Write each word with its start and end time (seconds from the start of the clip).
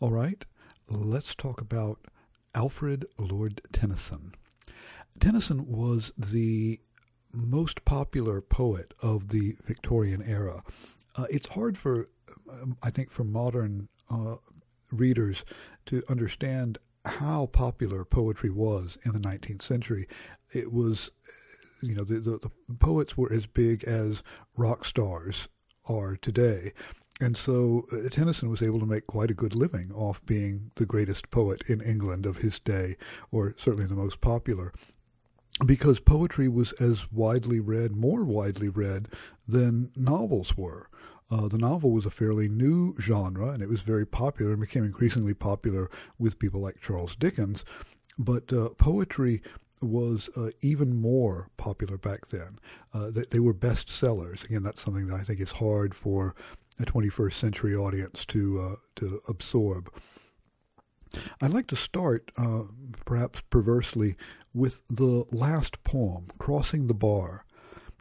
All 0.00 0.12
right, 0.12 0.44
let's 0.88 1.34
talk 1.34 1.60
about 1.60 1.98
Alfred 2.54 3.04
Lord 3.18 3.60
Tennyson. 3.72 4.32
Tennyson 5.18 5.66
was 5.66 6.12
the 6.16 6.78
most 7.32 7.84
popular 7.84 8.40
poet 8.40 8.94
of 9.02 9.30
the 9.30 9.56
Victorian 9.64 10.22
era. 10.22 10.62
Uh, 11.16 11.26
it's 11.28 11.48
hard 11.48 11.76
for, 11.76 12.08
um, 12.48 12.76
I 12.80 12.90
think, 12.90 13.10
for 13.10 13.24
modern 13.24 13.88
uh, 14.08 14.36
readers 14.92 15.44
to 15.86 16.04
understand 16.08 16.78
how 17.04 17.46
popular 17.46 18.04
poetry 18.04 18.50
was 18.50 18.98
in 19.04 19.14
the 19.14 19.18
19th 19.18 19.62
century. 19.62 20.06
It 20.52 20.72
was, 20.72 21.10
you 21.82 21.96
know, 21.96 22.04
the, 22.04 22.20
the, 22.20 22.38
the 22.38 22.74
poets 22.78 23.16
were 23.16 23.32
as 23.32 23.46
big 23.46 23.82
as 23.82 24.22
rock 24.56 24.84
stars 24.84 25.48
are 25.86 26.16
today. 26.16 26.72
And 27.20 27.36
so 27.36 27.86
uh, 27.92 28.08
Tennyson 28.08 28.48
was 28.48 28.62
able 28.62 28.78
to 28.78 28.86
make 28.86 29.06
quite 29.06 29.30
a 29.30 29.34
good 29.34 29.54
living 29.54 29.90
off 29.92 30.24
being 30.24 30.70
the 30.76 30.86
greatest 30.86 31.30
poet 31.30 31.62
in 31.66 31.80
England 31.80 32.26
of 32.26 32.38
his 32.38 32.60
day, 32.60 32.96
or 33.32 33.54
certainly 33.58 33.86
the 33.86 33.94
most 33.94 34.20
popular, 34.20 34.72
because 35.66 35.98
poetry 35.98 36.48
was 36.48 36.72
as 36.72 37.10
widely 37.10 37.58
read, 37.58 37.96
more 37.96 38.24
widely 38.24 38.68
read 38.68 39.08
than 39.46 39.90
novels 39.96 40.56
were. 40.56 40.88
Uh, 41.30 41.48
the 41.48 41.58
novel 41.58 41.90
was 41.90 42.06
a 42.06 42.10
fairly 42.10 42.48
new 42.48 42.94
genre, 43.00 43.48
and 43.48 43.62
it 43.62 43.68
was 43.68 43.82
very 43.82 44.06
popular 44.06 44.52
and 44.52 44.60
became 44.60 44.84
increasingly 44.84 45.34
popular 45.34 45.90
with 46.18 46.38
people 46.38 46.60
like 46.60 46.80
Charles 46.80 47.16
Dickens. 47.16 47.64
But 48.16 48.52
uh, 48.52 48.70
poetry 48.70 49.42
was 49.80 50.28
uh, 50.36 50.50
even 50.60 50.96
more 51.00 51.50
popular 51.56 51.98
back 51.98 52.28
then. 52.28 52.58
Uh, 52.94 53.10
they, 53.10 53.24
they, 53.30 53.38
were 53.38 53.54
bestsellers. 53.54 54.44
Again, 54.44 54.62
that's 54.62 54.82
something 54.82 55.06
that 55.06 55.20
I 55.20 55.22
think 55.22 55.40
is 55.40 55.52
hard 55.52 55.94
for 55.94 56.34
a 56.80 56.84
21st 56.84 57.34
century 57.34 57.74
audience 57.74 58.24
to 58.26 58.60
uh, 58.60 58.76
to 58.96 59.20
absorb. 59.28 59.92
I'd 61.40 61.52
like 61.52 61.66
to 61.68 61.76
start, 61.76 62.30
uh, 62.36 62.64
perhaps 63.06 63.40
perversely, 63.48 64.16
with 64.52 64.82
the 64.88 65.24
last 65.30 65.82
poem, 65.82 66.26
Crossing 66.38 66.86
the 66.86 66.94
Bar. 66.94 67.46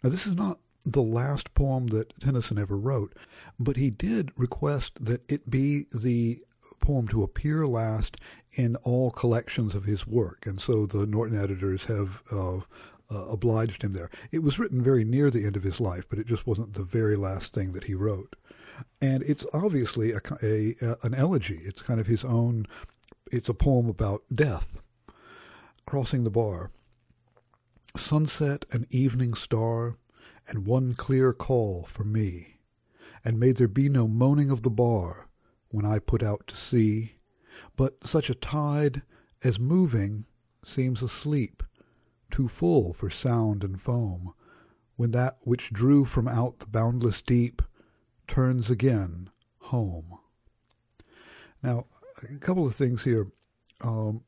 Now, 0.04 0.10
this 0.10 0.28
is 0.28 0.36
not 0.36 0.60
the 0.86 1.02
last 1.02 1.54
poem 1.54 1.88
that 1.88 2.18
Tennyson 2.20 2.58
ever 2.58 2.78
wrote, 2.78 3.14
but 3.60 3.78
he 3.78 3.90
did 3.90 4.32
request 4.38 4.94
that 5.00 5.30
it 5.32 5.50
be 5.50 5.86
the 5.94 6.42
poem 6.80 7.08
to 7.10 7.24
appear 7.24 7.68
last 7.68 8.18
in 8.54 8.76
all 8.78 9.12
collections 9.12 9.76
of 9.76 9.86
his 9.86 10.08
work, 10.08 10.46
and 10.46 10.62
so 10.62 10.86
the 10.86 11.06
Norton 11.06 11.38
editors 11.38 11.84
have 11.86 12.22
uh, 12.32 12.58
uh, 12.58 13.26
obliged 13.26 13.84
him 13.84 13.94
there. 13.94 14.10
It 14.32 14.44
was 14.44 14.60
written 14.60 14.82
very 14.84 15.04
near 15.04 15.30
the 15.30 15.46
end 15.46 15.56
of 15.56 15.64
his 15.64 15.80
life, 15.80 16.06
but 16.10 16.20
it 16.20 16.28
just 16.28 16.48
wasn't 16.48 16.74
the 16.74 16.84
very 16.84 17.16
last 17.16 17.54
thing 17.54 17.74
that 17.74 17.86
he 17.86 17.94
wrote. 17.94 18.36
And 19.02 19.24
it's 19.24 19.46
obviously 19.54 20.12
a, 20.12 20.22
a, 20.42 20.76
a 20.82 20.98
an 21.04 21.14
elegy. 21.14 21.62
It's 21.64 21.82
kind 21.82 22.00
of 22.00 22.08
his 22.08 22.24
own. 22.24 22.68
It's 23.32 23.50
a 23.50 23.54
poem 23.54 23.88
about 23.90 24.24
death. 24.34 24.82
Crossing 25.86 26.24
the 26.24 26.30
bar. 26.30 26.72
Sunset 27.96 28.66
and 28.72 28.86
evening 28.92 29.34
star, 29.34 29.96
and 30.48 30.66
one 30.66 30.94
clear 30.94 31.34
call 31.34 31.88
for 31.90 32.04
me. 32.04 32.60
And 33.24 33.40
may 33.40 33.52
there 33.52 33.68
be 33.68 33.90
no 33.90 34.08
moaning 34.08 34.52
of 34.52 34.62
the 34.62 34.70
bar 34.70 35.28
when 35.70 35.86
I 35.86 36.00
put 36.00 36.24
out 36.24 36.48
to 36.48 36.56
sea, 36.56 37.14
but 37.76 38.08
such 38.08 38.30
a 38.30 38.36
tide 38.36 39.02
as 39.44 39.60
moving 39.60 40.26
seems 40.64 41.02
asleep, 41.02 41.64
too 42.32 42.48
full 42.48 42.94
for 42.94 43.10
sound 43.10 43.64
and 43.64 43.82
foam, 43.82 44.34
when 44.96 45.12
that 45.12 45.38
which 45.42 45.72
drew 45.72 46.06
from 46.06 46.28
out 46.28 46.60
the 46.60 46.68
boundless 46.68 47.22
deep 47.22 47.62
turns 48.28 48.70
again 48.70 49.30
home. 49.60 50.18
Now, 51.64 51.86
a 52.24 52.38
couple 52.38 52.66
of 52.66 52.76
things 52.76 53.04
here. 53.04 53.28
Um, 53.82 54.22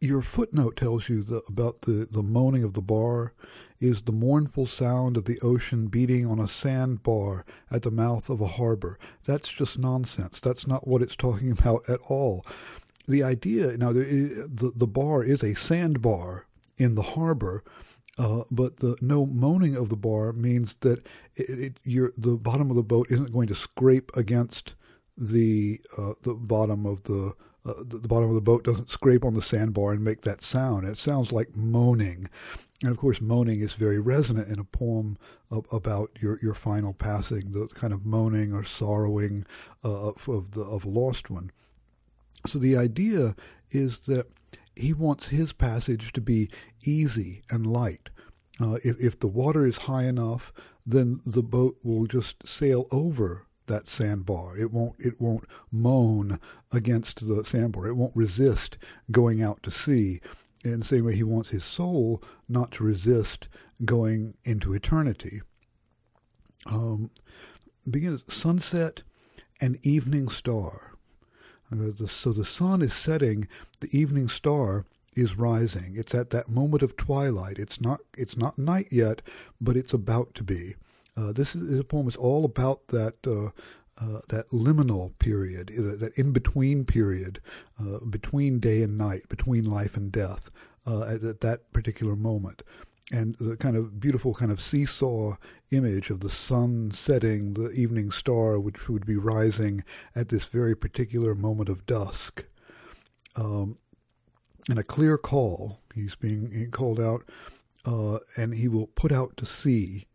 your 0.00 0.22
footnote 0.22 0.76
tells 0.76 1.08
you 1.08 1.22
the, 1.22 1.42
about 1.48 1.82
the, 1.82 2.06
the 2.10 2.22
moaning 2.22 2.62
of 2.62 2.74
the 2.74 2.82
bar 2.82 3.32
is 3.80 4.02
the 4.02 4.12
mournful 4.12 4.66
sound 4.66 5.16
of 5.16 5.24
the 5.24 5.40
ocean 5.40 5.86
beating 5.86 6.26
on 6.26 6.38
a 6.38 6.48
sandbar 6.48 7.44
at 7.70 7.82
the 7.82 7.90
mouth 7.90 8.28
of 8.28 8.40
a 8.40 8.46
harbor. 8.46 8.98
That's 9.24 9.48
just 9.48 9.78
nonsense. 9.78 10.40
That's 10.40 10.66
not 10.66 10.86
what 10.86 11.02
it's 11.02 11.16
talking 11.16 11.50
about 11.58 11.88
at 11.88 12.00
all. 12.08 12.44
The 13.06 13.22
idea 13.22 13.76
now, 13.76 13.92
the, 13.92 14.48
the, 14.48 14.72
the 14.74 14.86
bar 14.86 15.22
is 15.22 15.42
a 15.42 15.54
sandbar 15.54 16.46
in 16.76 16.94
the 16.94 17.02
harbor, 17.02 17.62
uh, 18.18 18.42
but 18.50 18.78
the 18.78 18.96
no 19.00 19.26
moaning 19.26 19.76
of 19.76 19.88
the 19.88 19.96
bar 19.96 20.32
means 20.32 20.76
that 20.80 21.04
it, 21.36 21.78
it, 21.84 22.12
the 22.16 22.36
bottom 22.36 22.70
of 22.70 22.76
the 22.76 22.82
boat 22.82 23.10
isn't 23.10 23.32
going 23.32 23.48
to 23.48 23.54
scrape 23.54 24.10
against 24.16 24.74
the 25.16 25.80
uh, 25.96 26.14
the 26.22 26.34
bottom 26.34 26.86
of 26.86 27.02
the, 27.04 27.34
uh, 27.66 27.74
the, 27.78 27.98
the 27.98 28.08
bottom 28.08 28.28
of 28.28 28.34
the 28.34 28.40
boat 28.40 28.64
doesn't 28.64 28.90
scrape 28.90 29.24
on 29.24 29.34
the 29.34 29.42
sandbar 29.42 29.92
and 29.92 30.04
make 30.04 30.22
that 30.22 30.42
sound. 30.42 30.86
It 30.86 30.98
sounds 30.98 31.32
like 31.32 31.56
moaning, 31.56 32.28
and 32.82 32.90
of 32.90 32.98
course, 32.98 33.20
moaning 33.20 33.60
is 33.60 33.72
very 33.72 33.98
resonant 33.98 34.48
in 34.48 34.58
a 34.58 34.64
poem 34.64 35.18
of, 35.50 35.66
about 35.72 36.10
your 36.20 36.38
your 36.42 36.54
final 36.54 36.92
passing, 36.92 37.52
the 37.52 37.66
kind 37.74 37.92
of 37.92 38.06
moaning 38.06 38.52
or 38.52 38.64
sorrowing 38.64 39.46
uh, 39.84 40.08
of, 40.10 40.28
of 40.28 40.52
the 40.52 40.62
of 40.62 40.84
a 40.84 40.88
lost 40.88 41.30
one. 41.30 41.50
So 42.46 42.58
the 42.58 42.76
idea 42.76 43.34
is 43.70 44.00
that 44.00 44.26
he 44.76 44.92
wants 44.92 45.28
his 45.28 45.52
passage 45.52 46.12
to 46.12 46.20
be 46.20 46.50
easy 46.82 47.42
and 47.50 47.66
light. 47.66 48.10
Uh, 48.60 48.78
if, 48.84 48.98
if 49.00 49.18
the 49.18 49.28
water 49.28 49.66
is 49.66 49.76
high 49.78 50.04
enough, 50.04 50.52
then 50.86 51.20
the 51.24 51.42
boat 51.42 51.76
will 51.82 52.06
just 52.06 52.46
sail 52.46 52.86
over 52.90 53.46
that 53.66 53.88
sandbar. 53.88 54.56
It 54.58 54.70
won't 54.70 54.94
it 54.98 55.20
won't 55.20 55.44
moan 55.70 56.38
against 56.70 57.26
the 57.26 57.44
sandbar. 57.44 57.86
It 57.86 57.96
won't 57.96 58.14
resist 58.14 58.76
going 59.10 59.42
out 59.42 59.62
to 59.62 59.70
sea. 59.70 60.20
In 60.64 60.80
the 60.80 60.84
same 60.84 61.04
way, 61.04 61.14
he 61.14 61.22
wants 61.22 61.50
his 61.50 61.64
soul 61.64 62.22
not 62.48 62.72
to 62.72 62.84
resist 62.84 63.48
going 63.84 64.34
into 64.44 64.72
eternity. 64.72 65.42
Um, 66.66 67.10
begins 67.90 68.24
sunset 68.28 69.02
and 69.60 69.78
evening 69.82 70.28
star. 70.28 70.93
So 71.70 72.32
the 72.32 72.44
sun 72.44 72.82
is 72.82 72.92
setting, 72.92 73.48
the 73.80 73.96
evening 73.96 74.28
star 74.28 74.84
is 75.14 75.38
rising. 75.38 75.94
It's 75.96 76.14
at 76.14 76.30
that 76.30 76.48
moment 76.48 76.82
of 76.82 76.96
twilight. 76.96 77.58
It's 77.58 77.80
not 77.80 78.00
it's 78.16 78.36
not 78.36 78.58
night 78.58 78.88
yet, 78.90 79.22
but 79.60 79.76
it's 79.76 79.92
about 79.92 80.34
to 80.34 80.42
be. 80.42 80.74
Uh, 81.16 81.32
this 81.32 81.54
is, 81.54 81.78
a 81.78 81.84
poem 81.84 82.08
is 82.08 82.16
all 82.16 82.44
about 82.44 82.88
that 82.88 83.14
uh, 83.26 83.50
uh, 83.96 84.20
that 84.28 84.48
liminal 84.50 85.16
period, 85.18 85.70
uh, 85.70 85.96
that 85.96 86.12
in 86.16 86.32
between 86.32 86.84
period 86.84 87.40
uh, 87.80 87.98
between 87.98 88.58
day 88.58 88.82
and 88.82 88.98
night, 88.98 89.28
between 89.28 89.64
life 89.64 89.96
and 89.96 90.10
death, 90.10 90.50
uh, 90.86 91.02
at, 91.02 91.22
at, 91.22 91.40
that 91.40 91.72
particular 91.72 92.16
moment. 92.16 92.62
And 93.12 93.36
the 93.36 93.56
kind 93.56 93.76
of 93.76 94.00
beautiful 94.00 94.32
kind 94.32 94.50
of 94.50 94.60
seesaw 94.60 95.36
image 95.70 96.08
of 96.08 96.20
the 96.20 96.30
sun 96.30 96.90
setting, 96.92 97.52
the 97.52 97.70
evening 97.72 98.10
star, 98.10 98.58
which 98.58 98.88
would 98.88 99.04
be 99.04 99.16
rising 99.16 99.84
at 100.14 100.30
this 100.30 100.46
very 100.46 100.74
particular 100.74 101.34
moment 101.34 101.68
of 101.68 101.84
dusk. 101.84 102.44
Um, 103.36 103.78
and 104.68 104.78
a 104.78 104.82
clear 104.82 105.18
call. 105.18 105.80
He's 105.94 106.14
being 106.14 106.70
called 106.70 106.98
out, 106.98 107.28
uh, 107.84 108.18
and 108.36 108.54
he 108.54 108.68
will 108.68 108.86
put 108.86 109.12
out 109.12 109.36
to 109.36 109.46
sea. 109.46 110.06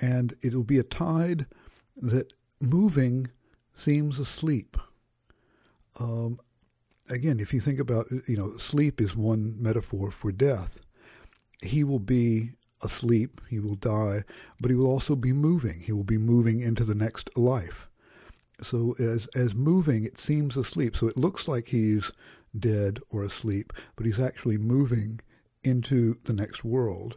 And 0.00 0.34
it 0.42 0.54
will 0.54 0.64
be 0.64 0.78
a 0.78 0.82
tide 0.82 1.46
that 1.96 2.32
moving 2.60 3.28
seems 3.74 4.18
asleep. 4.18 4.76
Um, 5.98 6.40
again, 7.08 7.40
if 7.40 7.52
you 7.52 7.60
think 7.60 7.78
about, 7.78 8.10
you 8.26 8.36
know, 8.36 8.56
sleep 8.56 9.00
is 9.00 9.16
one 9.16 9.54
metaphor 9.58 10.10
for 10.10 10.32
death. 10.32 10.78
He 11.62 11.84
will 11.84 11.98
be 11.98 12.52
asleep, 12.82 13.40
he 13.48 13.58
will 13.58 13.74
die, 13.74 14.24
but 14.60 14.70
he 14.70 14.76
will 14.76 14.86
also 14.86 15.16
be 15.16 15.32
moving. 15.32 15.80
He 15.80 15.92
will 15.92 16.04
be 16.04 16.18
moving 16.18 16.60
into 16.60 16.84
the 16.84 16.94
next 16.94 17.36
life. 17.36 17.88
So 18.62 18.96
as 18.98 19.26
as 19.34 19.54
moving, 19.54 20.04
it 20.04 20.18
seems 20.18 20.56
asleep. 20.56 20.96
So 20.96 21.08
it 21.08 21.16
looks 21.16 21.46
like 21.46 21.68
he's 21.68 22.10
dead 22.58 23.00
or 23.10 23.22
asleep, 23.22 23.72
but 23.96 24.06
he's 24.06 24.20
actually 24.20 24.58
moving 24.58 25.20
into 25.62 26.18
the 26.24 26.32
next 26.32 26.64
world. 26.64 27.16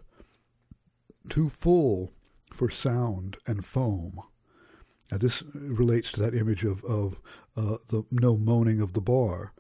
Too 1.30 1.50
full 1.50 2.12
for 2.52 2.70
sound 2.70 3.38
and 3.48 3.66
foam. 3.66 4.20
Now 5.12 5.18
this 5.18 5.44
relates 5.54 6.12
to 6.14 6.22
that 6.22 6.36
image 6.36 6.64
of 6.64 6.84
of 6.84 7.20
uh, 7.56 7.78
the 7.88 8.04
no 8.12 8.38
moaning 8.38 8.82
of 8.82 8.94
the 8.94 9.02
bar. 9.02 9.54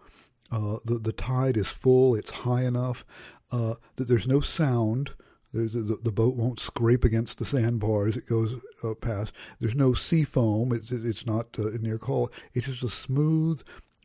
Uh, 0.51 0.77
the 0.83 0.97
the 0.97 1.13
tide 1.13 1.57
is 1.57 1.67
full; 1.67 2.15
it's 2.15 2.31
high 2.31 2.63
enough 2.63 3.05
uh, 3.51 3.75
that 3.95 4.07
there's 4.07 4.27
no 4.27 4.41
sound. 4.41 5.13
There's 5.53 5.73
the, 5.73 5.97
the 6.03 6.11
boat 6.11 6.35
won't 6.35 6.59
scrape 6.59 7.03
against 7.03 7.39
the 7.39 7.45
sandbar 7.45 8.07
as 8.07 8.17
it 8.17 8.27
goes 8.27 8.55
uh, 8.83 8.93
past. 8.93 9.33
There's 9.59 9.75
no 9.75 9.93
sea 9.93 10.23
foam. 10.23 10.71
It's 10.71 10.91
it's 10.91 11.25
not 11.25 11.47
uh, 11.57 11.69
near 11.79 11.97
call. 11.97 12.31
It's 12.53 12.67
just 12.67 12.83
a 12.83 12.89
smooth, 12.89 13.61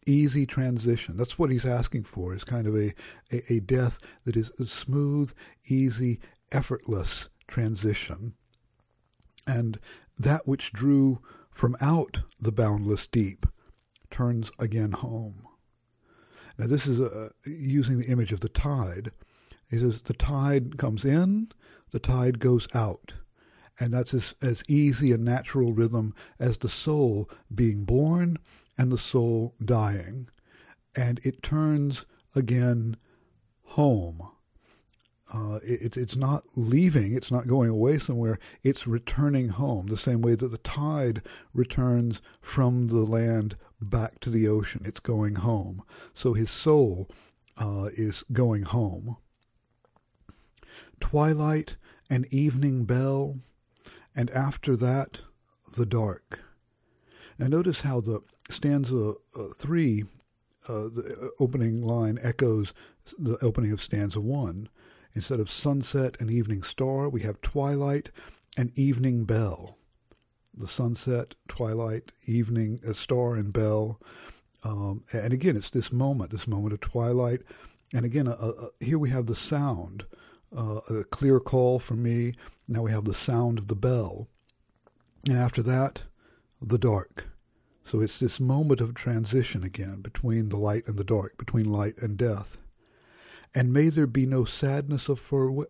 easy 0.06 0.46
transition. 0.46 1.16
That's 1.16 1.38
what 1.38 1.50
he's 1.50 1.66
asking 1.66 2.04
for. 2.04 2.34
Is 2.34 2.44
kind 2.44 2.66
of 2.66 2.74
a, 2.74 2.94
a, 3.30 3.54
a 3.54 3.60
death 3.60 3.98
that 4.24 4.36
is 4.36 4.52
a 4.58 4.64
smooth, 4.64 5.32
easy, 5.66 6.20
effortless 6.50 7.28
transition. 7.46 8.34
And 9.46 9.78
that 10.18 10.48
which 10.48 10.72
drew 10.72 11.20
from 11.50 11.76
out 11.80 12.22
the 12.40 12.52
boundless 12.52 13.06
deep 13.06 13.46
turns 14.10 14.50
again 14.58 14.92
home. 14.92 15.46
Now, 16.56 16.66
this 16.68 16.86
is 16.86 17.00
uh, 17.00 17.30
using 17.44 17.98
the 17.98 18.06
image 18.06 18.32
of 18.32 18.40
the 18.40 18.48
tide. 18.48 19.10
He 19.70 19.78
says 19.78 20.02
the 20.02 20.14
tide 20.14 20.78
comes 20.78 21.04
in, 21.04 21.48
the 21.90 21.98
tide 21.98 22.38
goes 22.38 22.68
out. 22.74 23.14
And 23.80 23.92
that's 23.92 24.14
as, 24.14 24.34
as 24.40 24.62
easy 24.68 25.10
a 25.12 25.18
natural 25.18 25.72
rhythm 25.72 26.14
as 26.38 26.58
the 26.58 26.68
soul 26.68 27.28
being 27.52 27.84
born 27.84 28.38
and 28.78 28.92
the 28.92 28.98
soul 28.98 29.54
dying. 29.64 30.28
And 30.96 31.20
it 31.24 31.42
turns 31.42 32.04
again 32.34 32.96
home. 33.62 34.28
Uh, 35.32 35.58
it, 35.64 35.96
it's 35.96 36.14
not 36.14 36.44
leaving, 36.54 37.12
it's 37.12 37.32
not 37.32 37.48
going 37.48 37.68
away 37.68 37.98
somewhere, 37.98 38.38
it's 38.62 38.86
returning 38.86 39.48
home, 39.48 39.86
the 39.86 39.96
same 39.96 40.20
way 40.20 40.36
that 40.36 40.52
the 40.52 40.58
tide 40.58 41.22
returns 41.52 42.20
from 42.40 42.86
the 42.86 42.98
land 42.98 43.56
back 43.80 44.20
to 44.20 44.30
the 44.30 44.46
ocean. 44.46 44.82
It's 44.84 45.00
going 45.00 45.36
home. 45.36 45.82
So 46.14 46.34
his 46.34 46.52
soul 46.52 47.08
uh, 47.56 47.88
is 47.94 48.22
going 48.32 48.62
home. 48.62 49.16
Twilight 51.10 51.76
and 52.08 52.24
evening 52.32 52.86
bell, 52.86 53.38
and 54.16 54.30
after 54.30 54.74
that, 54.74 55.20
the 55.76 55.84
dark. 55.84 56.40
Now 57.38 57.48
notice 57.48 57.82
how 57.82 58.00
the 58.00 58.20
stanza 58.48 59.12
uh, 59.38 59.48
3, 59.58 60.04
uh, 60.66 60.72
the 60.88 61.18
uh, 61.22 61.42
opening 61.42 61.82
line, 61.82 62.18
echoes 62.22 62.72
the 63.18 63.36
opening 63.44 63.70
of 63.70 63.82
stanza 63.82 64.18
1. 64.18 64.70
Instead 65.12 65.40
of 65.40 65.50
sunset 65.50 66.16
and 66.20 66.32
evening 66.32 66.62
star, 66.62 67.10
we 67.10 67.20
have 67.20 67.42
twilight 67.42 68.08
and 68.56 68.72
evening 68.74 69.26
bell. 69.26 69.76
The 70.56 70.66
sunset, 70.66 71.34
twilight, 71.48 72.12
evening, 72.24 72.80
a 72.82 72.94
star 72.94 73.34
and 73.34 73.52
bell. 73.52 74.00
Um, 74.64 75.04
and 75.12 75.34
again, 75.34 75.54
it's 75.54 75.70
this 75.70 75.92
moment, 75.92 76.30
this 76.30 76.48
moment 76.48 76.72
of 76.72 76.80
twilight. 76.80 77.42
And 77.92 78.06
again, 78.06 78.34
here 78.80 78.98
we 78.98 79.10
have 79.10 79.26
the 79.26 79.36
sound, 79.36 80.06
uh, 80.56 80.80
a 80.88 81.04
clear 81.04 81.40
call 81.40 81.78
from 81.78 82.02
me. 82.02 82.34
Now 82.68 82.82
we 82.82 82.90
have 82.90 83.04
the 83.04 83.14
sound 83.14 83.58
of 83.58 83.68
the 83.68 83.76
bell. 83.76 84.28
And 85.26 85.36
after 85.36 85.62
that, 85.62 86.02
the 86.60 86.78
dark. 86.78 87.28
So 87.84 88.00
it's 88.00 88.18
this 88.18 88.40
moment 88.40 88.80
of 88.80 88.94
transition 88.94 89.62
again 89.62 90.00
between 90.00 90.48
the 90.48 90.56
light 90.56 90.86
and 90.86 90.96
the 90.96 91.04
dark, 91.04 91.36
between 91.36 91.70
light 91.70 91.94
and 91.98 92.16
death 92.16 92.62
and 93.54 93.72
may 93.72 93.88
there 93.88 94.06
be 94.06 94.26
no 94.26 94.44
sadness 94.44 95.08
of, 95.08 95.20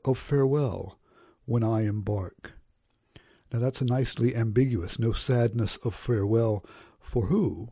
of 0.05 0.19
farewell 0.19 0.99
when 1.45 1.63
I 1.63 1.83
embark. 1.83 2.53
Now 3.53 3.59
that's 3.59 3.83
a 3.83 3.85
nicely 3.85 4.35
ambiguous. 4.35 4.99
No 4.99 5.13
sadness 5.13 5.77
of 5.85 5.95
farewell 5.95 6.65
for 6.99 7.27
who? 7.27 7.69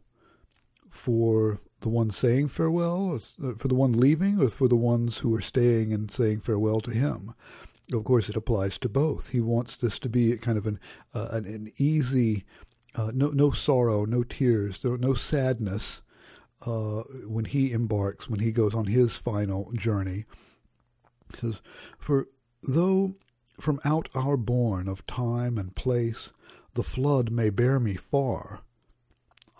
For 0.90 1.60
the 1.82 1.88
one 1.88 2.10
saying 2.10 2.48
farewell, 2.48 3.14
uh, 3.14 3.52
for 3.58 3.68
the 3.68 3.74
one 3.74 3.92
leaving, 3.92 4.40
or 4.40 4.48
for 4.48 4.68
the 4.68 4.76
ones 4.76 5.18
who 5.18 5.34
are 5.34 5.40
staying 5.40 5.92
and 5.92 6.10
saying 6.10 6.40
farewell 6.40 6.80
to 6.80 6.90
him? 6.90 7.34
Of 7.92 8.04
course, 8.04 8.28
it 8.28 8.36
applies 8.36 8.78
to 8.78 8.88
both. 8.88 9.30
He 9.30 9.40
wants 9.40 9.76
this 9.76 9.98
to 10.00 10.08
be 10.08 10.32
a 10.32 10.38
kind 10.38 10.56
of 10.56 10.66
an 10.66 10.80
uh, 11.14 11.28
an, 11.30 11.44
an, 11.44 11.72
easy, 11.76 12.44
uh, 12.94 13.10
no 13.14 13.28
no 13.28 13.50
sorrow, 13.50 14.04
no 14.04 14.22
tears, 14.22 14.82
no 14.84 15.14
sadness, 15.14 16.00
uh, 16.64 17.02
when 17.26 17.44
he 17.44 17.72
embarks, 17.72 18.28
when 18.28 18.40
he 18.40 18.52
goes 18.52 18.74
on 18.74 18.86
his 18.86 19.16
final 19.16 19.70
journey. 19.72 20.24
He 21.32 21.40
says, 21.40 21.60
For 21.98 22.28
though 22.62 23.16
from 23.60 23.80
out 23.84 24.08
our 24.14 24.36
bourne 24.36 24.88
of 24.88 25.06
time 25.06 25.58
and 25.58 25.74
place 25.74 26.30
the 26.74 26.82
flood 26.82 27.30
may 27.30 27.50
bear 27.50 27.78
me 27.78 27.94
far, 27.94 28.60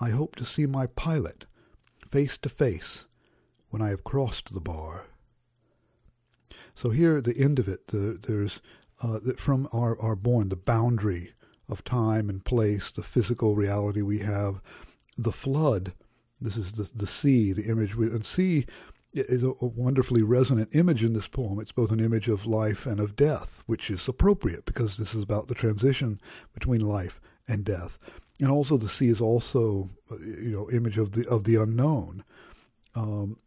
I 0.01 0.11
hope 0.11 0.37
to 0.37 0.45
see 0.45 0.67
my 0.67 0.87
pilot 0.87 1.45
face 2.12 2.38
to 2.38 2.49
face 2.49 3.06
when 3.70 3.82
I 3.82 3.88
have 3.88 4.05
crossed 4.05 4.55
the 4.55 4.61
bar. 4.61 5.06
So 6.75 6.91
here, 6.91 7.20
the 7.20 7.37
end 7.37 7.59
of 7.59 7.67
it, 7.67 7.88
the, 7.88 8.19
there's 8.26 8.61
uh, 9.03 9.19
from 9.37 9.69
our, 9.73 10.00
our 10.00 10.14
bourne, 10.14 10.49
the 10.49 10.56
boundary 10.56 11.32
of 11.69 11.82
time 11.82 12.29
and 12.31 12.44
place, 12.44 12.93
the 12.93 13.03
physical 13.03 13.56
reality 13.56 14.03
we 14.03 14.20
have, 14.20 14.61
the 15.19 15.32
flood 15.32 15.93
this 16.43 16.56
is 16.56 16.73
the, 16.73 16.91
the 16.94 17.06
sea, 17.06 17.53
the 17.53 17.67
image. 17.67 17.94
And 17.94 18.26
sea 18.26 18.67
is 19.14 19.43
a, 19.43 19.50
a 19.50 19.67
wonderfully 19.67 20.23
resonant 20.23 20.70
image 20.73 21.05
in 21.05 21.12
this 21.12 21.29
poem. 21.29 21.61
It's 21.61 21.73
both 21.73 21.93
an 21.93 22.00
image 22.00 22.29
of 22.29 22.47
life 22.47 22.85
and 22.85 22.99
of 22.99 23.17
death, 23.17 23.62
which 23.67 23.91
is 23.91 24.09
appropriate 24.09 24.64
because 24.64 24.97
this 24.97 25.14
is 25.14 25.23
about 25.23 25.47
the 25.47 25.55
transition 25.55 26.19
between 26.53 26.81
life 26.81 27.20
and 27.47 27.64
death. 27.64 27.99
And 28.43 28.50
also, 28.50 28.77
the 28.77 28.89
sea 28.89 29.09
is 29.09 29.21
also, 29.21 29.89
uh, 30.11 30.17
you 30.19 30.50
know, 30.50 30.69
image 30.69 30.99
of 30.99 31.12
the 31.12 31.29
of 31.29 31.44
the 31.44 31.55
unknown. 31.55 32.25
Um, 32.97 33.39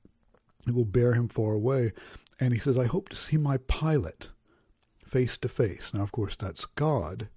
it 0.65 0.73
will 0.73 0.85
bear 0.85 1.13
him 1.13 1.27
far 1.27 1.51
away. 1.51 1.91
And 2.39 2.53
he 2.53 2.59
says, 2.61 2.77
"I 2.77 2.85
hope 2.85 3.09
to 3.09 3.15
see 3.17 3.35
my 3.35 3.57
pilot 3.57 4.29
face 5.05 5.35
to 5.39 5.49
face." 5.49 5.91
Now, 5.93 6.01
of 6.01 6.13
course, 6.13 6.37
that's 6.37 6.65
God. 6.65 7.27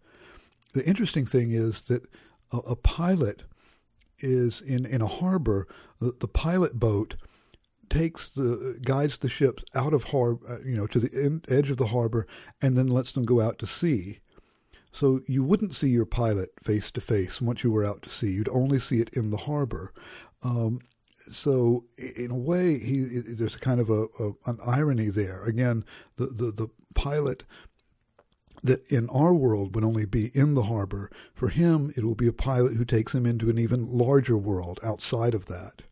The 0.72 0.86
interesting 0.86 1.26
thing 1.26 1.50
is 1.50 1.80
that 1.88 2.04
a, 2.52 2.58
a 2.58 2.76
pilot 2.76 3.42
is 4.20 4.60
in, 4.60 4.86
in 4.86 5.02
a 5.02 5.08
harbor, 5.08 5.66
the, 6.00 6.14
the 6.16 6.28
pilot 6.28 6.78
boat 6.78 7.16
takes 7.90 8.30
the 8.30 8.78
guides 8.82 9.18
the 9.18 9.28
ships 9.28 9.64
out 9.74 9.92
of 9.92 10.04
harbor, 10.04 10.46
uh, 10.48 10.58
you 10.64 10.76
know, 10.76 10.86
to 10.86 11.00
the 11.00 11.40
edge 11.48 11.72
of 11.72 11.78
the 11.78 11.88
harbor, 11.88 12.24
and 12.62 12.78
then 12.78 12.86
lets 12.86 13.10
them 13.10 13.24
go 13.24 13.40
out 13.40 13.58
to 13.58 13.66
sea. 13.66 14.20
So 14.98 15.20
you 15.28 15.44
wouldn't 15.44 15.76
see 15.76 15.90
your 15.90 16.06
pilot 16.06 16.50
face 16.64 16.90
to 16.90 17.00
face 17.00 17.40
once 17.40 17.62
you 17.62 17.70
were 17.70 17.84
out 17.84 18.02
to 18.02 18.10
sea. 18.10 18.32
You'd 18.32 18.48
only 18.48 18.80
see 18.80 19.00
it 19.00 19.10
in 19.10 19.30
the 19.30 19.36
harbor. 19.36 19.92
Um, 20.42 20.80
so 21.30 21.84
in 21.96 22.32
a 22.32 22.36
way, 22.36 22.80
he, 22.80 23.02
there's 23.04 23.54
a 23.54 23.60
kind 23.60 23.78
of 23.78 23.90
a, 23.90 24.06
a, 24.18 24.32
an 24.46 24.58
irony 24.66 25.08
there. 25.08 25.44
Again, 25.44 25.84
the, 26.16 26.26
the, 26.26 26.50
the 26.50 26.68
pilot 26.96 27.44
that 28.64 28.84
in 28.88 29.08
our 29.10 29.32
world 29.32 29.76
would 29.76 29.84
only 29.84 30.04
be 30.04 30.32
in 30.34 30.54
the 30.54 30.64
harbor. 30.64 31.12
For 31.32 31.48
him, 31.48 31.92
it 31.96 32.02
will 32.02 32.16
be 32.16 32.26
a 32.26 32.32
pilot 32.32 32.74
who 32.74 32.84
takes 32.84 33.14
him 33.14 33.24
into 33.24 33.48
an 33.50 33.58
even 33.58 33.96
larger 33.96 34.36
world 34.36 34.80
outside 34.82 35.32
of 35.32 35.46
that. 35.46 35.82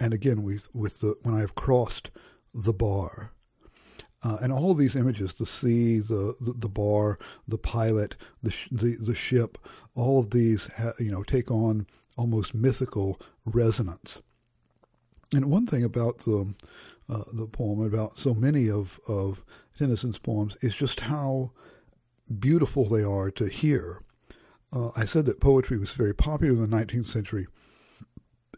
And 0.00 0.14
again, 0.14 0.44
with, 0.44 0.74
with 0.74 1.00
the 1.00 1.14
when 1.24 1.34
I 1.34 1.40
have 1.40 1.54
crossed 1.54 2.10
the 2.54 2.72
bar, 2.72 3.32
uh, 4.22 4.38
and 4.42 4.52
all 4.52 4.70
of 4.70 4.78
these 4.78 4.96
images 4.96 5.34
the 5.34 5.46
sea, 5.46 5.98
the, 5.98 6.36
the, 6.40 6.52
the 6.52 6.68
bar, 6.68 7.18
the 7.48 7.58
pilot, 7.58 8.16
the, 8.42 8.50
sh- 8.50 8.68
the, 8.70 8.96
the 8.96 9.14
ship 9.14 9.58
all 9.94 10.18
of 10.18 10.30
these 10.30 10.68
ha- 10.76 10.92
you 10.98 11.10
know 11.10 11.22
take 11.22 11.50
on 11.50 11.86
almost 12.16 12.54
mythical 12.54 13.20
resonance. 13.44 14.20
And 15.32 15.46
one 15.46 15.66
thing 15.66 15.84
about 15.84 16.18
the 16.20 16.54
uh, 17.10 17.24
the 17.32 17.46
poem, 17.46 17.82
about 17.82 18.18
so 18.18 18.34
many 18.34 18.70
of, 18.70 19.00
of 19.08 19.44
Tennyson's 19.76 20.18
poems, 20.18 20.56
is 20.60 20.74
just 20.74 21.00
how 21.00 21.50
beautiful 22.38 22.88
they 22.88 23.02
are 23.02 23.30
to 23.32 23.48
hear. 23.48 24.02
Uh, 24.72 24.90
I 24.94 25.04
said 25.04 25.26
that 25.26 25.40
poetry 25.40 25.76
was 25.76 25.92
very 25.92 26.14
popular 26.14 26.52
in 26.52 26.70
the 26.70 26.76
19th 26.76 27.06
century. 27.06 27.48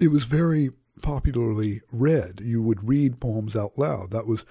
It 0.01 0.09
was 0.09 0.25
very 0.25 0.71
popularly 1.01 1.81
read. 1.91 2.41
You 2.43 2.63
would 2.63 2.87
read 2.87 3.21
poems 3.21 3.57
out 3.57 3.79
loud. 3.79 4.11
That 4.11 4.27
was, 4.27 4.45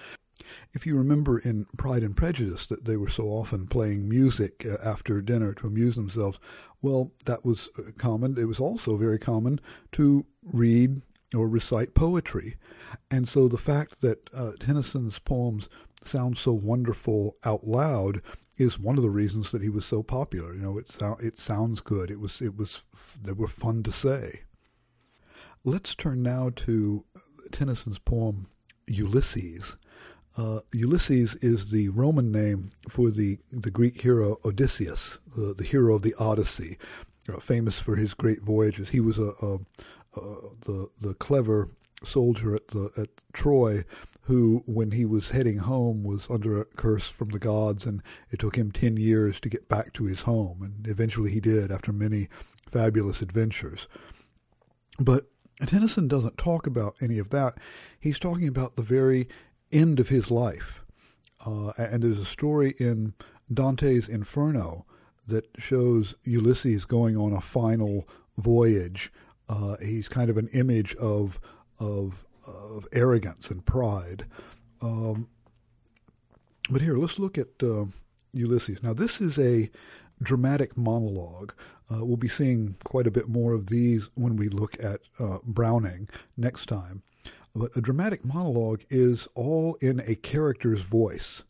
if 0.72 0.86
you 0.86 0.96
remember 0.96 1.38
in 1.38 1.66
Pride 1.76 2.02
and 2.02 2.16
Prejudice, 2.16 2.66
that 2.66 2.84
they 2.84 2.96
were 2.96 3.08
so 3.08 3.28
often 3.28 3.66
playing 3.66 4.08
music 4.08 4.66
uh, 4.66 4.76
after 4.82 5.20
dinner 5.20 5.54
to 5.54 5.66
amuse 5.66 5.96
themselves. 5.96 6.38
Well, 6.80 7.12
that 7.24 7.44
was 7.44 7.68
uh, 7.78 7.92
common. 7.98 8.38
It 8.38 8.46
was 8.48 8.60
also 8.60 8.96
very 8.96 9.18
common 9.18 9.60
to 9.92 10.26
read 10.42 11.02
or 11.34 11.48
recite 11.48 11.94
poetry. 11.94 12.56
And 13.10 13.28
so 13.28 13.48
the 13.48 13.58
fact 13.58 14.00
that 14.00 14.28
uh, 14.34 14.52
Tennyson's 14.58 15.18
poems 15.18 15.68
sound 16.04 16.36
so 16.36 16.52
wonderful 16.52 17.36
out 17.44 17.66
loud 17.66 18.20
is 18.58 18.78
one 18.78 18.96
of 18.96 19.02
the 19.02 19.10
reasons 19.10 19.50
that 19.52 19.62
he 19.62 19.68
was 19.68 19.84
so 19.84 20.02
popular. 20.02 20.54
You 20.54 20.60
know, 20.60 20.78
it 20.78 20.94
it 21.20 21.38
sounds 21.38 21.80
good. 21.80 22.10
It 22.10 22.20
was 22.20 22.40
it 22.40 22.56
was 22.56 22.82
they 23.20 23.32
were 23.32 23.48
fun 23.48 23.82
to 23.84 23.92
say. 23.92 24.42
Let's 25.64 25.94
turn 25.94 26.22
now 26.22 26.50
to 26.56 27.04
Tennyson's 27.50 27.98
poem 27.98 28.48
Ulysses. 28.86 29.76
Uh, 30.36 30.60
Ulysses 30.72 31.34
is 31.36 31.70
the 31.70 31.88
Roman 31.90 32.32
name 32.32 32.72
for 32.88 33.10
the, 33.10 33.38
the 33.50 33.70
Greek 33.70 34.00
hero 34.00 34.38
Odysseus, 34.44 35.18
the, 35.36 35.52
the 35.52 35.64
hero 35.64 35.94
of 35.94 36.02
the 36.02 36.14
Odyssey, 36.18 36.78
uh, 37.28 37.38
famous 37.38 37.78
for 37.78 37.96
his 37.96 38.14
great 38.14 38.42
voyages. 38.42 38.88
He 38.88 39.00
was 39.00 39.18
a, 39.18 39.32
a, 39.42 39.54
a, 40.16 40.38
the 40.60 40.88
the 41.00 41.14
clever 41.14 41.68
soldier 42.02 42.54
at 42.56 42.68
the 42.68 42.90
at 42.96 43.08
Troy 43.32 43.84
who, 44.26 44.62
when 44.66 44.92
he 44.92 45.04
was 45.04 45.30
heading 45.30 45.58
home, 45.58 46.04
was 46.04 46.28
under 46.30 46.60
a 46.60 46.64
curse 46.64 47.08
from 47.08 47.30
the 47.30 47.40
gods, 47.40 47.84
and 47.84 48.02
it 48.30 48.38
took 48.38 48.56
him 48.56 48.70
10 48.70 48.96
years 48.96 49.40
to 49.40 49.48
get 49.48 49.68
back 49.68 49.92
to 49.94 50.04
his 50.04 50.20
home. 50.20 50.62
And 50.62 50.86
eventually 50.86 51.32
he 51.32 51.40
did 51.40 51.72
after 51.72 51.92
many 51.92 52.28
fabulous 52.70 53.20
adventures. 53.20 53.88
But 55.00 55.26
Tennyson 55.66 56.06
doesn't 56.06 56.38
talk 56.38 56.68
about 56.68 56.94
any 57.00 57.18
of 57.18 57.30
that. 57.30 57.58
He's 57.98 58.20
talking 58.20 58.46
about 58.46 58.76
the 58.76 58.82
very 58.82 59.28
end 59.72 60.00
of 60.00 60.08
his 60.08 60.30
life. 60.30 60.80
Uh, 61.44 61.72
and 61.76 62.02
there's 62.02 62.18
a 62.18 62.24
story 62.24 62.74
in 62.78 63.14
Dante's 63.52 64.08
Inferno 64.08 64.84
that 65.26 65.48
shows 65.58 66.14
Ulysses 66.24 66.84
going 66.84 67.16
on 67.16 67.32
a 67.32 67.40
final 67.40 68.08
voyage 68.38 69.12
Uh, 69.48 69.76
he's 69.82 70.08
kind 70.08 70.30
of 70.30 70.36
an 70.36 70.48
image 70.52 70.94
of 70.96 71.38
of 71.78 72.24
of 72.46 72.86
arrogance 72.92 73.50
and 73.50 73.64
pride. 73.66 74.24
Um, 74.80 75.28
but 76.70 76.80
here, 76.80 76.96
let's 76.96 77.18
look 77.18 77.38
at 77.38 77.48
uh, 77.62 77.84
Ulysses. 78.32 78.82
Now, 78.82 78.94
this 78.94 79.20
is 79.20 79.38
a 79.38 79.70
dramatic 80.22 80.76
monologue. 80.76 81.52
Uh, 81.90 82.04
we'll 82.04 82.16
be 82.16 82.28
seeing 82.28 82.76
quite 82.84 83.06
a 83.06 83.10
bit 83.10 83.28
more 83.28 83.52
of 83.52 83.66
these 83.66 84.08
when 84.14 84.36
we 84.36 84.48
look 84.48 84.82
at 84.82 85.00
uh, 85.18 85.38
Browning 85.44 86.08
next 86.36 86.66
time. 86.66 87.02
But 87.54 87.76
a 87.76 87.80
dramatic 87.80 88.24
monologue 88.24 88.82
is 88.88 89.28
all 89.34 89.76
in 89.80 90.00
a 90.00 90.14
character's 90.14 90.82
voice. 90.82 91.42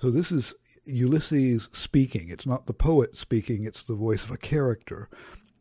So 0.00 0.10
this 0.10 0.30
is 0.30 0.54
Ulysses 0.84 1.68
speaking. 1.72 2.28
It's 2.28 2.46
not 2.46 2.66
the 2.66 2.74
poet 2.74 3.16
speaking, 3.16 3.64
it's 3.64 3.84
the 3.84 3.94
voice 3.94 4.22
of 4.24 4.30
a 4.30 4.36
character. 4.36 5.08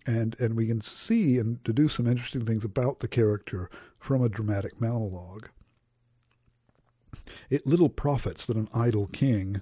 And, 0.06 0.36
and 0.40 0.56
we 0.56 0.68
can 0.68 0.82
see 0.82 1.38
and 1.38 1.64
deduce 1.64 1.94
some 1.94 2.08
interesting 2.08 2.46
things 2.46 2.66
about 2.66 3.00
the 3.00 3.08
character 3.08 3.70
from 4.00 4.22
a 4.22 4.30
dramatic 4.30 4.82
monologue. 4.82 5.50
It 7.50 7.66
little 7.66 7.90
profits 7.90 8.46
that 8.46 8.58
an 8.58 8.68
idle 8.74 9.08
king 9.08 9.62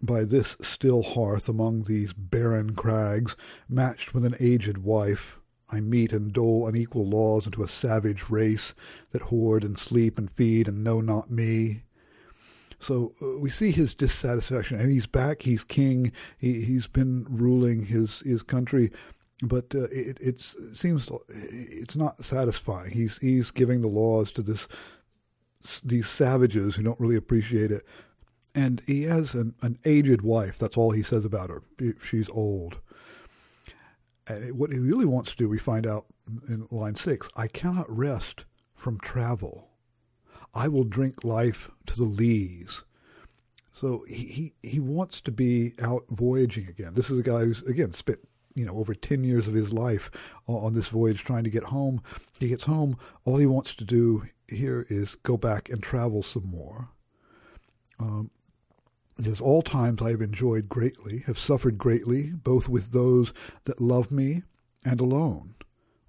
by 0.00 0.24
this 0.24 0.56
still 0.62 1.02
hearth 1.02 1.48
among 1.48 1.84
these 1.84 2.12
barren 2.12 2.74
crags, 2.74 3.36
matched 3.68 4.14
with 4.14 4.24
an 4.24 4.34
aged 4.40 4.78
wife, 4.78 5.38
I 5.72 5.80
mete 5.80 6.12
and 6.12 6.32
dole 6.32 6.68
unequal 6.68 7.06
laws 7.06 7.46
unto 7.46 7.62
a 7.62 7.68
savage 7.68 8.28
race 8.28 8.74
that 9.10 9.22
hoard 9.22 9.64
and 9.64 9.78
sleep 9.78 10.18
and 10.18 10.30
feed 10.30 10.68
and 10.68 10.84
know 10.84 11.00
not 11.00 11.30
me. 11.30 11.82
So 12.78 13.14
uh, 13.22 13.38
we 13.38 13.48
see 13.48 13.70
his 13.70 13.94
dissatisfaction, 13.94 14.78
and 14.78 14.90
he's 14.90 15.06
back. 15.06 15.42
He's 15.42 15.64
king. 15.64 16.12
He 16.36 16.62
he's 16.62 16.86
been 16.86 17.26
ruling 17.28 17.86
his 17.86 18.20
his 18.20 18.42
country, 18.42 18.90
but 19.42 19.74
uh, 19.74 19.84
it 19.84 20.18
it 20.20 20.54
seems 20.72 21.10
it's 21.28 21.96
not 21.96 22.24
satisfying. 22.24 22.90
He's 22.90 23.18
he's 23.18 23.50
giving 23.50 23.80
the 23.80 23.88
laws 23.88 24.32
to 24.32 24.42
this 24.42 24.68
these 25.84 26.08
savages 26.08 26.74
who 26.74 26.82
don't 26.82 26.98
really 26.98 27.16
appreciate 27.16 27.70
it 27.70 27.86
and 28.54 28.82
he 28.86 29.04
has 29.04 29.34
an, 29.34 29.54
an 29.62 29.78
aged 29.84 30.22
wife. 30.22 30.58
That's 30.58 30.76
all 30.76 30.90
he 30.90 31.02
says 31.02 31.24
about 31.24 31.50
her. 31.50 31.62
She's 32.02 32.28
old. 32.30 32.78
And 34.32 34.58
what 34.58 34.72
he 34.72 34.78
really 34.78 35.04
wants 35.04 35.30
to 35.32 35.36
do, 35.36 35.48
we 35.48 35.58
find 35.58 35.86
out 35.86 36.06
in 36.48 36.66
line 36.70 36.96
six 36.96 37.28
I 37.36 37.48
cannot 37.48 37.94
rest 37.94 38.44
from 38.74 38.98
travel. 38.98 39.68
I 40.54 40.68
will 40.68 40.84
drink 40.84 41.24
life 41.24 41.70
to 41.86 41.96
the 41.96 42.04
lees. 42.04 42.82
So 43.72 44.04
he, 44.06 44.52
he, 44.62 44.68
he 44.68 44.80
wants 44.80 45.20
to 45.22 45.32
be 45.32 45.74
out 45.80 46.04
voyaging 46.10 46.68
again. 46.68 46.94
This 46.94 47.10
is 47.10 47.18
a 47.18 47.22
guy 47.22 47.40
who's, 47.40 47.62
again, 47.62 47.92
spent 47.92 48.18
you 48.54 48.66
know 48.66 48.76
over 48.76 48.94
10 48.94 49.24
years 49.24 49.48
of 49.48 49.54
his 49.54 49.72
life 49.72 50.10
on 50.46 50.74
this 50.74 50.88
voyage 50.88 51.24
trying 51.24 51.44
to 51.44 51.50
get 51.50 51.64
home. 51.64 52.02
He 52.38 52.48
gets 52.48 52.64
home, 52.64 52.98
all 53.24 53.38
he 53.38 53.46
wants 53.46 53.74
to 53.76 53.84
do 53.84 54.24
here 54.48 54.86
is 54.88 55.14
go 55.22 55.36
back 55.36 55.68
and 55.68 55.82
travel 55.82 56.22
some 56.22 56.46
more. 56.46 56.90
Um, 57.98 58.30
as 59.26 59.40
all 59.40 59.62
times 59.62 60.00
I 60.02 60.10
have 60.10 60.22
enjoyed 60.22 60.68
greatly, 60.68 61.20
have 61.26 61.38
suffered 61.38 61.78
greatly, 61.78 62.32
both 62.32 62.68
with 62.68 62.92
those 62.92 63.32
that 63.64 63.80
love 63.80 64.10
me 64.10 64.42
and 64.84 65.00
alone, 65.00 65.54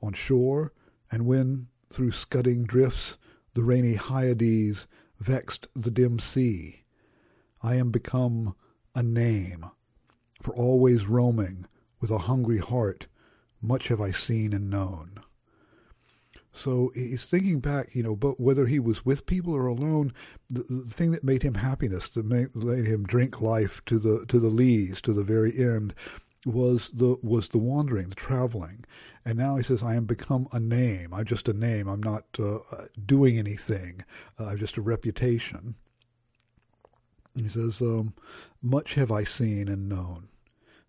on 0.01 0.13
shore, 0.13 0.73
and 1.11 1.25
when, 1.25 1.67
through 1.89 2.11
scudding 2.11 2.63
drifts, 2.63 3.17
the 3.53 3.63
rainy 3.63 3.95
Hyades 3.95 4.87
vexed 5.19 5.67
the 5.75 5.91
dim 5.91 6.19
sea. 6.19 6.83
I 7.61 7.75
am 7.75 7.91
become 7.91 8.55
a 8.95 9.03
name, 9.03 9.65
for 10.41 10.53
always 10.55 11.05
roaming, 11.05 11.65
with 11.99 12.11
a 12.11 12.19
hungry 12.19 12.57
heart, 12.57 13.07
much 13.61 13.87
have 13.87 14.01
I 14.01 14.11
seen 14.11 14.53
and 14.53 14.69
known. 14.69 15.19
So 16.55 16.91
he's 16.93 17.25
thinking 17.25 17.59
back, 17.59 17.95
you 17.95 18.03
know, 18.03 18.15
but 18.15 18.39
whether 18.39 18.67
he 18.67 18.79
was 18.79 19.03
with 19.03 19.25
people 19.25 19.55
or 19.55 19.65
alone, 19.65 20.13
the, 20.49 20.63
the 20.69 20.85
thing 20.85 21.11
that 21.11 21.23
made 21.23 21.41
him 21.41 21.55
happiness, 21.55 22.11
that 22.11 22.25
made, 22.25 22.55
made 22.55 22.85
him 22.85 23.05
drink 23.05 23.41
life 23.41 23.81
to 23.87 23.97
the 23.97 24.25
to 24.27 24.39
the 24.39 24.49
lees, 24.49 25.01
to 25.01 25.13
the 25.13 25.23
very 25.23 25.57
end, 25.57 25.95
was 26.45 26.91
the 26.93 27.17
was 27.23 27.49
the 27.49 27.57
wandering, 27.57 28.09
the 28.09 28.15
traveling. 28.15 28.85
And 29.25 29.37
now 29.37 29.55
he 29.55 29.63
says, 29.63 29.81
"I 29.81 29.95
am 29.95 30.05
become 30.05 30.47
a 30.51 30.59
name. 30.59 31.11
I'm 31.11 31.25
just 31.25 31.49
a 31.49 31.53
name. 31.53 31.87
I'm 31.87 32.03
not 32.03 32.25
uh, 32.37 32.59
doing 33.03 33.39
anything. 33.39 34.03
Uh, 34.39 34.45
I'm 34.45 34.59
just 34.59 34.77
a 34.77 34.81
reputation." 34.81 35.73
He 37.35 37.49
says, 37.49 37.81
um, 37.81 38.13
"Much 38.61 38.93
have 38.93 39.11
I 39.11 39.23
seen 39.23 39.67
and 39.67 39.89
known." 39.89 40.27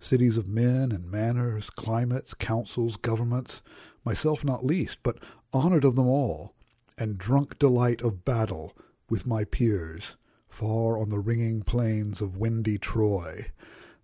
cities 0.01 0.37
of 0.37 0.47
men 0.47 0.93
and 0.93 1.11
manners, 1.11 1.71
climates, 1.71 2.35
councils, 2.35 2.97
governments, 2.97 3.63
myself 4.05 4.45
not 4.45 4.65
least, 4.65 4.99
but 5.03 5.19
honoured 5.53 5.85
of 5.85 5.97
them 5.97 6.07
all, 6.07 6.55
and 6.97 7.19
drunk 7.19 7.59
delight 7.59 8.03
of 8.03 8.25
battle 8.25 8.77
with 9.09 9.27
my 9.27 9.45
peers, 9.45 10.17
far 10.49 10.99
on 10.99 11.09
the 11.09 11.19
ringing 11.19 11.63
plains 11.63 12.21
of 12.21 12.37
windy 12.37 12.79
Troy. 12.79 13.47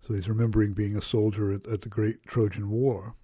So 0.01 0.13
he's 0.13 0.29
remembering 0.29 0.73
being 0.73 0.97
a 0.97 1.01
soldier 1.01 1.51
at, 1.51 1.67
at 1.67 1.81
the 1.81 1.89
great 1.89 2.25
Trojan 2.25 2.69
War. 2.69 3.15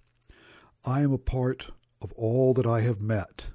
I 0.84 1.02
am 1.02 1.12
a 1.12 1.18
part 1.18 1.70
of 2.00 2.12
all 2.12 2.54
that 2.54 2.66
I 2.66 2.80
have 2.80 3.00
met. 3.00 3.48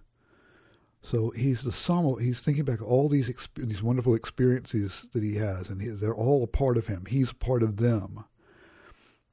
So 1.01 1.31
he's 1.31 1.63
the 1.63 1.71
sum. 1.71 2.05
Of, 2.05 2.19
he's 2.19 2.41
thinking 2.41 2.63
back 2.63 2.81
all 2.81 3.09
these 3.09 3.31
these 3.55 3.83
wonderful 3.83 4.15
experiences 4.15 5.07
that 5.13 5.23
he 5.23 5.35
has, 5.35 5.69
and 5.69 5.81
he, 5.81 5.89
they're 5.89 6.15
all 6.15 6.43
a 6.43 6.47
part 6.47 6.77
of 6.77 6.87
him. 6.87 7.05
He's 7.07 7.33
part 7.33 7.61
of 7.63 7.77
them. 7.77 8.23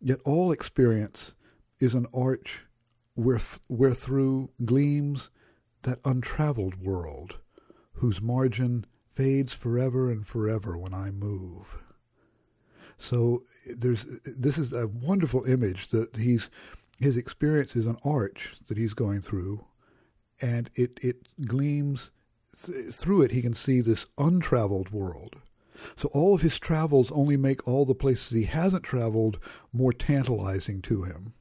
Yet 0.01 0.21
all 0.25 0.51
experience 0.51 1.35
is 1.79 1.95
an 1.95 2.07
arch 2.13 2.61
where, 3.21 3.41
where 3.69 3.95
through 3.95 4.51
gleams 4.65 5.29
that 5.83 6.01
untraveled 6.05 6.83
world, 6.83 7.39
whose 7.95 8.21
margin 8.21 8.87
fades 9.15 9.53
forever 9.53 10.11
and 10.11 10.27
forever 10.27 10.77
when 10.77 10.95
I 10.95 11.11
move. 11.11 11.79
So 12.97 13.45
there's 13.67 14.05
this 14.25 14.59
is 14.59 14.73
a 14.73 14.87
wonderful 14.87 15.45
image 15.45 15.89
that 15.89 16.17
he's 16.17 16.51
his 16.99 17.17
experience 17.17 17.75
is 17.75 17.87
an 17.87 17.97
arch 18.05 18.55
that 18.69 18.77
he's 18.77 18.93
going 18.93 19.23
through, 19.23 19.65
and 20.41 20.71
it 20.75 21.01
it 21.03 21.29
gleams 21.47 22.11
th- 22.63 22.93
through 22.95 23.23
it. 23.23 23.31
He 23.33 23.43
can 23.43 23.55
see 23.55 23.81
this 23.81 24.07
untraveled 24.19 24.91
world. 24.91 25.37
So 25.97 26.09
all 26.13 26.35
of 26.35 26.43
his 26.43 26.59
travels 26.59 27.11
only 27.11 27.39
make 27.39 27.67
all 27.67 27.87
the 27.87 27.95
places 27.95 28.31
he 28.31 28.45
hasn't 28.45 28.83
traveled 28.83 29.39
more 29.73 29.95
tantalizing 29.95 30.83
to 30.83 31.05
him. 31.05 31.33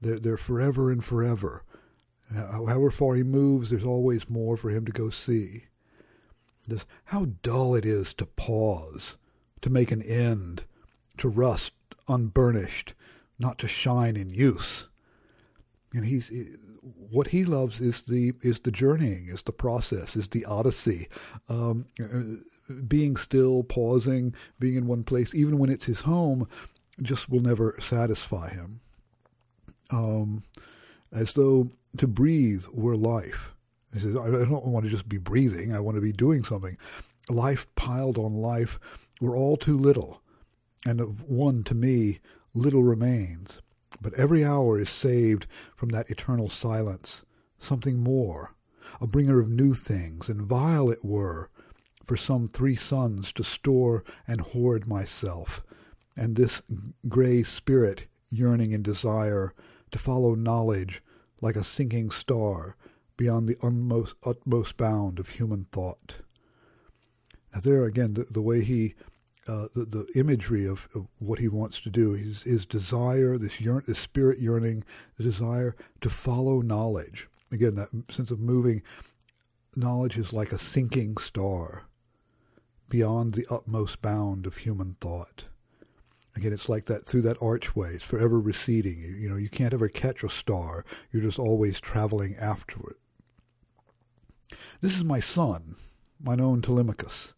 They're, 0.00 0.18
they're 0.18 0.36
forever 0.36 0.90
and 0.90 1.04
forever. 1.04 1.64
However 2.34 2.90
far 2.90 3.14
he 3.14 3.22
moves, 3.22 3.70
there's 3.70 3.84
always 3.84 4.28
more 4.28 4.56
for 4.56 4.70
him 4.70 4.84
to 4.84 4.92
go 4.92 5.10
see. 5.10 5.64
This, 6.66 6.84
how 7.06 7.28
dull 7.42 7.74
it 7.74 7.86
is 7.86 8.12
to 8.14 8.26
pause, 8.26 9.16
to 9.62 9.70
make 9.70 9.90
an 9.90 10.02
end, 10.02 10.64
to 11.16 11.28
rust 11.28 11.72
unburnished, 12.06 12.94
not 13.38 13.58
to 13.58 13.66
shine 13.66 14.16
in 14.16 14.30
use. 14.30 14.88
And 15.94 16.04
he's 16.04 16.30
what 17.10 17.28
he 17.28 17.44
loves 17.44 17.80
is 17.80 18.02
the 18.02 18.34
is 18.42 18.60
the 18.60 18.70
journeying, 18.70 19.28
is 19.28 19.42
the 19.42 19.52
process, 19.52 20.14
is 20.14 20.28
the 20.28 20.44
odyssey, 20.44 21.08
um, 21.48 21.86
uh, 22.02 22.72
being 22.86 23.16
still, 23.16 23.62
pausing, 23.62 24.34
being 24.58 24.76
in 24.76 24.86
one 24.86 25.04
place, 25.04 25.34
even 25.34 25.58
when 25.58 25.70
it's 25.70 25.86
his 25.86 26.02
home, 26.02 26.46
just 27.00 27.30
will 27.30 27.40
never 27.40 27.74
satisfy 27.80 28.50
him 28.50 28.80
um, 29.90 30.42
as 31.12 31.34
though 31.34 31.70
to 31.96 32.06
breathe 32.06 32.64
were 32.72 32.96
life. 32.96 33.54
He 33.92 34.00
says, 34.00 34.16
I 34.16 34.28
don't 34.28 34.66
want 34.66 34.84
to 34.84 34.90
just 34.90 35.08
be 35.08 35.18
breathing, 35.18 35.74
I 35.74 35.80
want 35.80 35.96
to 35.96 36.02
be 36.02 36.12
doing 36.12 36.44
something. 36.44 36.76
Life 37.30 37.66
piled 37.74 38.18
on 38.18 38.34
life, 38.34 38.78
we're 39.20 39.36
all 39.36 39.56
too 39.56 39.76
little, 39.76 40.22
and 40.86 41.00
of 41.00 41.28
one 41.28 41.64
to 41.64 41.74
me, 41.74 42.20
little 42.54 42.82
remains. 42.82 43.60
But 44.00 44.14
every 44.14 44.44
hour 44.44 44.78
is 44.78 44.90
saved 44.90 45.46
from 45.74 45.88
that 45.90 46.10
eternal 46.10 46.48
silence, 46.48 47.22
something 47.58 47.98
more, 47.98 48.54
a 49.00 49.06
bringer 49.06 49.40
of 49.40 49.48
new 49.48 49.74
things, 49.74 50.28
and 50.28 50.42
vile 50.42 50.90
it 50.90 51.04
were 51.04 51.50
for 52.06 52.16
some 52.16 52.48
three 52.48 52.76
suns 52.76 53.32
to 53.32 53.44
store 53.44 54.04
and 54.26 54.40
hoard 54.40 54.86
myself, 54.86 55.62
and 56.16 56.36
this 56.36 56.62
grey 57.08 57.42
spirit 57.42 58.06
yearning 58.30 58.72
in 58.72 58.82
desire 58.82 59.54
to 59.92 59.98
follow 59.98 60.34
knowledge 60.34 61.02
like 61.40 61.56
a 61.56 61.64
sinking 61.64 62.10
star 62.10 62.76
beyond 63.16 63.48
the 63.48 63.56
utmost, 63.62 64.14
utmost 64.24 64.76
bound 64.76 65.18
of 65.18 65.28
human 65.28 65.66
thought. 65.72 66.16
Now, 67.52 67.60
there 67.60 67.84
again, 67.84 68.14
the, 68.14 68.24
the 68.24 68.42
way 68.42 68.62
he, 68.62 68.94
uh, 69.46 69.68
the, 69.74 69.84
the 69.84 70.06
imagery 70.14 70.66
of, 70.66 70.88
of, 70.94 71.08
what 71.18 71.38
he 71.38 71.48
wants 71.48 71.80
to 71.80 71.90
do, 71.90 72.12
his, 72.12 72.42
his 72.42 72.66
desire, 72.66 73.38
this, 73.38 73.60
yearn, 73.60 73.84
this 73.86 73.98
spirit 73.98 74.38
yearning, 74.38 74.84
the 75.16 75.24
desire 75.24 75.74
to 76.00 76.10
follow 76.10 76.60
knowledge. 76.60 77.28
Again, 77.50 77.74
that 77.76 77.88
sense 78.10 78.30
of 78.30 78.40
moving, 78.40 78.82
knowledge 79.74 80.18
is 80.18 80.32
like 80.32 80.52
a 80.52 80.58
sinking 80.58 81.16
star 81.16 81.84
beyond 82.88 83.34
the 83.34 83.46
utmost 83.50 84.00
bound 84.00 84.46
of 84.46 84.58
human 84.58 84.94
thought. 84.94 85.46
Again, 86.38 86.52
it's 86.52 86.68
like 86.68 86.84
that 86.84 87.04
through 87.04 87.22
that 87.22 87.42
archway. 87.42 87.96
It's 87.96 88.04
forever 88.04 88.38
receding. 88.38 89.00
You, 89.00 89.08
you 89.08 89.28
know, 89.28 89.34
you 89.34 89.48
can't 89.48 89.74
ever 89.74 89.88
catch 89.88 90.22
a 90.22 90.28
star. 90.28 90.84
You're 91.10 91.24
just 91.24 91.40
always 91.40 91.80
traveling 91.80 92.36
after 92.36 92.78
it. 92.90 94.56
This 94.80 94.96
is 94.96 95.02
my 95.02 95.18
son, 95.18 95.74
mine 96.22 96.40
own 96.40 96.62
Telemachus. 96.62 97.32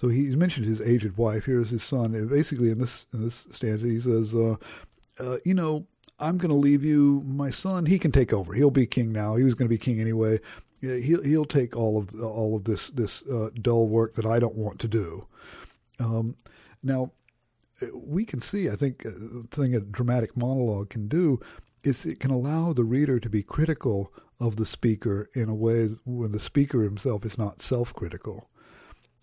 So 0.00 0.06
he 0.06 0.26
mentioned 0.36 0.64
his 0.64 0.80
aged 0.80 1.16
wife. 1.16 1.46
Here's 1.46 1.70
his 1.70 1.82
son. 1.82 2.14
And 2.14 2.30
basically, 2.30 2.70
in 2.70 2.78
this 2.78 3.06
in 3.12 3.24
this 3.24 3.46
stanza, 3.50 3.84
he 3.84 4.00
says, 4.00 4.32
uh, 4.32 4.54
uh, 5.18 5.38
"You 5.44 5.54
know, 5.54 5.88
I'm 6.20 6.38
going 6.38 6.50
to 6.50 6.54
leave 6.54 6.84
you 6.84 7.24
my 7.26 7.50
son. 7.50 7.86
He 7.86 7.98
can 7.98 8.12
take 8.12 8.32
over. 8.32 8.54
He'll 8.54 8.70
be 8.70 8.86
king 8.86 9.10
now. 9.10 9.34
He 9.34 9.42
was 9.42 9.54
going 9.54 9.68
to 9.68 9.74
be 9.74 9.78
king 9.78 10.00
anyway. 10.00 10.38
He'll 10.80 11.24
he'll 11.24 11.46
take 11.46 11.74
all 11.74 11.98
of 11.98 12.14
all 12.20 12.54
of 12.54 12.62
this 12.62 12.90
this 12.90 13.22
uh, 13.22 13.50
dull 13.60 13.88
work 13.88 14.14
that 14.14 14.26
I 14.26 14.38
don't 14.38 14.54
want 14.54 14.78
to 14.80 14.88
do." 14.88 15.26
Um, 15.98 16.36
now, 16.82 17.10
we 17.92 18.24
can 18.24 18.40
see, 18.40 18.68
I 18.68 18.76
think, 18.76 19.04
uh, 19.04 19.10
the 19.10 19.46
thing 19.50 19.74
a 19.74 19.80
dramatic 19.80 20.36
monologue 20.36 20.90
can 20.90 21.08
do 21.08 21.40
is 21.84 22.04
it 22.04 22.20
can 22.20 22.30
allow 22.30 22.72
the 22.72 22.84
reader 22.84 23.20
to 23.20 23.28
be 23.28 23.42
critical 23.42 24.12
of 24.40 24.56
the 24.56 24.66
speaker 24.66 25.30
in 25.34 25.48
a 25.48 25.54
way 25.54 25.88
when 26.04 26.32
the 26.32 26.40
speaker 26.40 26.82
himself 26.82 27.24
is 27.24 27.38
not 27.38 27.62
self-critical. 27.62 28.48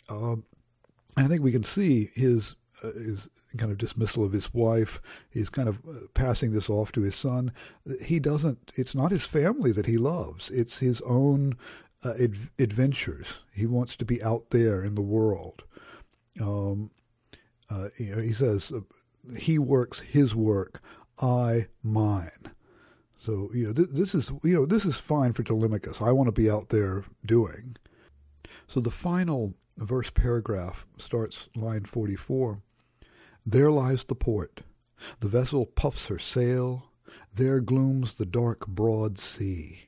Um, 0.10 0.46
and 1.16 1.26
I 1.26 1.30
think 1.30 1.44
we 1.44 1.52
can 1.52 1.64
see 1.64 2.10
his 2.16 2.56
uh, 2.84 2.92
his 2.94 3.30
kind 3.58 3.72
of 3.72 3.78
dismissal 3.78 4.26
of 4.26 4.32
his 4.32 4.54
wife. 4.54 5.00
He's 5.30 5.50
kind 5.50 5.70
of 5.70 5.78
uh, 5.88 6.08
passing 6.14 6.52
this 6.52 6.70
off 6.70 6.92
to 6.94 7.02
his 7.02 7.16
son. 7.16 7.52
He 8.02 8.20
doesn't. 8.20 8.72
It's 8.76 8.96
not 8.96 9.12
his 9.12 9.26
family 9.26 9.72
that 9.72 9.86
he 9.86 9.98
loves. 9.98 10.50
It's 10.50 10.80
his 10.80 11.02
own 11.02 11.58
uh, 12.04 12.14
ad- 12.20 12.50
adventures. 12.58 13.28
He 13.54 13.66
wants 13.66 13.96
to 13.98 14.06
be 14.06 14.24
out 14.24 14.50
there 14.50 14.84
in 14.84 14.96
the 14.96 15.02
world. 15.02 15.64
Um, 16.42 16.90
uh, 17.74 17.90
you 17.98 18.16
know, 18.16 18.22
he 18.22 18.34
says, 18.34 18.72
uh, 18.72 18.82
"He 19.38 19.58
works 19.58 20.00
his 20.00 20.36
work, 20.36 20.82
I 21.20 21.68
mine." 21.82 22.52
So 23.18 23.50
you 23.54 23.68
know, 23.68 23.74
th- 23.74 23.90
this 23.92 24.14
is 24.14 24.32
you 24.44 24.54
know 24.54 24.66
this 24.66 24.86
is 24.86 24.98
fine 24.98 25.34
for 25.34 25.44
Telemachus. 25.44 26.02
I 26.02 26.12
want 26.12 26.28
to 26.28 26.42
be 26.42 26.50
out 26.50 26.70
there 26.70 27.06
doing. 27.26 27.78
So 28.68 28.80
the 28.80 28.92
final 28.92 29.54
verse 29.78 30.10
paragraph 30.10 30.86
starts 30.98 31.48
line 31.56 31.86
forty-four. 31.86 32.62
There 33.46 33.72
lies 33.72 34.04
the 34.04 34.16
port. 34.16 34.62
The 35.20 35.28
vessel 35.28 35.66
puffs 35.66 36.08
her 36.08 36.20
sail. 36.20 36.92
There 37.34 37.60
glooms 37.60 38.16
the 38.16 38.26
dark, 38.26 38.68
broad 38.68 39.20
sea. 39.20 39.88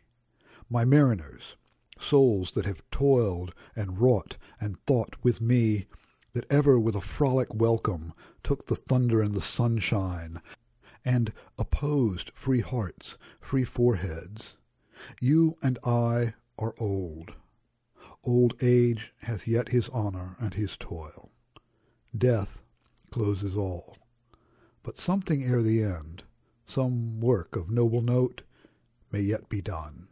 My 0.69 0.83
mariners, 0.83 1.55
souls 1.99 2.51
that 2.51 2.65
have 2.65 2.83
toiled 2.91 3.53
and 3.75 3.99
wrought 3.99 4.37
and 4.59 4.77
thought 4.85 5.15
with 5.23 5.39
me, 5.41 5.85
that 6.35 6.45
ever 6.51 6.77
with 6.77 6.95
a 6.95 7.01
frolic 7.01 7.47
welcome 7.55 8.13
took 8.43 8.67
the 8.67 8.75
thunder 8.75 9.21
and 9.21 9.33
the 9.33 9.41
sunshine, 9.41 10.41
and 11.05 11.31
opposed 11.57 12.29
free 12.35 12.59
hearts, 12.59 13.15
free 13.39 13.63
foreheads. 13.63 14.57
You 15.21 15.55
and 15.63 15.79
I 15.85 16.33
are 16.59 16.75
old. 16.77 17.31
Old 18.21 18.53
age 18.61 19.13
hath 19.21 19.47
yet 19.47 19.69
his 19.69 19.89
honour 19.89 20.35
and 20.37 20.53
his 20.55 20.75
toil. 20.75 21.31
Death 22.15 22.61
closes 23.11 23.55
all. 23.55 23.95
But 24.83 24.99
something 24.99 25.41
ere 25.41 25.61
the 25.61 25.81
end, 25.83 26.23
some 26.67 27.21
work 27.21 27.55
of 27.55 27.69
noble 27.69 28.01
note, 28.01 28.41
may 29.09 29.21
yet 29.21 29.47
be 29.47 29.61
done. 29.61 30.09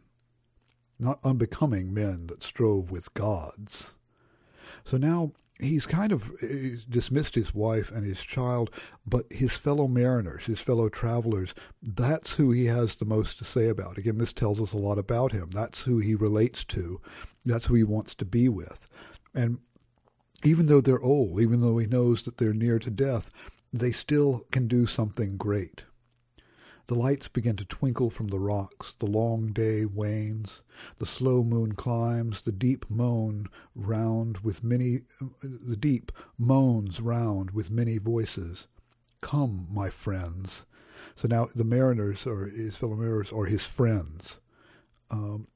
Not 0.98 1.20
unbecoming 1.22 1.92
men 1.92 2.28
that 2.28 2.42
strove 2.42 2.90
with 2.90 3.12
gods. 3.12 3.88
So 4.86 4.96
now 4.96 5.32
he's 5.58 5.86
kind 5.86 6.12
of 6.12 6.32
he's 6.40 6.84
dismissed 6.84 7.34
his 7.34 7.54
wife 7.54 7.90
and 7.90 8.04
his 8.04 8.20
child, 8.20 8.70
but 9.06 9.26
his 9.30 9.52
fellow 9.52 9.86
mariners, 9.86 10.44
his 10.44 10.60
fellow 10.60 10.88
travelers, 10.88 11.54
that's 11.82 12.32
who 12.32 12.50
he 12.50 12.66
has 12.66 12.96
the 12.96 13.04
most 13.04 13.38
to 13.38 13.44
say 13.44 13.68
about. 13.68 13.98
Again, 13.98 14.18
this 14.18 14.32
tells 14.32 14.60
us 14.60 14.72
a 14.72 14.78
lot 14.78 14.98
about 14.98 15.32
him. 15.32 15.50
That's 15.50 15.80
who 15.84 15.98
he 15.98 16.14
relates 16.14 16.64
to. 16.66 17.00
That's 17.44 17.66
who 17.66 17.74
he 17.74 17.84
wants 17.84 18.14
to 18.16 18.24
be 18.24 18.48
with. 18.48 18.84
And 19.34 19.58
even 20.44 20.66
though 20.66 20.80
they're 20.80 21.00
old, 21.00 21.40
even 21.40 21.60
though 21.60 21.78
he 21.78 21.86
knows 21.86 22.24
that 22.24 22.38
they're 22.38 22.52
near 22.52 22.78
to 22.78 22.90
death, 22.90 23.28
they 23.72 23.92
still 23.92 24.46
can 24.50 24.68
do 24.68 24.86
something 24.86 25.36
great. 25.36 25.84
The 26.86 26.94
lights 26.94 27.28
begin 27.28 27.56
to 27.56 27.64
twinkle 27.64 28.10
from 28.10 28.28
the 28.28 28.38
rocks, 28.38 28.92
the 28.98 29.06
long 29.06 29.54
day 29.54 29.86
wanes, 29.86 30.60
the 30.98 31.06
slow 31.06 31.42
moon 31.42 31.74
climbs, 31.74 32.42
the 32.42 32.52
deep 32.52 32.84
moan 32.90 33.46
round 33.74 34.40
with 34.40 34.62
many 34.62 35.00
the 35.40 35.76
deep 35.76 36.12
moans 36.36 37.00
round 37.00 37.52
with 37.52 37.70
many 37.70 37.96
voices. 37.96 38.66
Come, 39.22 39.66
my 39.70 39.88
friends. 39.88 40.66
So 41.16 41.26
now 41.26 41.46
the 41.54 41.64
mariners 41.64 42.26
or 42.26 42.48
his 42.48 42.76
fellow 42.76 42.96
mariners 42.96 43.32
are 43.32 43.46
his 43.46 43.64
friends. 43.64 44.40
Um, 45.10 45.46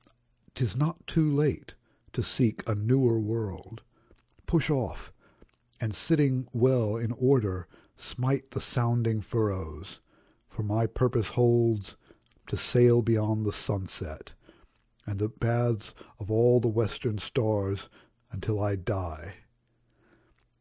tis 0.55 0.75
not 0.77 1.07
too 1.07 1.31
late 1.31 1.75
to 2.15 2.23
seek 2.23 2.67
a 2.67 2.75
newer 2.75 3.21
world. 3.21 3.83
Push 4.47 4.71
off, 4.71 5.13
and 5.79 5.95
sitting 5.95 6.49
well 6.55 6.97
in 6.97 7.13
order, 7.13 7.69
smite 7.99 8.53
the 8.53 8.63
sounding 8.63 9.21
furrows 9.21 10.01
for 10.59 10.65
my 10.65 10.89
purpose 10.89 11.29
holds 11.29 11.95
to 12.49 12.57
sail 12.57 13.01
beyond 13.01 13.47
the 13.47 13.53
sunset 13.53 14.33
and 15.07 15.21
the 15.21 15.29
paths 15.29 15.95
of 16.19 16.33
all 16.33 16.59
the 16.59 16.67
western 16.67 17.17
stars 17.17 17.89
until 18.33 18.61
I 18.61 18.75
die. 18.75 19.35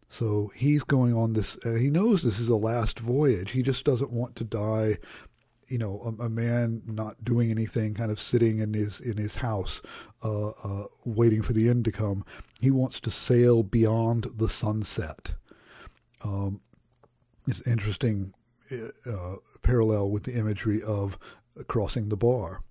So 0.07 0.51
he's 0.53 0.83
going 0.83 1.15
on 1.15 1.33
this, 1.33 1.57
and 1.63 1.79
he 1.79 1.89
knows 1.89 2.21
this 2.21 2.37
is 2.37 2.47
a 2.47 2.55
last 2.55 2.99
voyage. 2.99 3.49
He 3.49 3.63
just 3.63 3.83
doesn't 3.85 4.11
want 4.11 4.35
to 4.35 4.43
die, 4.43 4.99
you 5.67 5.79
know, 5.79 6.15
a, 6.19 6.25
a 6.25 6.29
man 6.29 6.83
not 6.85 7.25
doing 7.25 7.49
anything, 7.49 7.95
kind 7.95 8.11
of 8.11 8.21
sitting 8.21 8.59
in 8.59 8.75
his 8.75 8.99
in 8.99 9.17
his 9.17 9.37
house, 9.37 9.81
uh, 10.23 10.49
uh, 10.49 10.85
waiting 11.05 11.41
for 11.41 11.53
the 11.53 11.69
end 11.69 11.85
to 11.85 11.91
come. 11.91 12.23
He 12.61 12.69
wants 12.69 12.99
to 12.99 13.09
sail 13.09 13.63
beyond 13.63 14.27
the 14.35 14.47
sunset. 14.47 15.33
Um, 16.23 16.61
it's 17.47 17.61
interesting 17.61 18.35
uh, 18.71 19.35
parallel 19.61 20.09
with 20.09 20.23
the 20.23 20.33
imagery 20.33 20.81
of 20.81 21.17
crossing 21.67 22.09
the 22.09 22.17
bar. 22.17 22.61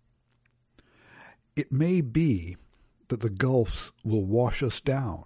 It 1.54 1.72
may 1.72 2.00
be 2.00 2.56
that 3.08 3.20
the 3.20 3.30
gulfs 3.30 3.92
will 4.04 4.24
wash 4.24 4.62
us 4.62 4.80
down. 4.80 5.24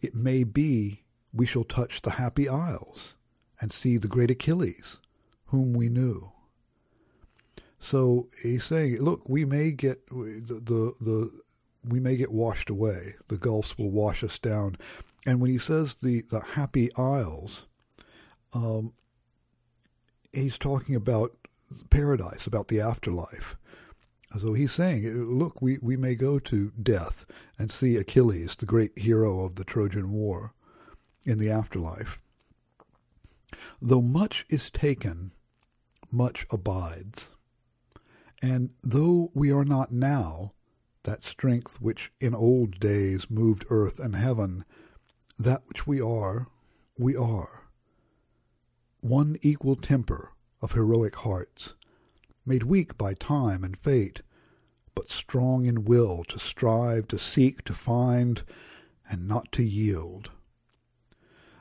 It 0.00 0.14
may 0.14 0.44
be 0.44 1.04
we 1.32 1.46
shall 1.46 1.64
touch 1.64 2.02
the 2.02 2.12
happy 2.12 2.48
isles 2.48 3.14
and 3.60 3.72
see 3.72 3.96
the 3.96 4.08
great 4.08 4.30
Achilles, 4.30 4.96
whom 5.46 5.72
we 5.72 5.88
knew. 5.88 6.32
So 7.80 8.28
he's 8.42 8.64
saying, 8.64 9.00
look, 9.00 9.28
we 9.28 9.44
may 9.44 9.70
get 9.70 10.06
the, 10.08 10.60
the, 10.64 10.94
the 11.00 11.30
we 11.84 12.00
may 12.00 12.16
get 12.16 12.32
washed 12.32 12.70
away. 12.70 13.14
The 13.28 13.36
gulfs 13.36 13.78
will 13.78 13.90
wash 13.90 14.24
us 14.24 14.38
down. 14.38 14.76
And 15.26 15.40
when 15.40 15.50
he 15.50 15.58
says 15.58 15.94
the, 15.96 16.22
the 16.22 16.40
happy 16.40 16.92
isles, 16.96 17.66
um, 18.52 18.92
he's 20.32 20.58
talking 20.58 20.94
about 20.94 21.32
paradise, 21.90 22.46
about 22.46 22.68
the 22.68 22.80
afterlife. 22.80 23.56
So 24.40 24.52
he's 24.52 24.72
saying, 24.72 25.38
look, 25.38 25.62
we, 25.62 25.78
we 25.80 25.96
may 25.96 26.14
go 26.14 26.38
to 26.38 26.72
death 26.82 27.24
and 27.58 27.70
see 27.70 27.96
Achilles, 27.96 28.54
the 28.56 28.66
great 28.66 28.96
hero 28.98 29.44
of 29.44 29.54
the 29.54 29.64
Trojan 29.64 30.12
War, 30.12 30.52
in 31.24 31.38
the 31.38 31.50
afterlife. 31.50 32.20
Though 33.80 34.02
much 34.02 34.44
is 34.48 34.70
taken, 34.70 35.32
much 36.10 36.46
abides. 36.50 37.28
And 38.42 38.70
though 38.82 39.30
we 39.34 39.50
are 39.50 39.64
not 39.64 39.92
now 39.92 40.52
that 41.04 41.24
strength 41.24 41.80
which 41.80 42.12
in 42.20 42.34
old 42.34 42.78
days 42.78 43.30
moved 43.30 43.64
earth 43.70 43.98
and 43.98 44.14
heaven, 44.14 44.64
that 45.38 45.62
which 45.66 45.86
we 45.86 46.00
are, 46.00 46.48
we 46.98 47.16
are 47.16 47.67
one 49.00 49.36
equal 49.42 49.76
temper 49.76 50.32
of 50.60 50.72
heroic 50.72 51.16
hearts, 51.16 51.74
made 52.44 52.64
weak 52.64 52.96
by 52.98 53.14
time 53.14 53.62
and 53.62 53.76
fate, 53.76 54.22
but 54.94 55.10
strong 55.10 55.66
in 55.66 55.84
will 55.84 56.24
to 56.24 56.38
strive, 56.38 57.06
to 57.08 57.18
seek, 57.18 57.62
to 57.64 57.72
find, 57.72 58.42
and 59.08 59.28
not 59.28 59.52
to 59.52 59.62
yield. 59.62 60.30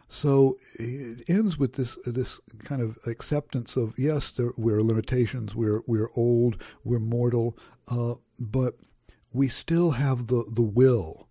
So 0.10 0.58
it 0.76 1.23
ends 1.28 1.58
with 1.58 1.73
this 1.73 1.97
this 2.06 2.39
kind 2.63 2.82
of 2.82 2.97
acceptance 3.06 3.76
of 3.76 4.00
yes, 4.00 4.32
there, 4.32 4.54
we're 4.56 4.82
limitations, 4.82 5.54
we're 5.54 5.82
we're 5.86 6.10
old, 6.15 6.62
we're 6.86 7.00
mortal, 7.00 7.58
uh, 7.88 8.15
but 8.39 8.76
we 9.34 9.50
still 9.50 9.91
have 9.91 10.28
the 10.28 10.45
the 10.50 10.62
will, 10.62 11.28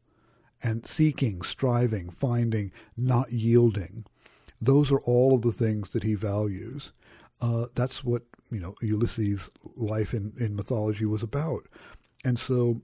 and 0.62 0.86
seeking, 0.86 1.42
striving, 1.42 2.10
finding, 2.10 2.70
not 2.96 3.32
yielding. 3.32 4.04
Those 4.60 4.90
are 4.90 5.00
all 5.00 5.34
of 5.34 5.42
the 5.42 5.52
things 5.52 5.90
that 5.90 6.02
he 6.02 6.14
values. 6.14 6.92
Uh, 7.40 7.66
that's 7.74 8.02
what 8.02 8.22
you 8.50 8.60
know 8.60 8.74
Ulysses' 8.80 9.50
life 9.76 10.14
in, 10.14 10.32
in 10.38 10.56
mythology 10.56 11.04
was 11.04 11.22
about, 11.22 11.66
and 12.24 12.38
so 12.38 12.80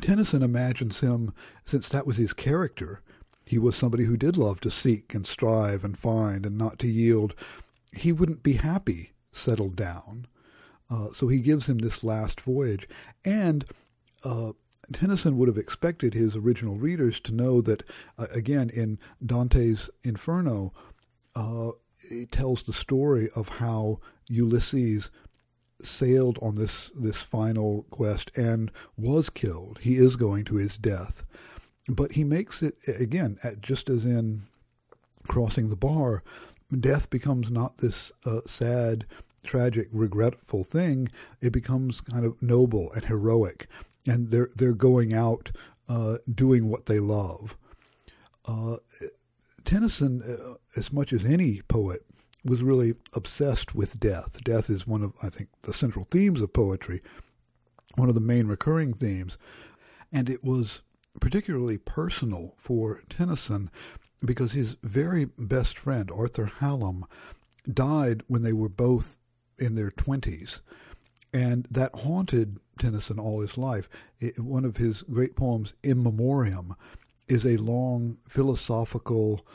Tennyson 0.00 0.42
imagines 0.42 1.00
him, 1.00 1.32
since 1.64 1.88
that 1.88 2.06
was 2.06 2.16
his 2.16 2.32
character, 2.32 3.00
he 3.44 3.58
was 3.58 3.76
somebody 3.76 4.04
who 4.04 4.16
did 4.16 4.36
love 4.36 4.60
to 4.60 4.70
seek 4.70 5.14
and 5.14 5.26
strive 5.26 5.84
and 5.84 5.98
find 5.98 6.46
and 6.46 6.56
not 6.56 6.78
to 6.80 6.88
yield. 6.88 7.34
He 7.92 8.12
wouldn't 8.12 8.42
be 8.42 8.54
happy 8.54 9.12
settled 9.32 9.76
down. 9.76 10.26
Uh, 10.90 11.08
so 11.14 11.28
he 11.28 11.38
gives 11.38 11.68
him 11.68 11.78
this 11.78 12.02
last 12.02 12.40
voyage. 12.40 12.86
And 13.24 13.64
uh, 14.22 14.52
Tennyson 14.92 15.38
would 15.38 15.48
have 15.48 15.58
expected 15.58 16.14
his 16.14 16.36
original 16.36 16.76
readers 16.76 17.20
to 17.20 17.34
know 17.34 17.60
that, 17.62 17.82
uh, 18.18 18.26
again, 18.30 18.70
in 18.70 18.98
Dante's 19.24 19.88
Inferno, 20.02 20.72
uh, 21.34 21.70
it 22.10 22.30
tells 22.30 22.62
the 22.62 22.72
story 22.72 23.30
of 23.34 23.48
how 23.48 24.00
Ulysses 24.28 25.10
sailed 25.82 26.38
on 26.40 26.54
this, 26.54 26.90
this 26.94 27.16
final 27.16 27.84
quest 27.90 28.30
and 28.36 28.70
was 28.96 29.30
killed. 29.30 29.78
He 29.82 29.96
is 29.96 30.16
going 30.16 30.44
to 30.44 30.56
his 30.56 30.78
death. 30.78 31.24
But 31.88 32.12
he 32.12 32.24
makes 32.24 32.62
it, 32.62 32.76
again, 32.86 33.38
just 33.60 33.90
as 33.90 34.04
in 34.04 34.42
Crossing 35.26 35.68
the 35.68 35.76
Bar, 35.76 36.22
death 36.80 37.10
becomes 37.10 37.50
not 37.50 37.78
this 37.78 38.10
uh, 38.24 38.40
sad, 38.46 39.06
tragic, 39.44 39.88
regretful 39.92 40.64
thing. 40.64 41.08
It 41.40 41.52
becomes 41.52 42.00
kind 42.00 42.24
of 42.24 42.40
noble 42.42 42.92
and 42.92 43.04
heroic. 43.04 43.68
And 44.06 44.30
they're, 44.30 44.50
they're 44.54 44.72
going 44.72 45.14
out 45.14 45.50
uh, 45.88 46.18
doing 46.32 46.68
what 46.68 46.86
they 46.86 46.98
love. 46.98 47.56
Uh, 48.46 48.76
Tennyson, 49.64 50.22
uh, 50.22 50.54
as 50.76 50.92
much 50.92 51.12
as 51.12 51.24
any 51.24 51.62
poet, 51.62 52.04
was 52.44 52.62
really 52.62 52.94
obsessed 53.14 53.74
with 53.74 53.98
death. 53.98 54.44
Death 54.44 54.68
is 54.68 54.86
one 54.86 55.02
of, 55.02 55.14
I 55.22 55.30
think, 55.30 55.48
the 55.62 55.72
central 55.72 56.04
themes 56.04 56.42
of 56.42 56.52
poetry, 56.52 57.00
one 57.94 58.08
of 58.08 58.14
the 58.14 58.20
main 58.20 58.46
recurring 58.46 58.92
themes. 58.92 59.38
And 60.12 60.28
it 60.28 60.44
was 60.44 60.80
particularly 61.20 61.78
personal 61.78 62.54
for 62.58 63.02
Tennyson 63.08 63.70
because 64.24 64.52
his 64.52 64.76
very 64.82 65.26
best 65.38 65.78
friend, 65.78 66.10
Arthur 66.10 66.46
Hallam, 66.46 67.06
died 67.70 68.22
when 68.26 68.42
they 68.42 68.52
were 68.52 68.68
both 68.68 69.18
in 69.58 69.74
their 69.74 69.90
20s. 69.90 70.60
And 71.32 71.66
that 71.70 71.94
haunted 71.94 72.60
Tennyson 72.78 73.18
all 73.18 73.40
his 73.40 73.58
life. 73.58 73.88
It, 74.20 74.38
one 74.38 74.64
of 74.64 74.76
his 74.76 75.02
great 75.02 75.36
poems, 75.36 75.72
In 75.82 76.02
Memoriam, 76.02 76.76
is 77.28 77.44
a 77.44 77.56
long 77.56 78.18
philosophical 78.28 79.46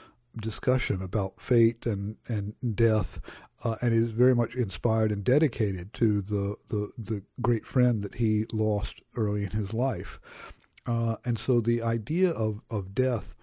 discussion 0.42 1.02
about 1.02 1.40
fate 1.40 1.86
and, 1.86 2.18
and 2.28 2.54
death, 2.76 3.20
uh, 3.64 3.76
and 3.82 3.94
is 3.94 4.12
very 4.12 4.36
much 4.36 4.56
inspired 4.56 5.12
and 5.12 5.24
dedicated 5.24 5.94
to 5.94 6.22
the, 6.22 6.56
the, 6.70 6.92
the 6.98 7.24
great 7.42 7.66
friend 7.66 8.04
that 8.04 8.16
he 8.16 8.46
lost 8.52 9.02
early 9.16 9.44
in 9.44 9.52
his 9.52 9.74
life. 9.74 10.20
Uh, 10.86 11.18
and 11.26 11.38
so 11.38 11.60
the 11.62 11.82
idea 11.82 12.32
of, 12.32 12.62
of 12.70 12.96
death 12.96 13.36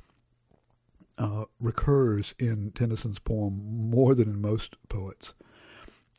uh, 1.19 1.45
recurs 1.61 2.35
in 2.39 2.73
Tennyson's 2.73 3.19
poem 3.19 3.91
more 3.91 4.15
than 4.15 4.29
in 4.29 4.41
most 4.41 4.77
poets. 4.89 5.33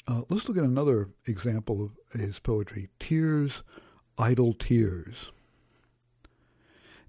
Uh, 0.08 0.22
let's 0.30 0.48
look 0.48 0.58
at 0.58 0.64
another 0.64 1.10
example 1.26 1.84
of 1.84 2.20
his 2.20 2.40
poetry 2.40 2.90
Tears, 3.00 3.62
Idle 4.18 4.54
Tears. 4.54 5.32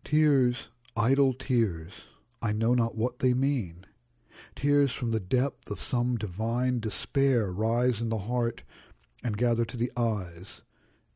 Tears, 0.04 0.68
idle 0.96 1.32
tears, 1.32 1.92
I 2.40 2.52
know 2.52 2.74
not 2.74 2.96
what 2.96 3.18
they 3.18 3.34
mean. 3.34 3.86
Tears 4.56 4.90
from 4.90 5.10
the 5.10 5.20
depth 5.20 5.70
of 5.70 5.80
some 5.80 6.16
divine 6.16 6.80
despair 6.80 7.52
rise 7.52 8.00
in 8.00 8.08
the 8.08 8.18
heart 8.18 8.62
and 9.22 9.36
gather 9.36 9.64
to 9.64 9.76
the 9.76 9.92
eyes 9.96 10.62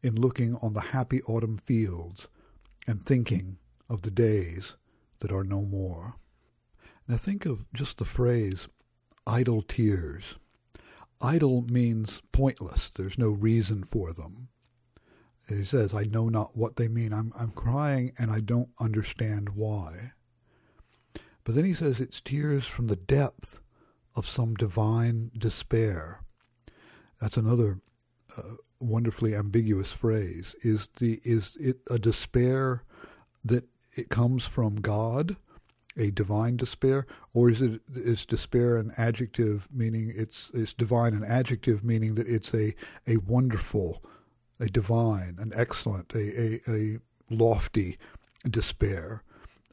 in 0.03 0.15
looking 0.15 0.57
on 0.57 0.75
the 0.75 0.81
happy 0.81 1.23
autumn 1.23 1.59
fields 1.59 2.29
and 2.87 3.05
thinking 3.05 3.59
of 3.89 4.03
the 4.03 4.11
days 4.11 4.75
that 5.21 5.33
are 5.33 5.45
no 5.45 5.63
more. 5.63 6.17
Now 7.09 7.17
think 7.17 7.47
of 7.47 7.65
just 7.73 7.99
the 7.99 8.05
phrase 8.05 8.69
idle 9.27 9.63
tears. 9.63 10.35
Idle 11.23 11.63
means 11.63 12.21
pointless. 12.33 12.91
There's 12.91 13.17
no 13.17 13.29
reason 13.29 13.85
for 13.85 14.13
them. 14.13 14.49
he 15.49 15.65
says, 15.65 15.95
I 15.95 16.03
know 16.03 16.29
not 16.29 16.57
what 16.57 16.77
they 16.77 16.89
mean. 16.89 17.13
I'm, 17.13 17.33
I'm 17.39 17.53
crying 17.53 18.13
and 18.19 18.31
I 18.31 18.41
don't 18.41 18.71
understand 18.81 19.51
why. 19.51 20.13
But 21.45 21.55
then 21.55 21.65
he 21.65 21.75
says 21.75 22.01
it's 22.01 22.21
tears 22.21 22.67
from 22.67 22.89
the 22.89 22.97
depth 22.97 23.61
of 24.15 24.29
some 24.29 24.55
divine 24.55 25.31
despair. 25.37 26.23
That's 27.21 27.37
another 27.37 27.81
uh, 28.37 28.57
wonderfully 28.81 29.35
ambiguous 29.35 29.93
phrase. 29.93 30.55
Is 30.63 30.89
the 30.97 31.21
is 31.25 31.57
it 31.61 31.79
a 31.89 31.99
despair 31.99 32.83
that 33.45 33.65
it 33.95 34.09
comes 34.09 34.45
from 34.45 34.77
God, 34.77 35.37
a 35.97 36.11
divine 36.11 36.57
despair, 36.57 37.07
or 37.35 37.51
is 37.51 37.61
it 37.61 37.81
is 37.95 38.25
despair 38.27 38.77
an 38.77 38.93
adjective 38.97 39.69
meaning 39.73 40.13
it's 40.17 40.51
it's 40.55 40.73
divine 40.73 41.15
an 41.15 41.25
adjective 41.25 41.85
meaning 41.85 42.15
that 42.15 42.29
it's 42.29 42.55
a 42.55 42.75
a 43.07 43.19
wonderful, 43.19 44.03
a 44.59 44.67
divine, 44.67 45.37
an 45.39 45.53
excellent, 45.55 46.13
a 46.15 46.41
a, 46.41 46.61
a 46.69 46.99
lofty 47.31 47.99
despair. 48.49 49.23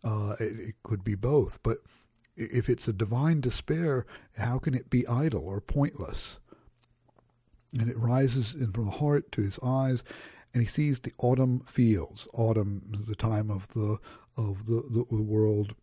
Uh, 0.03 0.36
it, 0.39 0.60
it 0.60 0.75
could 0.84 1.03
be 1.03 1.15
both, 1.15 1.62
but 1.62 1.79
if 2.38 2.69
it's 2.69 2.88
a 2.88 2.93
divine 2.93 3.41
despair, 3.41 4.05
how 4.38 4.58
can 4.58 4.73
it 4.73 4.89
be 4.89 5.05
idle 5.08 5.45
or 5.45 5.60
pointless? 5.60 6.38
And 7.77 7.89
it 7.89 7.97
rises 7.97 8.53
in 8.53 8.71
from 8.71 8.86
the 8.86 8.91
heart 8.91 9.29
to 9.34 9.41
his 9.41 9.60
eyes, 9.62 10.03
and 10.53 10.63
he 10.63 10.69
sees 10.69 10.99
the 10.99 11.12
autumn 11.17 11.60
fields. 11.65 12.27
Autumn 12.34 12.93
is 12.93 13.08
the 13.08 13.15
time 13.15 13.51
of 13.51 13.67
the 13.69 13.97
of 14.38 14.65
the, 14.67 14.84
the, 14.89 15.05
the 15.10 15.21
world 15.21 15.75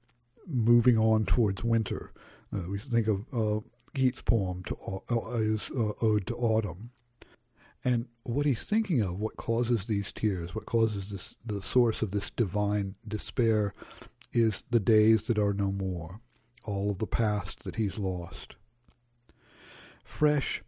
moving 0.46 0.98
on 0.98 1.26
towards 1.26 1.64
winter. 1.64 2.12
Uh, 2.54 2.68
we 2.68 2.78
think 2.78 3.08
of 3.08 3.24
uh, 3.32 3.60
Keats' 3.94 4.22
poem 4.22 4.62
to 4.64 4.76
uh, 5.10 5.14
uh, 5.14 5.92
ode 6.00 6.26
to 6.26 6.36
autumn, 6.36 6.90
and 7.84 8.06
what 8.24 8.46
he's 8.46 8.64
thinking 8.64 9.00
of, 9.00 9.18
what 9.18 9.36
causes 9.36 9.86
these 9.86 10.12
tears, 10.12 10.54
what 10.54 10.66
causes 10.66 11.10
this, 11.10 11.34
the 11.44 11.62
source 11.62 12.02
of 12.02 12.10
this 12.10 12.30
divine 12.30 12.96
despair, 13.06 13.74
is 14.32 14.64
the 14.70 14.80
days 14.80 15.26
that 15.28 15.38
are 15.38 15.54
no 15.54 15.70
more, 15.70 16.20
all 16.64 16.90
of 16.90 16.98
the 16.98 17.06
past 17.06 17.64
that 17.64 17.76
he's 17.76 17.98
lost. 17.98 18.56
Fresh 20.04 20.62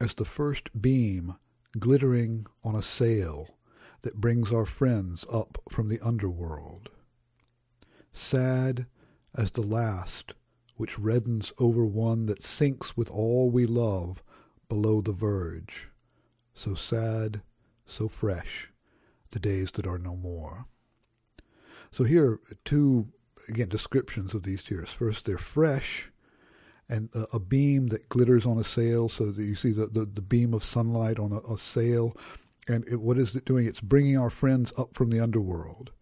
as 0.00 0.14
the 0.14 0.24
first 0.24 0.80
beam 0.80 1.36
glittering 1.78 2.46
on 2.64 2.74
a 2.74 2.82
sail 2.82 3.56
that 4.02 4.20
brings 4.20 4.52
our 4.52 4.66
friends 4.66 5.24
up 5.32 5.58
from 5.70 5.88
the 5.88 6.00
underworld. 6.00 6.90
Sad 8.12 8.86
as 9.36 9.52
the 9.52 9.62
last 9.62 10.32
which 10.76 10.98
reddens 10.98 11.52
over 11.58 11.84
one 11.84 12.26
that 12.26 12.42
sinks 12.42 12.96
with 12.96 13.10
all 13.10 13.50
we 13.50 13.64
love 13.64 14.22
below 14.68 15.00
the 15.00 15.12
verge 15.12 15.88
so 16.56 16.74
sad, 16.74 17.42
so 17.84 18.08
fresh, 18.08 18.70
the 19.30 19.38
days 19.38 19.70
that 19.72 19.86
are 19.86 19.98
no 19.98 20.16
more. 20.16 20.66
So 21.92 22.04
here, 22.04 22.32
are 22.32 22.40
two, 22.64 23.06
again, 23.48 23.68
descriptions 23.68 24.34
of 24.34 24.42
these 24.42 24.64
tears. 24.64 24.90
First, 24.90 25.26
they're 25.26 25.38
fresh, 25.38 26.10
and 26.88 27.10
a, 27.14 27.26
a 27.34 27.38
beam 27.38 27.88
that 27.88 28.08
glitters 28.08 28.46
on 28.46 28.58
a 28.58 28.64
sail, 28.64 29.08
so 29.08 29.30
that 29.30 29.42
you 29.42 29.54
see 29.54 29.72
the, 29.72 29.86
the, 29.86 30.06
the 30.06 30.22
beam 30.22 30.54
of 30.54 30.64
sunlight 30.64 31.18
on 31.18 31.32
a, 31.32 31.52
a 31.52 31.58
sail. 31.58 32.16
And 32.66 32.86
it, 32.88 33.00
what 33.00 33.18
is 33.18 33.36
it 33.36 33.44
doing? 33.44 33.66
It's 33.66 33.80
bringing 33.80 34.18
our 34.18 34.30
friends 34.30 34.72
up 34.76 34.94
from 34.94 35.10
the 35.10 35.20
underworld. 35.20 35.92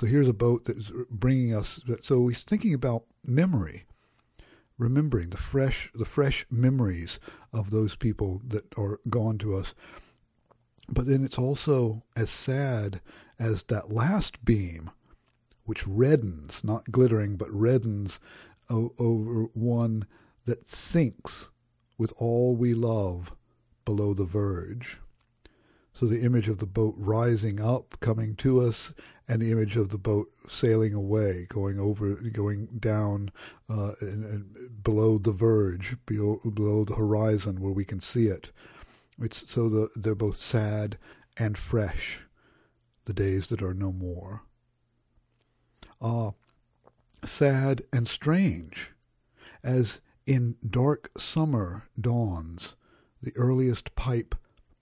So 0.00 0.06
here's 0.06 0.28
a 0.28 0.32
boat 0.32 0.64
that 0.64 0.78
is 0.78 0.90
bringing 1.10 1.54
us. 1.54 1.78
So 2.00 2.28
he's 2.28 2.42
thinking 2.42 2.72
about 2.72 3.04
memory, 3.22 3.84
remembering 4.78 5.28
the 5.28 5.36
fresh, 5.36 5.90
the 5.94 6.06
fresh 6.06 6.46
memories 6.50 7.20
of 7.52 7.68
those 7.68 7.96
people 7.96 8.40
that 8.48 8.64
are 8.78 9.00
gone 9.10 9.36
to 9.38 9.54
us. 9.54 9.74
But 10.88 11.06
then 11.06 11.22
it's 11.22 11.36
also 11.38 12.02
as 12.16 12.30
sad 12.30 13.02
as 13.38 13.64
that 13.64 13.92
last 13.92 14.42
beam, 14.42 14.90
which 15.66 15.84
reddens, 15.84 16.64
not 16.64 16.90
glittering, 16.90 17.36
but 17.36 17.50
reddens 17.50 18.18
over 18.70 19.48
one 19.52 20.06
that 20.46 20.66
sinks 20.66 21.50
with 21.98 22.14
all 22.16 22.56
we 22.56 22.72
love 22.72 23.34
below 23.84 24.14
the 24.14 24.24
verge. 24.24 24.96
So 25.92 26.06
the 26.06 26.22
image 26.22 26.48
of 26.48 26.56
the 26.56 26.66
boat 26.66 26.94
rising 26.96 27.60
up, 27.60 28.00
coming 28.00 28.34
to 28.36 28.60
us, 28.60 28.94
and 29.30 29.40
the 29.40 29.52
image 29.52 29.76
of 29.76 29.90
the 29.90 29.96
boat 29.96 30.28
sailing 30.48 30.92
away, 30.92 31.46
going 31.48 31.78
over, 31.78 32.14
going 32.14 32.66
down, 32.80 33.30
uh, 33.68 33.92
and, 34.00 34.24
and 34.24 34.82
below 34.82 35.18
the 35.18 35.30
verge, 35.30 35.96
below, 36.04 36.40
below 36.52 36.84
the 36.84 36.96
horizon 36.96 37.60
where 37.60 37.72
we 37.72 37.84
can 37.84 38.00
see 38.00 38.26
it. 38.26 38.50
It's 39.20 39.44
so 39.48 39.68
the, 39.68 39.88
they're 39.94 40.16
both 40.16 40.34
sad 40.34 40.98
and 41.36 41.56
fresh, 41.56 42.22
the 43.04 43.12
days 43.12 43.50
that 43.50 43.62
are 43.62 43.72
no 43.72 43.92
more. 43.92 44.42
Ah, 46.02 46.32
sad 47.24 47.82
and 47.92 48.08
strange, 48.08 48.90
as 49.62 50.00
in 50.26 50.56
dark 50.68 51.12
summer 51.16 51.84
dawns 52.00 52.74
the 53.22 53.36
earliest 53.36 53.94
pipe 53.94 54.34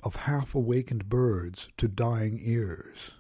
of 0.03 0.17
half 0.17 0.55
awakened 0.55 1.11
birds 1.11 1.69
to 1.77 1.87
dying 1.87 2.41
ears. 2.43 3.11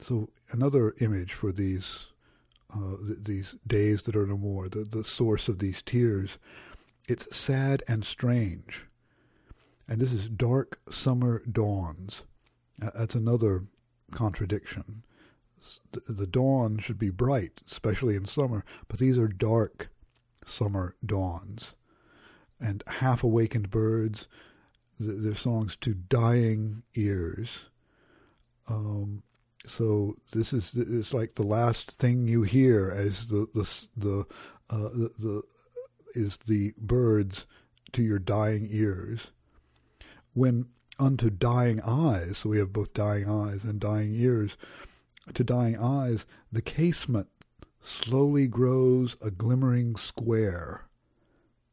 So, 0.00 0.30
another 0.52 0.94
image 1.00 1.32
for 1.32 1.52
these 1.52 2.06
uh, 2.72 2.96
th- 3.06 3.18
these 3.22 3.54
days 3.66 4.02
that 4.02 4.16
are 4.16 4.26
no 4.26 4.36
more, 4.36 4.68
the, 4.68 4.84
the 4.84 5.04
source 5.04 5.48
of 5.48 5.58
these 5.58 5.82
tears. 5.82 6.38
It's 7.08 7.34
sad 7.36 7.82
and 7.86 8.04
strange. 8.04 8.84
And 9.88 10.00
this 10.00 10.12
is 10.12 10.28
dark 10.28 10.80
summer 10.90 11.42
dawns. 11.50 12.24
Uh, 12.82 12.90
that's 12.94 13.14
another 13.14 13.64
contradiction. 14.10 15.04
The, 15.92 16.12
the 16.12 16.26
dawn 16.26 16.78
should 16.78 16.98
be 16.98 17.10
bright, 17.10 17.62
especially 17.66 18.16
in 18.16 18.26
summer, 18.26 18.64
but 18.88 18.98
these 18.98 19.18
are 19.18 19.28
dark 19.28 19.88
summer 20.44 20.96
dawns. 21.04 21.76
And 22.60 22.82
half 22.86 23.22
awakened 23.22 23.70
birds, 23.70 24.26
th- 24.98 25.22
their 25.22 25.34
songs 25.34 25.76
to 25.82 25.94
dying 25.94 26.82
ears. 26.94 27.50
Um, 28.68 29.22
so 29.66 30.16
this 30.32 30.52
is 30.52 30.74
it's 30.76 31.12
like 31.12 31.34
the 31.34 31.42
last 31.42 31.92
thing 31.92 32.28
you 32.28 32.42
hear 32.42 32.90
as 32.90 33.28
the 33.28 33.48
the 33.54 33.86
the 33.96 34.26
uh, 34.70 34.88
the, 34.88 35.12
the 35.18 35.42
is 36.14 36.38
the 36.46 36.72
birds 36.78 37.46
to 37.92 38.02
your 38.02 38.18
dying 38.18 38.68
ears. 38.70 39.32
When 40.34 40.66
unto 40.98 41.30
dying 41.30 41.80
eyes, 41.82 42.38
so 42.38 42.50
we 42.50 42.58
have 42.58 42.72
both 42.72 42.94
dying 42.94 43.28
eyes 43.28 43.64
and 43.64 43.80
dying 43.80 44.14
ears, 44.14 44.56
to 45.34 45.44
dying 45.44 45.76
eyes, 45.76 46.24
the 46.50 46.62
casement 46.62 47.28
slowly 47.82 48.46
grows 48.46 49.16
a 49.20 49.30
glimmering 49.30 49.96
square. 49.96 50.88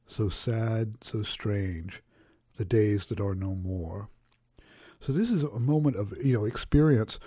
So 0.08 0.29
sad, 0.29 0.95
so 1.01 1.23
strange, 1.23 2.01
the 2.58 2.65
days 2.65 3.06
that 3.08 3.19
are 3.19 3.36
no 3.36 3.56
more. 3.56 4.10
So 4.99 5.12
this 5.12 5.29
is 5.29 5.43
a 5.43 5.60
moment 5.60 5.95
of 5.95 6.13
you 6.23 6.34
know 6.34 6.45
experience. 6.45 7.19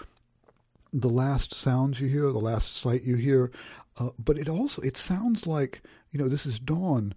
The 0.99 1.11
last 1.11 1.53
sounds 1.53 2.01
you 2.01 2.09
hear, 2.09 2.33
the 2.33 2.39
last 2.39 2.75
sight 2.75 3.03
you 3.03 3.17
hear, 3.17 3.51
uh, 3.99 4.11
but 4.19 4.39
it 4.39 4.49
also 4.49 4.81
it 4.81 4.97
sounds 4.97 5.47
like 5.47 5.83
you 6.11 6.19
know 6.19 6.27
this 6.27 6.47
is 6.47 6.59
dawn. 6.59 7.15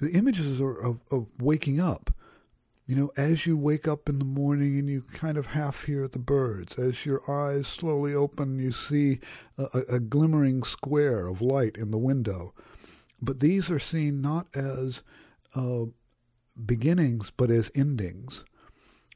The 0.00 0.10
images 0.10 0.60
are 0.60 0.76
of, 0.76 0.98
of 1.12 1.28
waking 1.38 1.80
up. 1.80 2.10
You 2.86 2.96
know, 2.96 3.12
as 3.16 3.46
you 3.46 3.56
wake 3.56 3.86
up 3.86 4.08
in 4.08 4.18
the 4.18 4.24
morning 4.24 4.76
and 4.80 4.88
you 4.88 5.02
kind 5.12 5.36
of 5.36 5.46
half 5.46 5.84
hear 5.84 6.08
the 6.08 6.18
birds, 6.18 6.76
as 6.76 7.06
your 7.06 7.22
eyes 7.30 7.68
slowly 7.68 8.12
open, 8.12 8.58
you 8.58 8.72
see 8.72 9.20
a, 9.56 9.84
a 9.88 10.00
glimmering 10.00 10.64
square 10.64 11.28
of 11.28 11.40
light 11.40 11.76
in 11.76 11.92
the 11.92 11.98
window. 11.98 12.52
But 13.22 13.38
these 13.38 13.70
are 13.70 13.78
seen 13.78 14.20
not 14.20 14.48
as 14.56 15.02
uh, 15.54 15.84
beginnings, 16.66 17.30
but 17.36 17.48
as 17.48 17.70
endings. 17.76 18.44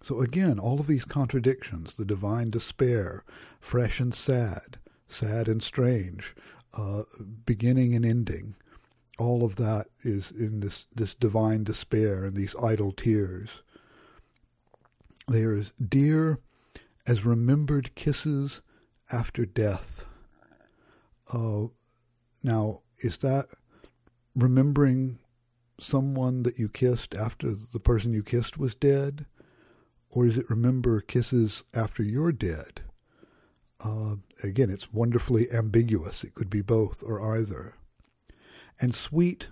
So 0.04 0.20
again, 0.20 0.58
all 0.58 0.80
of 0.80 0.86
these 0.86 1.06
contradictions, 1.06 1.94
the 1.94 2.04
divine 2.04 2.50
despair, 2.50 3.24
fresh 3.58 4.00
and 4.00 4.14
sad, 4.14 4.76
sad 5.08 5.48
and 5.48 5.62
strange, 5.62 6.34
uh, 6.74 7.04
beginning 7.46 7.94
and 7.94 8.04
ending, 8.04 8.54
all 9.18 9.42
of 9.42 9.56
that 9.56 9.86
is 10.02 10.30
in 10.30 10.60
this, 10.60 10.88
this 10.94 11.14
divine 11.14 11.64
despair 11.64 12.26
and 12.26 12.36
these 12.36 12.54
idle 12.62 12.92
tears. 12.92 13.48
They 15.26 15.42
are 15.44 15.56
as 15.56 15.72
dear 15.80 16.38
as 17.06 17.24
remembered 17.24 17.94
kisses 17.94 18.60
after 19.10 19.46
death. 19.46 20.04
Uh, 21.32 21.68
now, 22.42 22.80
is 22.98 23.16
that 23.18 23.48
remembering 24.36 25.18
someone 25.80 26.42
that 26.42 26.58
you 26.58 26.68
kissed 26.68 27.14
after 27.14 27.54
the 27.54 27.80
person 27.80 28.12
you 28.12 28.22
kissed 28.22 28.58
was 28.58 28.74
dead? 28.74 29.24
Or 30.14 30.28
is 30.28 30.38
it 30.38 30.48
remember 30.48 31.00
kisses 31.00 31.64
after 31.74 32.00
you're 32.04 32.30
dead? 32.30 32.82
Uh, 33.80 34.14
again, 34.44 34.70
it's 34.70 34.92
wonderfully 34.92 35.50
ambiguous. 35.50 36.22
It 36.22 36.36
could 36.36 36.48
be 36.48 36.62
both 36.62 37.02
or 37.02 37.36
either. 37.36 37.74
And 38.80 38.94
sweet 38.94 39.48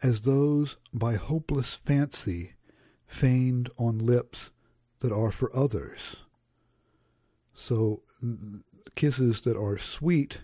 as 0.00 0.20
those 0.20 0.76
by 0.94 1.14
hopeless 1.16 1.74
fancy 1.74 2.52
feigned 3.08 3.70
on 3.76 3.98
lips 3.98 4.50
that 5.00 5.10
are 5.10 5.32
for 5.32 5.54
others. 5.54 5.98
So, 7.52 8.02
kisses 8.94 9.40
that 9.40 9.56
are 9.56 9.78
sweet 9.78 10.42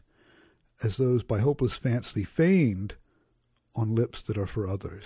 as 0.82 0.96
those 0.96 1.22
by 1.22 1.38
hopeless 1.38 1.74
fancy 1.74 2.24
feigned 2.24 2.96
on 3.76 3.94
lips 3.94 4.20
that 4.22 4.36
are 4.36 4.46
for 4.46 4.66
others. 4.66 5.04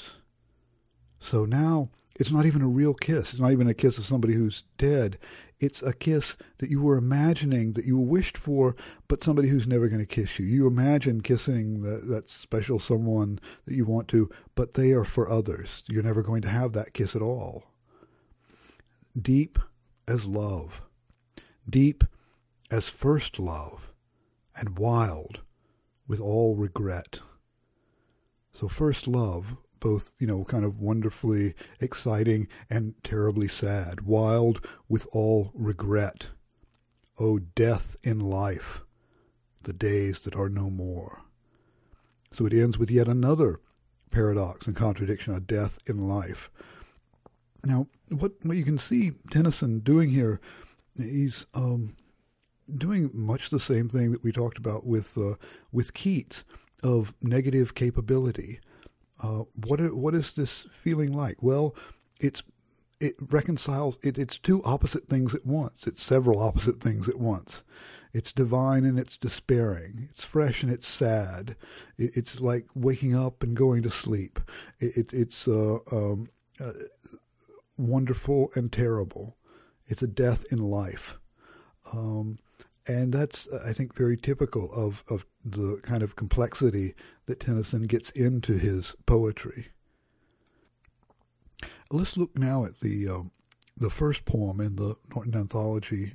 So 1.20 1.44
now 1.44 1.90
it's 2.16 2.31
not 2.31 2.46
even 2.46 2.62
a 2.62 2.68
real 2.68 2.94
kiss. 2.94 3.33
It's 3.33 3.40
not 3.40 3.53
even 3.53 3.68
a 3.68 3.75
kiss 3.75 3.98
of 3.98 4.07
somebody 4.07 4.35
who's 4.35 4.64
dead. 4.79 5.18
It's 5.61 5.81
a 5.81 5.92
kiss 5.92 6.35
that 6.59 6.70
you 6.70 6.83
were 6.83 6.96
imagining, 6.96 7.75
that 7.75 7.85
you 7.85 7.96
wished 7.96 8.37
for, 8.37 8.75
but 9.07 9.22
somebody 9.22 9.48
who's 9.48 9.66
never 9.66 9.88
going 9.88 10.01
to 10.01 10.07
kiss 10.07 10.38
you. 10.38 10.44
You 10.44 10.66
imagine 10.66 11.20
kissing 11.20 11.83
the, 11.83 11.98
that 12.12 12.29
special 12.29 12.79
someone 12.79 13.38
that 13.64 13.75
you 13.75 13.85
want 13.85 14.09
to, 14.09 14.29
but 14.55 14.75
they 14.75 14.90
are 14.92 15.05
for 15.05 15.31
others. 15.31 15.85
You're 15.88 16.03
never 16.03 16.22
going 16.22 16.42
to 16.42 16.48
have 16.48 16.72
that 16.72 16.94
kiss 16.94 17.14
at 17.14 17.22
all. 17.22 17.64
Deep 19.20 19.59
as 20.09 20.25
love, 20.25 20.83
deep 21.68 22.05
as 22.70 22.88
first 22.88 23.38
love, 23.38 23.92
and 24.57 24.79
wild 24.79 25.42
with 26.09 26.18
all 26.20 26.57
regret. 26.57 27.20
So, 28.53 28.68
first 28.68 29.07
love 29.07 29.57
both, 29.82 30.14
you 30.20 30.28
know, 30.28 30.44
kind 30.44 30.64
of 30.64 30.80
wonderfully 30.80 31.54
exciting 31.80 32.46
and 32.70 32.94
terribly 33.02 33.48
sad, 33.48 34.02
wild 34.02 34.64
with 34.88 35.06
all 35.10 35.50
regret. 35.54 36.28
O 37.18 37.34
oh, 37.34 37.38
death 37.40 37.96
in 38.04 38.20
life, 38.20 38.82
the 39.62 39.72
days 39.72 40.20
that 40.20 40.36
are 40.36 40.48
no 40.48 40.70
more. 40.70 41.22
So 42.32 42.46
it 42.46 42.52
ends 42.52 42.78
with 42.78 42.90
yet 42.90 43.08
another 43.08 43.60
paradox 44.10 44.66
and 44.66 44.76
contradiction, 44.76 45.34
a 45.34 45.40
death 45.40 45.78
in 45.86 46.08
life. 46.08 46.48
Now, 47.64 47.88
what, 48.08 48.32
what 48.42 48.56
you 48.56 48.64
can 48.64 48.78
see 48.78 49.12
Tennyson 49.30 49.80
doing 49.80 50.10
here, 50.10 50.40
he's 50.96 51.46
um, 51.54 51.96
doing 52.72 53.10
much 53.12 53.50
the 53.50 53.60
same 53.60 53.88
thing 53.88 54.12
that 54.12 54.22
we 54.22 54.30
talked 54.30 54.58
about 54.58 54.86
with 54.86 55.18
uh, 55.18 55.34
with 55.72 55.92
Keats 55.92 56.44
of 56.82 57.14
negative 57.20 57.74
capability. 57.74 58.60
Uh, 59.22 59.44
what 59.66 59.94
what 59.94 60.14
is 60.14 60.35
this 60.35 60.66
feeling 60.82 61.12
like? 61.12 61.42
Well, 61.42 61.74
it's 62.20 62.42
it 63.00 63.16
reconciles 63.30 63.98
it, 64.02 64.18
it's 64.18 64.38
two 64.38 64.62
opposite 64.64 65.08
things 65.08 65.35
at 65.35 65.46
once. 65.46 65.87
It's 65.87 66.02
several 66.02 66.40
opposite 66.40 66.80
things 66.80 67.08
at 67.08 67.18
once. 67.18 67.62
It's 68.12 68.32
divine 68.32 68.85
and 68.85 68.98
it's 68.98 69.16
despairing. 69.16 70.08
It's 70.11 70.24
fresh 70.24 70.62
and 70.62 70.70
it's 70.70 70.87
sad. 70.87 71.56
It, 71.96 72.16
it's 72.16 72.40
like 72.40 72.66
waking 72.74 73.16
up 73.16 73.42
and 73.42 73.56
going 73.56 73.82
to 73.85 73.90
sleep. 73.90 74.40
It, 74.80 74.96
it 74.96 75.12
it's 75.12 75.48
uh, 75.48 75.78
um, 75.90 76.28
uh, 76.61 76.72
wonderful 77.76 78.50
and 78.54 78.70
terrible. 78.72 79.37
It's 79.87 80.02
a 80.02 80.06
death 80.06 80.44
in 80.50 80.58
life. 80.58 81.16
Um, 81.92 82.38
and 82.87 83.12
that's, 83.12 83.48
I 83.64 83.72
think, 83.72 83.94
very 83.94 84.16
typical 84.16 84.72
of, 84.72 85.04
of 85.08 85.24
the 85.44 85.80
kind 85.82 86.02
of 86.02 86.16
complexity 86.16 86.94
that 87.26 87.40
Tennyson 87.40 87.85
gets 87.85 88.11
into 88.11 88.54
his 88.54 88.94
poetry. 89.06 89.68
Let's 91.90 92.16
look 92.16 92.37
now 92.37 92.64
at 92.64 92.80
the 92.80 93.08
um, 93.08 93.30
the 93.76 93.90
first 93.90 94.24
poem 94.24 94.61
in 94.61 94.76
the 94.76 94.96
Norton 95.14 95.35
Anthology, 95.35 96.14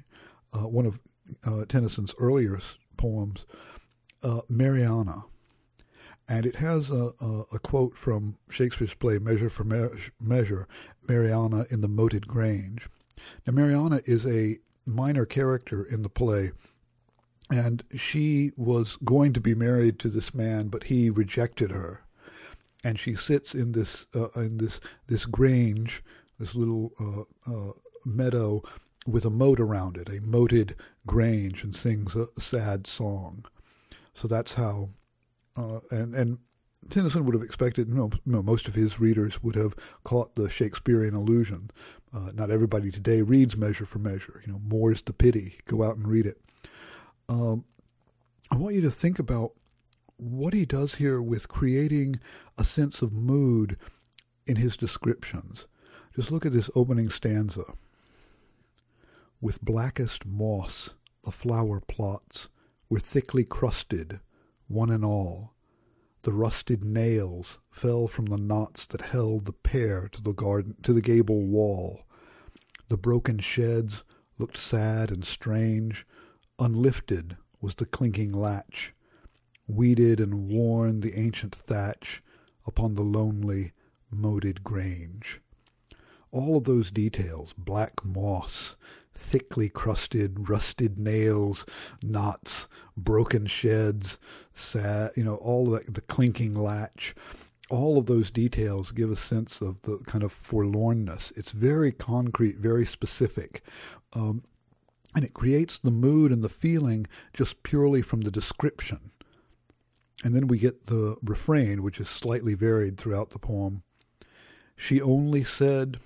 uh, 0.54 0.67
one 0.67 0.86
of 0.86 1.00
uh, 1.46 1.65
Tennyson's 1.67 2.13
earlier 2.20 2.60
poems, 2.98 3.46
uh, 4.24 4.41
Mariana. 4.50 5.26
And 6.30 6.46
it 6.46 6.58
has 6.58 6.89
a, 6.89 7.13
a, 7.22 7.43
a, 7.54 7.60
quote 7.60 7.96
from 7.96 8.38
Shakespeare's 8.50 8.93
play 8.93 9.17
Measure 9.17 9.50
for 9.50 9.63
Me- 9.63 9.88
Measure, 10.20 10.67
Mariana 11.08 11.65
in 11.70 11.80
the 11.80 11.88
Moated 11.88 12.28
Grange. 12.28 12.89
Now, 13.46 13.54
Mariana 13.54 14.02
is 14.06 14.26
a 14.26 14.60
minor 14.86 15.26
character 15.26 15.84
in 15.84 16.02
the 16.02 16.10
play 16.10 16.52
and 17.50 17.84
she 17.96 18.52
was 18.56 18.98
going 19.06 19.34
to 19.34 19.42
be 19.42 19.56
married 19.56 20.00
to 20.00 20.10
this 20.10 20.34
man, 20.34 20.68
but 20.68 20.86
he 20.86 21.10
rejected 21.10 21.72
her. 21.72 22.04
And 22.84 23.00
she 23.00 23.16
sits 23.16 23.56
in 23.56 23.72
this 23.72 24.06
uh, 24.16 24.30
in 24.36 24.58
this 24.58 24.80
this 25.08 25.26
grange, 25.26 26.04
this 26.40 26.56
little 26.56 26.92
uh, 27.00 27.52
uh, 27.52 27.72
meadow 28.06 28.62
with 29.06 29.26
a 29.26 29.30
moat 29.30 29.60
around 29.60 29.98
it, 29.98 30.10
a 30.10 30.22
moated 30.22 30.76
grange, 31.06 31.64
and 31.64 31.76
sings 31.76 32.16
a 32.16 32.28
sad 32.40 32.88
song. 32.88 33.46
So 34.14 34.28
that's 34.28 34.54
how, 34.54 34.90
uh, 35.56 35.80
and 35.92 36.14
and 36.16 36.38
Tennyson 36.90 37.26
would 37.26 37.34
have 37.34 37.44
expected, 37.44 37.90
no, 37.90 38.12
no, 38.26 38.42
most 38.42 38.68
of 38.68 38.76
his 38.76 39.00
readers 39.00 39.44
would 39.44 39.56
have 39.56 39.76
caught 40.04 40.36
the 40.36 40.50
Shakespearean 40.50 41.14
allusion. 41.14 41.72
Uh, 42.14 42.32
not 42.34 42.50
everybody 42.50 42.92
today 42.92 43.22
reads 43.22 43.58
Measure 43.58 43.86
for 43.86 44.00
Measure. 44.00 44.42
You 44.46 44.54
know, 44.54 44.62
more's 44.64 45.02
the 45.02 45.14
pity. 45.14 45.60
Go 45.66 45.84
out 45.84 45.98
and 45.98 46.08
read 46.08 46.26
it. 46.26 46.40
Um, 47.30 47.66
I 48.50 48.56
want 48.56 48.76
you 48.76 48.82
to 48.82 48.92
think 48.92 49.20
about 49.20 49.52
what 50.18 50.54
he 50.54 50.66
does 50.66 50.96
here 50.96 51.22
with 51.22 51.48
creating 51.48 52.20
a 52.58 52.63
sense 52.63 53.02
of 53.02 53.13
mood 53.13 53.78
in 54.46 54.56
his 54.56 54.78
descriptions. 54.78 55.68
Just 56.16 56.32
look 56.32 56.46
at 56.46 56.54
this 56.54 56.70
opening 56.74 57.10
stanza. 57.10 57.66
With 59.40 59.62
blackest 59.62 60.26
moss 60.26 60.92
the 61.24 61.32
flower 61.32 61.82
plots 61.82 62.48
were 62.90 63.00
thickly 63.00 63.44
crusted 63.44 64.22
one 64.68 64.90
and 64.90 65.04
all. 65.04 65.54
The 66.24 66.32
rusted 66.32 66.84
nails 66.84 67.60
fell 67.70 68.08
from 68.08 68.26
the 68.26 68.38
knots 68.38 68.86
that 68.88 69.02
held 69.02 69.46
the 69.46 69.54
pear 69.54 70.10
to 70.13 70.24
the 70.24 70.34
garden 70.34 70.78
to 70.84 70.94
the 70.94 71.02
gable 71.02 71.42
wall. 71.42 72.02
The 72.88 72.98
broken 72.98 73.40
sheds 73.40 74.04
looked 74.40 74.58
sad 74.58 75.12
and 75.12 75.26
strange. 75.26 76.06
Unlifted 76.60 77.38
was 77.62 77.76
the 77.76 77.86
clinking 77.86 78.32
latch. 78.32 78.93
Weeded 79.67 80.20
and 80.20 80.50
worn 80.50 81.02
the 81.02 81.17
ancient 81.17 81.54
thatch 81.54 82.24
upon 82.65 82.96
the 82.96 83.04
lonely, 83.04 83.74
moated 84.10 84.63
grange. 84.63 85.39
All 86.32 86.58
of 86.58 86.63
those 86.63 86.89
details, 86.89 87.54
black 87.58 88.04
moss, 88.04 88.76
thickly 89.13 89.70
crusted, 89.70 90.50
rusted 90.50 90.98
nails, 90.98 91.65
knots, 92.02 92.67
broken 92.96 93.46
sheds, 93.46 94.17
sad, 94.54 95.12
you 95.15 95.24
know, 95.24 95.36
all 95.36 95.70
that, 95.72 95.93
the 95.93 96.02
clinking 96.02 96.54
latch, 96.54 97.13
all 97.70 97.98
of 97.98 98.06
those 98.06 98.32
details 98.32 98.91
give 98.91 99.12
a 99.12 99.15
sense 99.15 99.62
of 99.62 99.82
the 99.84 99.98
kind 100.08 100.24
of 100.24 100.34
forlornness. 100.34 101.32
It's 101.38 101.52
very 101.52 101.91
concrete, 101.91 102.58
very 102.58 102.86
specific. 102.86 103.62
Um, 104.13 104.43
and 105.17 105.25
it 105.25 105.34
creates 105.34 105.80
the 105.80 105.89
mood 105.89 106.32
and 106.32 106.43
the 106.43 106.47
feeling 106.47 107.08
just 107.34 107.63
purely 107.63 108.03
from 108.03 108.21
the 108.21 108.30
description. 108.30 109.10
And 110.23 110.36
then 110.36 110.45
we 110.45 110.60
get 110.60 110.86
the 110.86 111.15
refrain, 111.23 111.82
which 111.82 111.99
is 111.99 112.08
slightly 112.08 112.53
varied 112.53 112.99
throughout 112.99 113.32
the 113.32 113.39
poem. 113.39 113.82
She 114.75 115.01
only 115.01 115.43
said, 115.43 115.97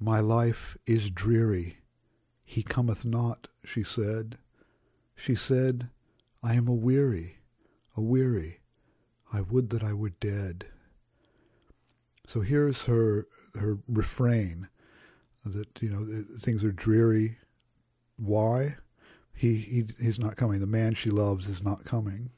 My 0.00 0.18
life 0.18 0.76
is 0.88 1.08
dreary. 1.08 1.78
He 2.44 2.64
cometh 2.64 3.04
not, 3.04 3.46
she 3.64 3.84
said. 3.84 4.38
She 5.14 5.36
said, 5.36 5.90
I 6.42 6.54
am 6.54 6.66
a 6.66 6.74
weary, 6.74 7.36
a 7.96 8.00
weary. 8.00 8.58
I 9.32 9.40
would 9.42 9.70
that 9.70 9.84
I 9.84 9.92
were 9.92 10.10
dead. 10.10 10.66
So 12.26 12.40
here's 12.40 12.86
her 12.86 13.28
her 13.54 13.78
refrain 13.86 14.66
that 15.44 15.80
you 15.80 15.90
know 15.90 16.24
things 16.40 16.64
are 16.64 16.72
dreary. 16.72 17.38
Why? 18.18 18.76
He, 19.34 19.56
he 19.56 19.84
he's 20.00 20.18
not 20.18 20.36
coming. 20.36 20.60
The 20.60 20.66
man 20.66 20.94
she 20.94 21.10
loves 21.10 21.46
is 21.46 21.62
not 21.62 21.84
coming. 21.84 22.30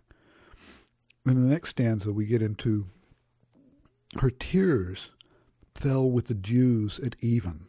In 1.27 1.40
the 1.40 1.49
next 1.49 1.71
stanza, 1.71 2.12
we 2.12 2.27
get 2.27 2.43
into 2.43 2.87
her 4.21 4.31
tears 4.31 5.11
fell 5.75 6.11
with 6.11 6.27
the 6.27 6.35
dews 6.35 6.99
at 7.01 7.16
even. 7.21 7.66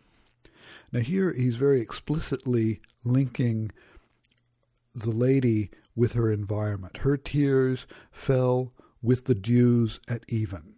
Now 0.92 1.00
here 1.00 1.34
he's 1.34 1.56
very 1.56 1.80
explicitly 1.80 2.82
linking 3.04 3.72
the 4.94 5.12
lady 5.12 5.70
with 5.96 6.14
her 6.14 6.32
environment. 6.32 6.98
Her 6.98 7.16
tears 7.16 7.86
fell 8.12 8.74
with 9.02 9.26
the 9.26 9.36
dews 9.36 10.00
at 10.08 10.24
even. 10.28 10.71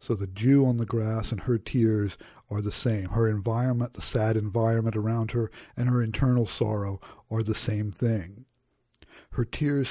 So 0.00 0.14
the 0.14 0.26
dew 0.26 0.66
on 0.66 0.78
the 0.78 0.86
grass 0.86 1.30
and 1.30 1.42
her 1.42 1.58
tears 1.58 2.16
are 2.50 2.62
the 2.62 2.72
same. 2.72 3.10
Her 3.10 3.28
environment, 3.28 3.92
the 3.92 4.02
sad 4.02 4.36
environment 4.36 4.96
around 4.96 5.32
her, 5.32 5.50
and 5.76 5.88
her 5.88 6.02
internal 6.02 6.46
sorrow 6.46 7.00
are 7.30 7.42
the 7.42 7.54
same 7.54 7.92
thing. 7.92 8.46
Her 9.32 9.44
tears 9.44 9.88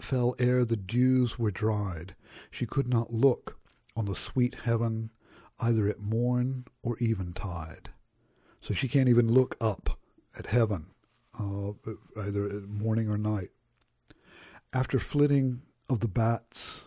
fell 0.00 0.34
ere 0.38 0.64
the 0.64 0.76
dews 0.76 1.38
were 1.38 1.50
dried. 1.50 2.16
She 2.50 2.66
could 2.66 2.88
not 2.88 3.12
look 3.12 3.58
on 3.94 4.06
the 4.06 4.14
sweet 4.14 4.56
heaven 4.64 5.10
either 5.60 5.88
at 5.88 6.00
morn 6.00 6.64
or 6.82 6.96
eventide. 7.00 7.90
So 8.60 8.74
she 8.74 8.88
can't 8.88 9.08
even 9.08 9.30
look 9.30 9.56
up 9.60 9.98
at 10.36 10.46
heaven, 10.46 10.86
uh, 11.38 11.72
either 12.16 12.46
at 12.46 12.68
morning 12.68 13.08
or 13.08 13.16
night. 13.16 13.50
After 14.72 14.98
flitting 14.98 15.62
of 15.88 16.00
the 16.00 16.08
bats 16.08 16.85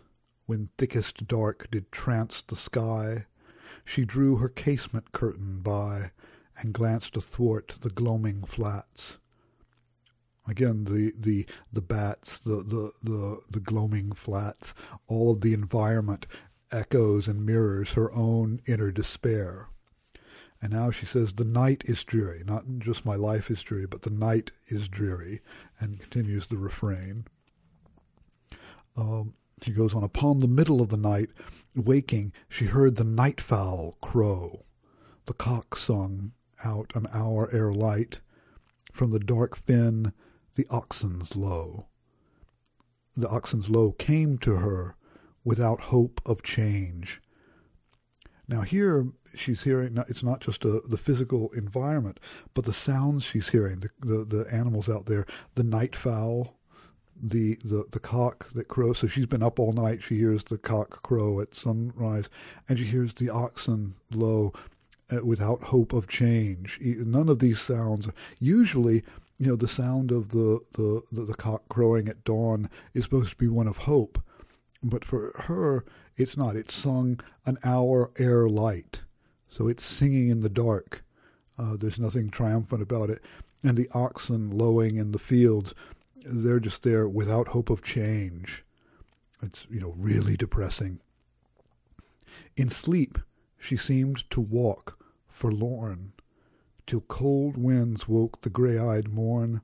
when 0.49 0.69
thickest 0.79 1.27
dark 1.27 1.67
did 1.69 1.91
trance 1.91 2.41
the 2.41 2.55
sky, 2.55 3.27
she 3.85 4.03
drew 4.03 4.37
her 4.37 4.49
casement 4.49 5.11
curtain 5.11 5.59
by 5.59 6.09
and 6.57 6.73
glanced 6.73 7.15
athwart 7.15 7.67
the 7.81 7.89
gloaming 7.91 8.43
flats. 8.43 9.17
Again, 10.47 10.85
the, 10.85 11.13
the, 11.15 11.45
the 11.71 11.83
bats, 11.83 12.39
the, 12.39 12.63
the, 12.63 12.91
the, 13.03 13.41
the 13.47 13.59
gloaming 13.59 14.11
flats, 14.13 14.73
all 15.07 15.33
of 15.33 15.41
the 15.41 15.53
environment 15.53 16.25
echoes 16.71 17.27
and 17.27 17.45
mirrors 17.45 17.91
her 17.91 18.11
own 18.11 18.59
inner 18.65 18.91
despair. 18.91 19.67
And 20.63 20.73
now 20.73 20.89
she 20.89 21.05
says, 21.05 21.33
The 21.33 21.45
night 21.45 21.83
is 21.85 22.03
dreary. 22.03 22.41
Not 22.43 22.63
just 22.79 23.05
my 23.05 23.15
life 23.15 23.51
is 23.51 23.61
dreary, 23.61 23.85
but 23.85 24.01
the 24.01 24.09
night 24.09 24.49
is 24.67 24.87
dreary. 24.87 25.41
And 25.79 25.99
continues 25.99 26.47
the 26.47 26.57
refrain. 26.57 27.25
Um, 28.97 29.35
she 29.63 29.71
goes 29.71 29.93
on, 29.93 30.03
upon 30.03 30.39
the 30.39 30.47
middle 30.47 30.81
of 30.81 30.89
the 30.89 30.97
night, 30.97 31.29
waking, 31.75 32.33
she 32.47 32.65
heard 32.65 32.95
the 32.95 33.03
night 33.03 33.41
fowl 33.41 33.97
crow. 34.01 34.61
The 35.25 35.33
cock 35.33 35.75
sung 35.75 36.31
out 36.63 36.91
an 36.95 37.07
hour 37.13 37.49
ere 37.51 37.71
light. 37.71 38.19
From 38.91 39.11
the 39.11 39.19
dark 39.19 39.55
fen, 39.55 40.13
the 40.55 40.65
oxen's 40.69 41.35
low. 41.35 41.87
The 43.15 43.29
oxen's 43.29 43.69
low 43.69 43.91
came 43.91 44.37
to 44.39 44.55
her 44.57 44.95
without 45.43 45.81
hope 45.81 46.21
of 46.25 46.43
change. 46.43 47.21
Now 48.47 48.61
here 48.61 49.07
she's 49.35 49.63
hearing, 49.63 49.97
it's 50.07 50.23
not 50.23 50.41
just 50.41 50.65
a, 50.65 50.81
the 50.87 50.97
physical 50.97 51.49
environment, 51.51 52.19
but 52.53 52.65
the 52.65 52.73
sounds 52.73 53.23
she's 53.23 53.49
hearing, 53.49 53.81
the, 53.81 53.89
the, 53.99 54.25
the 54.25 54.53
animals 54.53 54.89
out 54.89 55.05
there, 55.05 55.25
the 55.55 55.63
night 55.63 55.95
fowl, 55.95 56.58
the, 57.21 57.55
the, 57.63 57.85
the 57.91 57.99
cock 57.99 58.49
that 58.49 58.67
crows. 58.67 58.99
So 58.99 59.07
she's 59.07 59.25
been 59.25 59.43
up 59.43 59.59
all 59.59 59.73
night. 59.73 60.03
She 60.03 60.17
hears 60.17 60.43
the 60.43 60.57
cock 60.57 61.03
crow 61.03 61.41
at 61.41 61.55
sunrise, 61.55 62.25
and 62.67 62.77
she 62.77 62.85
hears 62.85 63.13
the 63.13 63.29
oxen 63.29 63.95
low 64.11 64.53
uh, 65.11 65.23
without 65.23 65.63
hope 65.63 65.93
of 65.93 66.07
change. 66.07 66.79
None 66.81 67.29
of 67.29 67.39
these 67.39 67.59
sounds, 67.59 68.07
usually, 68.39 69.03
you 69.37 69.47
know, 69.47 69.55
the 69.55 69.67
sound 69.67 70.11
of 70.11 70.29
the, 70.29 70.59
the, 70.73 71.01
the, 71.11 71.21
the 71.23 71.35
cock 71.35 71.63
crowing 71.69 72.07
at 72.07 72.23
dawn 72.23 72.69
is 72.93 73.05
supposed 73.05 73.31
to 73.31 73.35
be 73.37 73.47
one 73.47 73.67
of 73.67 73.77
hope. 73.77 74.21
But 74.83 75.03
for 75.03 75.33
her, 75.45 75.85
it's 76.15 76.37
not. 76.37 76.55
It's 76.55 76.73
sung 76.73 77.19
an 77.45 77.57
hour 77.63 78.11
ere 78.17 78.47
light. 78.47 79.01
So 79.49 79.67
it's 79.67 79.85
singing 79.85 80.29
in 80.29 80.41
the 80.41 80.49
dark. 80.49 81.03
Uh, 81.57 81.75
there's 81.75 81.99
nothing 81.99 82.29
triumphant 82.29 82.81
about 82.81 83.09
it. 83.09 83.21
And 83.63 83.75
the 83.75 83.89
oxen 83.93 84.57
lowing 84.57 84.95
in 84.95 85.11
the 85.11 85.19
fields 85.19 85.73
they're 86.25 86.59
just 86.59 86.83
there 86.83 87.07
without 87.07 87.49
hope 87.49 87.69
of 87.69 87.83
change. 87.83 88.63
It's, 89.41 89.65
you 89.69 89.79
know, 89.79 89.93
really 89.97 90.35
depressing. 90.35 90.99
In 92.57 92.69
sleep, 92.69 93.17
she 93.57 93.77
seemed 93.77 94.29
to 94.29 94.41
walk 94.41 95.03
forlorn, 95.27 96.13
till 96.85 97.01
cold 97.01 97.57
winds 97.57 98.07
woke 98.07 98.41
the 98.41 98.49
grey-eyed 98.49 99.07
morn 99.07 99.61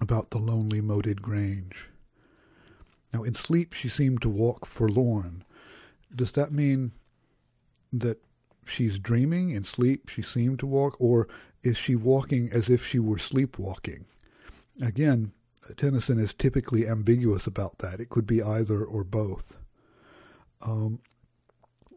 about 0.00 0.30
the 0.30 0.38
lonely 0.38 0.80
moated 0.80 1.22
grange. 1.22 1.88
Now, 3.12 3.22
in 3.22 3.34
sleep, 3.34 3.72
she 3.72 3.88
seemed 3.88 4.22
to 4.22 4.28
walk 4.28 4.66
forlorn. 4.66 5.44
Does 6.14 6.32
that 6.32 6.52
mean 6.52 6.92
that 7.92 8.18
she's 8.64 8.98
dreaming 8.98 9.50
in 9.50 9.64
sleep? 9.64 10.08
She 10.08 10.22
seemed 10.22 10.58
to 10.60 10.66
walk, 10.66 10.96
or 10.98 11.28
is 11.62 11.76
she 11.76 11.94
walking 11.94 12.50
as 12.52 12.68
if 12.68 12.86
she 12.86 12.98
were 12.98 13.18
sleepwalking? 13.18 14.06
Again, 14.80 15.32
Tennyson 15.76 16.18
is 16.18 16.34
typically 16.34 16.86
ambiguous 16.86 17.46
about 17.46 17.78
that. 17.78 18.00
It 18.00 18.08
could 18.08 18.26
be 18.26 18.42
either 18.42 18.84
or 18.84 19.04
both. 19.04 19.56
Um, 20.62 21.00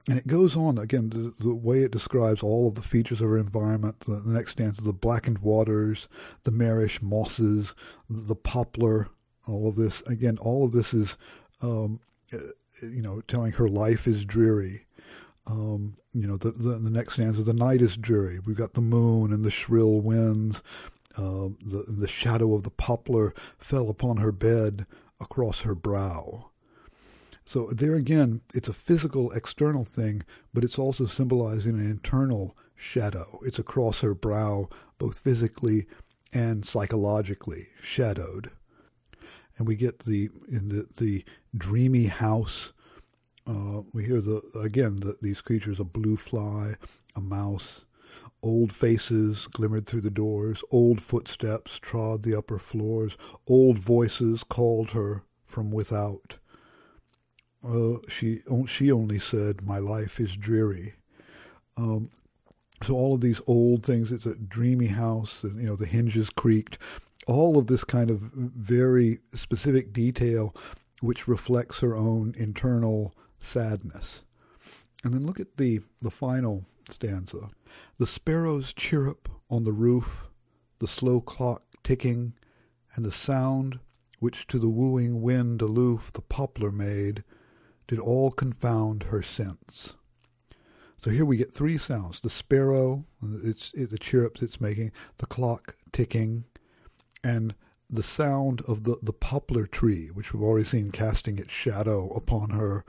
and 0.07 0.17
it 0.17 0.27
goes 0.27 0.55
on 0.55 0.77
again 0.77 1.09
the, 1.09 1.33
the, 1.43 1.53
way 1.53 1.83
it 1.83 1.91
describes 1.91 2.41
all 2.41 2.67
of 2.67 2.75
the 2.75 2.81
features 2.81 3.21
of 3.21 3.27
her 3.27 3.37
environment. 3.37 4.01
The, 4.01 4.15
the 4.15 4.31
next 4.31 4.53
stanza: 4.53 4.81
the 4.81 4.93
blackened 4.93 5.39
waters, 5.39 6.07
the 6.43 6.51
marish 6.51 7.01
mosses, 7.01 7.73
the, 8.09 8.21
the 8.21 8.35
poplar. 8.35 9.09
All 9.47 9.67
of 9.67 9.75
this 9.75 10.01
again. 10.05 10.37
All 10.37 10.63
of 10.63 10.71
this 10.71 10.93
is, 10.93 11.17
um, 11.61 11.99
uh, 12.31 12.37
you 12.81 13.01
know, 13.01 13.21
telling 13.21 13.51
her 13.53 13.67
life 13.67 14.07
is 14.07 14.23
dreary. 14.23 14.85
Um, 15.47 15.97
you 16.13 16.27
know, 16.27 16.37
the, 16.37 16.51
the, 16.51 16.77
the 16.77 16.89
next 16.89 17.13
stanza: 17.13 17.43
the 17.43 17.53
night 17.53 17.81
is 17.81 17.97
dreary. 17.97 18.39
We've 18.39 18.55
got 18.55 18.73
the 18.73 18.81
moon 18.81 19.33
and 19.33 19.43
the 19.43 19.51
shrill 19.51 20.01
winds. 20.01 20.61
Uh, 21.17 21.49
the, 21.65 21.85
the 21.87 22.07
shadow 22.07 22.53
of 22.53 22.63
the 22.63 22.69
poplar 22.69 23.33
fell 23.57 23.89
upon 23.89 24.17
her 24.17 24.31
bed 24.31 24.85
across 25.19 25.61
her 25.61 25.75
brow. 25.75 26.49
So 27.45 27.69
there 27.71 27.95
again, 27.95 28.41
it's 28.53 28.67
a 28.67 28.73
physical, 28.73 29.31
external 29.31 29.83
thing, 29.83 30.21
but 30.53 30.63
it's 30.63 30.77
also 30.77 31.07
symbolizing 31.07 31.79
an 31.79 31.89
internal 31.89 32.55
shadow. 32.75 33.39
It's 33.43 33.57
across 33.57 34.01
her 34.01 34.13
brow, 34.13 34.69
both 34.99 35.19
physically 35.19 35.87
and 36.31 36.63
psychologically 36.63 37.69
shadowed. 37.81 38.51
And 39.57 39.67
we 39.67 39.75
get 39.75 39.99
the 39.99 40.29
in 40.47 40.69
the 40.69 40.87
the 40.97 41.25
dreamy 41.57 42.05
house. 42.05 42.71
Uh, 43.47 43.81
we 43.93 44.05
hear 44.05 44.21
the 44.21 44.41
again 44.55 44.97
the, 44.97 45.17
these 45.21 45.41
creatures: 45.41 45.79
a 45.79 45.83
blue 45.83 46.17
fly, 46.17 46.75
a 47.15 47.19
mouse, 47.19 47.81
Old 48.41 48.73
faces 48.73 49.47
glimmered 49.51 49.85
through 49.85 50.01
the 50.01 50.09
doors, 50.09 50.63
old 50.71 51.01
footsteps 51.01 51.79
trod 51.79 52.23
the 52.23 52.35
upper 52.37 52.59
floors, 52.59 53.17
old 53.47 53.79
voices 53.79 54.43
called 54.43 54.91
her 54.91 55.23
from 55.45 55.71
without. 55.71 56.37
uh, 57.63 57.97
she 58.07 58.41
she 58.67 58.91
only 58.91 59.19
said, 59.19 59.61
"My 59.65 59.79
life 59.79 60.19
is 60.19 60.35
dreary." 60.37 60.93
Um, 61.77 62.09
so 62.83 62.95
all 62.95 63.15
of 63.15 63.21
these 63.21 63.41
old 63.47 63.85
things. 63.85 64.11
It's 64.11 64.25
a 64.25 64.35
dreamy 64.35 64.87
house, 64.87 65.43
and 65.43 65.57
you 65.59 65.67
know 65.67 65.75
the 65.75 65.85
hinges 65.85 66.29
creaked. 66.29 66.77
All 67.27 67.57
of 67.57 67.67
this 67.67 67.83
kind 67.83 68.09
of 68.09 68.21
very 68.33 69.19
specific 69.33 69.93
detail, 69.93 70.55
which 71.01 71.27
reflects 71.27 71.79
her 71.81 71.95
own 71.95 72.33
internal 72.37 73.13
sadness. 73.39 74.23
And 75.03 75.13
then 75.13 75.25
look 75.25 75.39
at 75.39 75.57
the 75.57 75.81
the 76.01 76.11
final 76.11 76.65
stanza. 76.89 77.49
The 77.97 78.07
sparrows 78.07 78.73
chirrup 78.73 79.29
on 79.49 79.63
the 79.63 79.71
roof, 79.71 80.27
the 80.79 80.87
slow 80.87 81.21
clock 81.21 81.63
ticking, 81.83 82.33
and 82.95 83.05
the 83.05 83.11
sound 83.11 83.79
which 84.19 84.47
to 84.47 84.59
the 84.59 84.69
wooing 84.69 85.21
wind 85.21 85.61
aloof 85.61 86.11
the 86.11 86.21
poplar 86.21 86.71
made, 86.71 87.23
did 87.87 87.99
all 87.99 88.31
confound 88.31 89.03
her 89.03 89.21
sense. 89.21 89.93
So 91.01 91.09
here 91.09 91.25
we 91.25 91.37
get 91.37 91.53
three 91.53 91.77
sounds: 91.77 92.19
the 92.21 92.29
sparrow, 92.29 93.05
it's 93.43 93.71
it, 93.73 93.89
the 93.89 93.97
chirrups 93.97 94.41
it's 94.41 94.59
making, 94.59 94.91
the 95.17 95.25
clock 95.25 95.75
ticking, 95.93 96.43
and 97.23 97.55
the 97.89 98.03
sound 98.03 98.61
of 98.67 98.83
the, 98.83 98.97
the 99.01 99.13
poplar 99.13 99.65
tree, 99.65 100.07
which 100.07 100.33
we've 100.33 100.43
already 100.43 100.67
seen 100.67 100.91
casting 100.91 101.39
its 101.39 101.51
shadow 101.51 102.09
upon 102.11 102.51
her, 102.51 102.85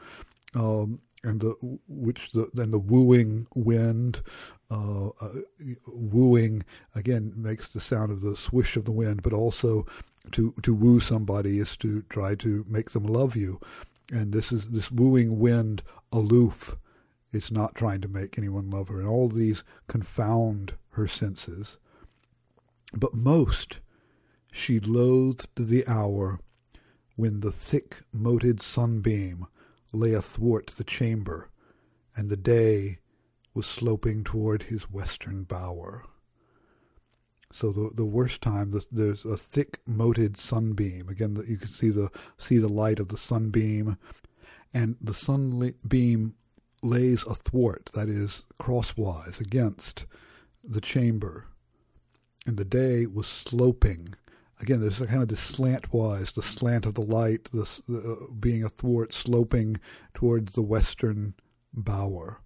um, 0.55 1.01
and 1.22 1.40
the 1.40 1.54
which 1.88 2.32
the 2.32 2.50
then 2.54 2.70
the 2.70 2.78
wooing 2.78 3.46
wind, 3.54 4.22
uh, 4.70 5.08
uh, 5.08 5.32
wooing 5.86 6.64
again 6.94 7.32
makes 7.36 7.72
the 7.72 7.80
sound 7.80 8.10
of 8.10 8.20
the 8.20 8.36
swish 8.36 8.76
of 8.76 8.84
the 8.84 8.92
wind, 8.92 9.22
but 9.22 9.32
also 9.32 9.86
to 10.32 10.54
to 10.62 10.74
woo 10.74 11.00
somebody 11.00 11.58
is 11.58 11.76
to 11.78 12.02
try 12.08 12.34
to 12.36 12.64
make 12.68 12.90
them 12.90 13.04
love 13.04 13.36
you, 13.36 13.60
and 14.10 14.32
this 14.32 14.52
is 14.52 14.68
this 14.68 14.90
wooing 14.90 15.38
wind 15.38 15.82
aloof. 16.12 16.76
It's 17.32 17.50
not 17.50 17.74
trying 17.74 18.00
to 18.00 18.08
make 18.08 18.36
anyone 18.36 18.70
love 18.70 18.88
her, 18.88 18.98
and 18.98 19.08
all 19.08 19.28
these 19.28 19.62
confound 19.86 20.74
her 20.90 21.06
senses. 21.06 21.76
But 22.92 23.14
most 23.14 23.78
she 24.52 24.80
loathed 24.80 25.46
the 25.56 25.86
hour 25.86 26.40
when 27.14 27.40
the 27.40 27.52
thick 27.52 28.02
moted 28.12 28.60
sunbeam 28.62 29.46
lay 29.93 30.12
athwart 30.12 30.68
the 30.68 30.84
chamber, 30.84 31.51
and 32.16 32.28
the 32.28 32.36
day 32.36 32.99
was 33.55 33.66
sloping 33.66 34.24
toward 34.24 34.64
his 34.64 34.91
western 34.91 35.45
bower. 35.45 36.05
So 37.53 37.72
the 37.72 37.91
the 37.93 38.05
worst 38.05 38.41
time, 38.41 38.70
the, 38.70 38.86
there's 38.93 39.24
a 39.24 39.36
thick 39.36 39.80
moted 39.86 40.36
sunbeam. 40.36 41.09
Again, 41.09 41.43
you 41.49 41.57
can 41.57 41.68
see 41.68 41.91
the 41.91 42.11
see 42.38 42.59
the 42.59 42.68
light 42.68 43.01
of 43.01 43.09
the 43.09 43.16
sunbeam, 43.16 43.99
and 44.72 44.97
the 45.01 45.14
sunbeam 45.14 46.34
lays 46.82 47.24
athwart, 47.26 47.91
that 47.95 48.09
is, 48.09 48.45
crosswise 48.59 49.41
against 49.41 50.07
the 50.62 50.80
chamber, 50.80 51.47
and 52.47 52.57
the 52.57 52.64
day 52.64 53.07
was 53.07 53.26
sloping 53.26 54.14
again, 54.61 54.80
there's 54.80 54.98
kind 54.98 55.22
of 55.22 55.28
this 55.28 55.52
slantwise, 55.52 56.34
the 56.34 56.42
slant 56.42 56.86
of 56.86 56.94
the 56.94 57.02
light, 57.02 57.50
this 57.52 57.80
uh, 57.92 58.26
being 58.38 58.62
athwart, 58.62 59.14
sloping 59.14 59.78
towards 60.14 60.54
the 60.54 60.62
western 60.62 61.34
bower. 61.72 62.40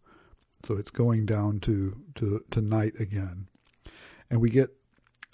So 0.65 0.75
it's 0.75 0.91
going 0.91 1.27
down 1.27 1.61
to, 1.61 2.01
to, 2.17 2.45
to 2.51 2.61
night 2.61 2.95
again. 2.99 3.49
And 4.31 4.41
we 4.41 4.51
get 4.51 4.71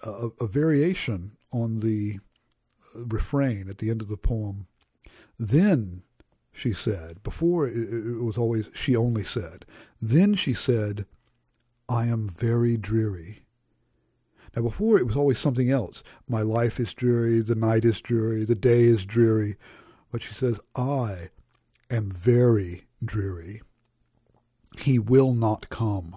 a, 0.02 0.28
a 0.40 0.46
variation 0.46 1.36
on 1.52 1.80
the 1.80 2.18
refrain 2.94 3.68
at 3.68 3.78
the 3.78 3.90
end 3.90 4.02
of 4.02 4.08
the 4.08 4.16
poem. 4.16 4.66
Then, 5.38 6.02
she 6.52 6.72
said, 6.72 7.22
before 7.22 7.66
it 7.68 8.22
was 8.22 8.36
always, 8.36 8.66
she 8.74 8.96
only 8.96 9.24
said, 9.24 9.64
then 10.02 10.34
she 10.34 10.52
said, 10.52 11.06
I 11.88 12.06
am 12.06 12.28
very 12.28 12.76
dreary. 12.76 13.44
Now, 14.54 14.62
before 14.62 14.98
it 14.98 15.06
was 15.06 15.16
always 15.16 15.38
something 15.38 15.70
else. 15.70 16.02
My 16.28 16.42
life 16.42 16.80
is 16.80 16.92
dreary, 16.92 17.40
the 17.40 17.54
night 17.54 17.84
is 17.84 18.00
dreary, 18.00 18.44
the 18.44 18.54
day 18.54 18.82
is 18.82 19.04
dreary. 19.04 19.56
But 20.10 20.22
she 20.22 20.34
says, 20.34 20.56
I 20.74 21.30
am 21.88 22.10
very 22.10 22.86
dreary. 23.04 23.62
He 24.78 24.98
will 24.98 25.32
not 25.34 25.68
come. 25.68 26.16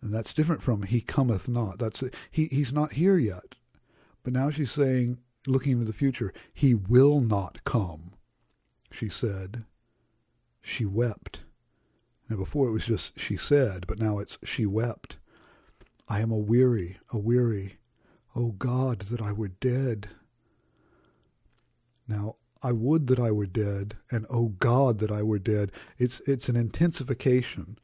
And 0.00 0.12
that's 0.12 0.34
different 0.34 0.62
from 0.62 0.82
he 0.82 1.00
cometh 1.00 1.48
not. 1.48 1.78
That's 1.78 2.02
he 2.30 2.46
he's 2.46 2.72
not 2.72 2.92
here 2.92 3.16
yet. 3.16 3.54
But 4.22 4.32
now 4.32 4.50
she's 4.50 4.70
saying, 4.70 5.18
looking 5.46 5.72
into 5.72 5.84
the 5.84 5.92
future, 5.92 6.32
he 6.52 6.74
will 6.74 7.20
not 7.20 7.64
come. 7.64 8.12
She 8.90 9.08
said. 9.08 9.64
She 10.60 10.84
wept. 10.84 11.44
Now 12.28 12.36
before 12.36 12.68
it 12.68 12.72
was 12.72 12.86
just 12.86 13.18
she 13.18 13.36
said, 13.36 13.86
but 13.86 13.98
now 13.98 14.18
it's 14.18 14.38
she 14.44 14.66
wept. 14.66 15.16
I 16.08 16.20
am 16.20 16.30
a 16.30 16.36
weary, 16.36 16.98
a 17.10 17.18
weary. 17.18 17.78
O 18.36 18.48
God, 18.48 19.00
that 19.02 19.22
I 19.22 19.32
were 19.32 19.48
dead. 19.48 20.08
Now, 22.08 22.36
I 22.62 22.72
would 22.72 23.06
that 23.08 23.20
I 23.20 23.30
were 23.30 23.46
dead, 23.46 23.96
and 24.10 24.26
O 24.30 24.48
God, 24.48 24.98
that 24.98 25.12
I 25.12 25.22
were 25.22 25.38
dead. 25.38 25.70
It's, 25.98 26.20
it's 26.26 26.48
an 26.48 26.56
intensification. 26.56 27.78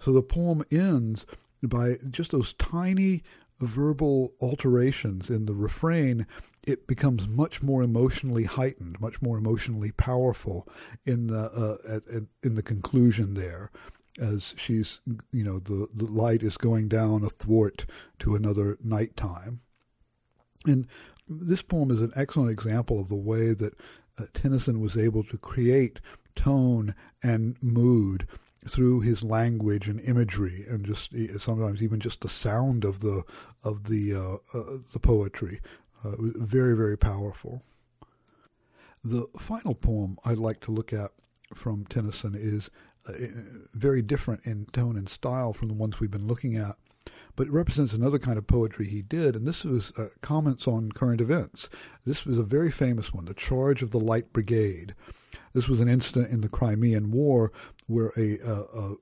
So 0.00 0.12
the 0.12 0.22
poem 0.22 0.64
ends 0.70 1.24
by 1.62 1.98
just 2.10 2.32
those 2.32 2.52
tiny 2.54 3.22
verbal 3.60 4.34
alterations 4.40 5.30
in 5.30 5.46
the 5.46 5.54
refrain. 5.54 6.26
It 6.66 6.86
becomes 6.86 7.28
much 7.28 7.62
more 7.62 7.82
emotionally 7.82 8.44
heightened, 8.44 9.00
much 9.00 9.22
more 9.22 9.38
emotionally 9.38 9.92
powerful 9.92 10.68
in 11.04 11.28
the 11.28 11.50
uh, 11.52 11.76
at, 11.88 12.06
at, 12.08 12.22
in 12.42 12.56
the 12.56 12.62
conclusion 12.62 13.34
there 13.34 13.70
as 14.18 14.54
she's, 14.56 15.00
you 15.32 15.44
know, 15.44 15.58
the, 15.58 15.88
the 15.94 16.06
light 16.06 16.42
is 16.42 16.56
going 16.56 16.88
down 16.88 17.24
athwart 17.24 17.86
to 18.20 18.34
another 18.34 18.78
nighttime. 18.82 19.60
And 20.66 20.86
this 21.28 21.62
poem 21.62 21.90
is 21.90 22.00
an 22.00 22.12
excellent 22.16 22.50
example 22.50 23.00
of 23.00 23.08
the 23.08 23.14
way 23.14 23.52
that 23.52 23.74
uh, 24.18 24.24
Tennyson 24.32 24.80
was 24.80 24.96
able 24.96 25.24
to 25.24 25.38
create 25.38 26.00
tone 26.34 26.94
and 27.22 27.56
mood 27.62 28.26
through 28.68 29.00
his 29.00 29.22
language 29.22 29.88
and 29.88 30.00
imagery, 30.00 30.64
and 30.68 30.84
just 30.84 31.12
sometimes 31.38 31.82
even 31.82 32.00
just 32.00 32.20
the 32.20 32.28
sound 32.28 32.84
of 32.84 33.00
the 33.00 33.22
of 33.62 33.84
the 33.84 34.12
uh, 34.14 34.58
uh, 34.58 34.78
the 34.92 34.98
poetry. 34.98 35.60
Uh, 36.04 36.12
very 36.18 36.76
very 36.76 36.98
powerful. 36.98 37.62
The 39.04 39.26
final 39.38 39.74
poem 39.74 40.18
I'd 40.24 40.38
like 40.38 40.60
to 40.62 40.72
look 40.72 40.92
at 40.92 41.12
from 41.54 41.86
Tennyson 41.86 42.34
is 42.36 42.70
very 43.74 44.02
different 44.02 44.44
in 44.44 44.66
tone 44.72 44.96
and 44.96 45.08
style 45.08 45.52
from 45.52 45.68
the 45.68 45.74
ones 45.74 46.00
we've 46.00 46.10
been 46.10 46.26
looking 46.26 46.56
at, 46.56 46.76
but 47.36 47.46
it 47.46 47.52
represents 47.52 47.92
another 47.92 48.18
kind 48.18 48.38
of 48.38 48.46
poetry 48.46 48.88
he 48.88 49.02
did, 49.02 49.36
and 49.36 49.46
this 49.46 49.64
was 49.64 49.92
uh, 49.96 50.08
comments 50.22 50.66
on 50.66 50.90
current 50.92 51.20
events. 51.20 51.68
This 52.04 52.24
was 52.24 52.38
a 52.38 52.42
very 52.42 52.70
famous 52.70 53.12
one, 53.12 53.26
The 53.26 53.34
Charge 53.34 53.82
of 53.82 53.90
the 53.90 54.00
Light 54.00 54.32
Brigade. 54.32 54.94
This 55.52 55.68
was 55.68 55.80
an 55.80 55.88
incident 55.88 56.30
in 56.30 56.40
the 56.40 56.48
Crimean 56.48 57.10
War 57.10 57.52
where 57.86 58.12
a, 58.16 58.38
a, 58.38 58.60
a 58.80 58.94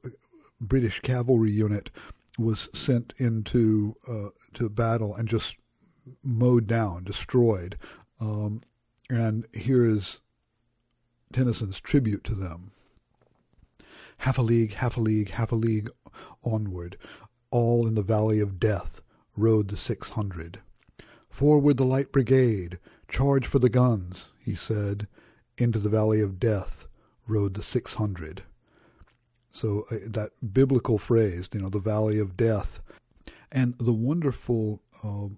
British 0.61 1.01
cavalry 1.01 1.51
unit 1.51 1.91
was 2.39 2.69
sent 2.75 3.15
into 3.19 3.97
uh, 4.09 4.31
to 4.55 4.69
battle 4.69 5.15
and 5.15 5.29
just 5.29 5.57
mowed 6.23 6.67
down, 6.67 7.05
destroyed. 7.05 7.79
Um, 8.21 8.63
and 9.09 9.47
here 9.53 9.85
is 9.85 10.21
Tennyson's 11.33 11.81
tribute 11.81 12.25
to 12.25 12.35
them 12.35 12.73
half 14.25 14.39
a 14.39 14.43
league, 14.43 14.73
half 14.73 14.97
a 14.97 15.01
league, 15.01 15.33
half 15.33 15.53
a 15.53 15.55
league 15.55 15.91
onward, 16.43 16.97
all 17.51 17.87
in 17.87 17.95
the 17.95 18.03
valley 18.03 18.41
of 18.41 18.59
death, 18.59 19.03
rode 19.37 19.69
the 19.69 19.77
six 19.77 20.11
hundred. 20.11 20.61
Forward 21.29 21.77
the 21.77 21.85
light 21.85 22.11
brigade, 22.11 22.79
charge 23.07 23.47
for 23.47 23.59
the 23.59 23.69
guns, 23.69 24.31
he 24.43 24.55
said. 24.55 25.09
Into 25.59 25.79
the 25.79 25.91
valley 25.91 26.23
of 26.23 26.41
death 26.41 26.87
rode 27.29 27.53
the 27.53 27.63
six 27.63 27.95
hundred. 27.95 28.45
So 29.51 29.87
uh, 29.91 29.97
that 30.07 30.31
biblical 30.55 30.99
phrase, 30.99 31.51
you 31.53 31.61
know, 31.61 31.69
the 31.69 31.79
valley 31.79 32.19
of 32.19 32.35
death, 32.35 32.81
and 33.53 33.75
the 33.79 33.93
wonderful. 33.93 34.81
Uh, 35.03 35.35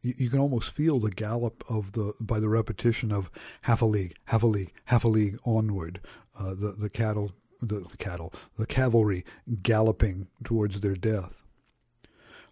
you, 0.00 0.30
can 0.30 0.38
almost 0.38 0.72
feel 0.72 0.98
the 0.98 1.10
gallop 1.10 1.62
of 1.68 1.92
the 1.92 2.14
by 2.18 2.40
the 2.40 2.48
repetition 2.48 3.12
of 3.12 3.30
half 3.62 3.82
a 3.82 3.84
league, 3.84 4.16
half 4.24 4.42
a 4.42 4.46
league, 4.46 4.72
half 4.86 5.04
a 5.04 5.08
league 5.08 5.38
onward. 5.44 6.00
Uh, 6.38 6.54
the 6.54 6.72
the 6.72 6.88
cattle 6.88 7.32
the, 7.60 7.80
the 7.80 7.96
cattle, 7.96 8.32
the 8.58 8.66
cavalry 8.66 9.24
galloping 9.62 10.28
towards 10.44 10.80
their 10.80 10.96
death. 10.96 11.42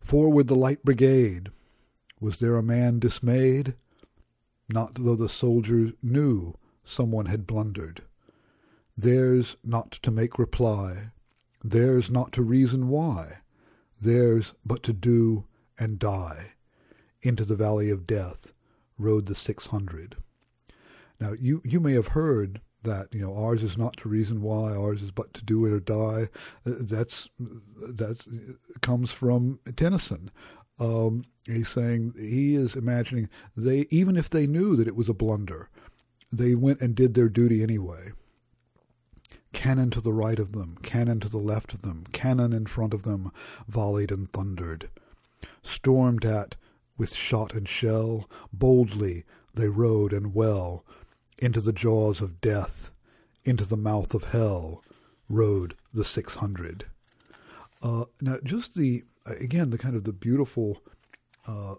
Forward 0.00 0.48
the 0.48 0.54
light 0.54 0.84
brigade. 0.84 1.50
Was 2.20 2.38
there 2.38 2.56
a 2.56 2.62
man 2.62 2.98
dismayed? 2.98 3.74
Not 4.68 4.94
though 4.94 5.16
the 5.16 5.28
soldiers 5.28 5.92
knew 6.02 6.54
someone 6.84 7.26
had 7.26 7.46
blundered. 7.46 8.02
Theirs 8.96 9.56
not 9.62 9.92
to 9.92 10.10
make 10.10 10.38
reply, 10.38 11.10
theirs 11.62 12.10
not 12.10 12.32
to 12.32 12.42
reason 12.42 12.88
why, 12.88 13.38
theirs 14.00 14.54
but 14.66 14.82
to 14.84 14.92
do 14.92 15.44
and 15.78 15.98
die. 15.98 16.52
Into 17.22 17.44
the 17.44 17.56
valley 17.56 17.90
of 17.90 18.06
death 18.06 18.52
rode 18.98 19.26
the 19.26 19.34
six 19.34 19.68
hundred. 19.68 20.16
Now 21.20 21.32
you, 21.32 21.62
you 21.64 21.80
may 21.80 21.92
have 21.94 22.08
heard 22.08 22.60
that. 22.88 23.14
You 23.14 23.20
know, 23.20 23.36
ours 23.36 23.62
is 23.62 23.78
not 23.78 23.96
to 23.98 24.08
reason 24.08 24.42
why, 24.42 24.74
ours 24.74 25.02
is 25.02 25.10
but 25.10 25.32
to 25.34 25.44
do 25.44 25.64
it 25.66 25.72
or 25.72 25.80
die. 25.80 26.28
Uh, 26.66 26.74
that's 26.80 27.28
that's 27.38 28.28
comes 28.80 29.10
from 29.10 29.60
Tennyson. 29.76 30.30
Um, 30.80 31.24
he's 31.46 31.68
saying 31.68 32.14
he 32.18 32.54
is 32.54 32.74
imagining 32.74 33.28
they 33.56 33.86
even 33.90 34.16
if 34.16 34.30
they 34.30 34.46
knew 34.46 34.76
that 34.76 34.88
it 34.88 34.96
was 34.96 35.08
a 35.08 35.14
blunder, 35.14 35.70
they 36.32 36.54
went 36.54 36.80
and 36.80 36.94
did 36.94 37.14
their 37.14 37.28
duty 37.28 37.62
anyway. 37.62 38.12
Cannon 39.52 39.90
to 39.90 40.00
the 40.00 40.12
right 40.12 40.38
of 40.38 40.52
them, 40.52 40.76
cannon 40.82 41.20
to 41.20 41.28
the 41.28 41.38
left 41.38 41.72
of 41.72 41.82
them, 41.82 42.04
cannon 42.12 42.52
in 42.52 42.66
front 42.66 42.92
of 42.92 43.02
them, 43.02 43.32
volleyed 43.66 44.12
and 44.12 44.30
thundered. 44.32 44.90
Stormed 45.62 46.24
at 46.24 46.54
with 46.96 47.14
shot 47.14 47.54
and 47.54 47.68
shell, 47.68 48.28
boldly 48.52 49.24
they 49.54 49.68
rode 49.68 50.12
and 50.12 50.34
well, 50.34 50.84
into 51.38 51.60
the 51.60 51.72
jaws 51.72 52.20
of 52.20 52.40
death, 52.40 52.90
into 53.44 53.64
the 53.64 53.76
mouth 53.76 54.14
of 54.14 54.24
hell, 54.24 54.82
rode 55.28 55.74
the 55.92 56.04
six 56.04 56.36
hundred. 56.36 56.86
Uh, 57.82 58.04
now, 58.20 58.38
just 58.42 58.74
the 58.74 59.04
again 59.26 59.70
the 59.70 59.78
kind 59.78 59.94
of 59.94 60.04
the 60.04 60.12
beautiful 60.12 60.82
uh, 61.46 61.74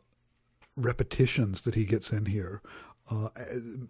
repetitions 0.75 1.61
that 1.61 1.75
he 1.75 1.85
gets 1.85 2.11
in 2.11 2.25
here 2.25 2.61
uh, 3.11 3.29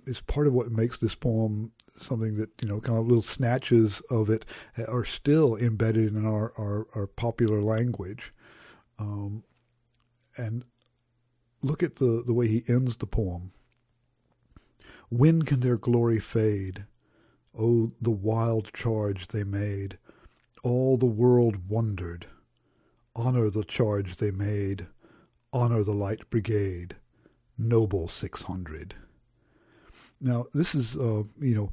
is 0.06 0.22
part 0.22 0.48
of 0.48 0.54
what 0.54 0.72
makes 0.72 0.98
this 0.98 1.16
poem 1.16 1.72
something 1.98 2.36
that 2.36 2.50
you 2.62 2.68
know 2.68 2.80
kind 2.80 2.98
of 2.98 3.06
little 3.06 3.24
snatches 3.24 4.02
of 4.10 4.30
it 4.30 4.46
are 4.88 5.06
still 5.06 5.56
embedded 5.58 6.16
in 6.16 6.26
our 6.26 6.54
our, 6.58 6.88
our 6.96 7.08
popular 7.08 7.62
language 7.62 8.34
um, 8.98 9.44
and 10.38 10.64
look 11.62 11.84
at 11.84 11.98
the 11.98 12.24
the 12.26 12.34
way 12.34 12.48
he 12.48 12.64
ends 12.68 12.98
the 12.98 13.06
poem 13.06 13.52
when 15.10 15.44
can 15.44 15.60
their 15.60 15.78
glory 15.78 16.20
fade? 16.20 16.86
Oh 17.58 17.92
the 18.02 18.12
wild 18.12 18.72
charge 18.74 19.28
they 19.28 19.44
made. 19.44 19.98
All 20.64 20.98
the 20.98 21.06
world 21.06 21.70
wondered. 21.70 22.28
Honor 23.16 23.50
the 23.50 23.64
charge 23.64 24.18
they 24.18 24.32
made. 24.32 24.88
Honor 25.52 25.84
the 25.84 25.94
light 25.94 26.30
brigade. 26.30 26.96
Noble 27.58 28.08
600 28.08 28.96
now, 30.22 30.48
this 30.54 30.76
is, 30.76 30.96
uh, 30.96 31.24
you 31.40 31.56
know, 31.56 31.72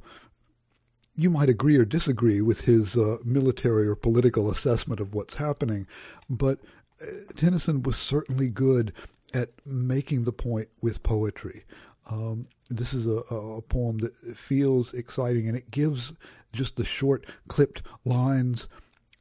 you 1.15 1.29
might 1.29 1.49
agree 1.49 1.75
or 1.77 1.85
disagree 1.85 2.41
with 2.41 2.61
his 2.61 2.95
uh, 2.95 3.17
military 3.23 3.87
or 3.87 3.95
political 3.95 4.51
assessment 4.51 4.99
of 4.99 5.13
what's 5.13 5.35
happening, 5.35 5.87
but 6.29 6.59
uh, 7.01 7.05
Tennyson 7.35 7.81
was 7.83 7.97
certainly 7.97 8.49
good 8.49 8.93
at 9.33 9.49
making 9.65 10.23
the 10.23 10.31
point 10.31 10.69
with 10.81 11.03
poetry. 11.03 11.65
Um, 12.09 12.47
this 12.69 12.93
is 12.93 13.05
a, 13.05 13.17
a, 13.33 13.61
poem 13.61 13.99
that 13.99 14.13
feels 14.37 14.93
exciting 14.93 15.47
and 15.47 15.57
it 15.57 15.71
gives 15.71 16.13
just 16.53 16.75
the 16.75 16.85
short, 16.85 17.25
clipped 17.47 17.81
lines. 18.05 18.67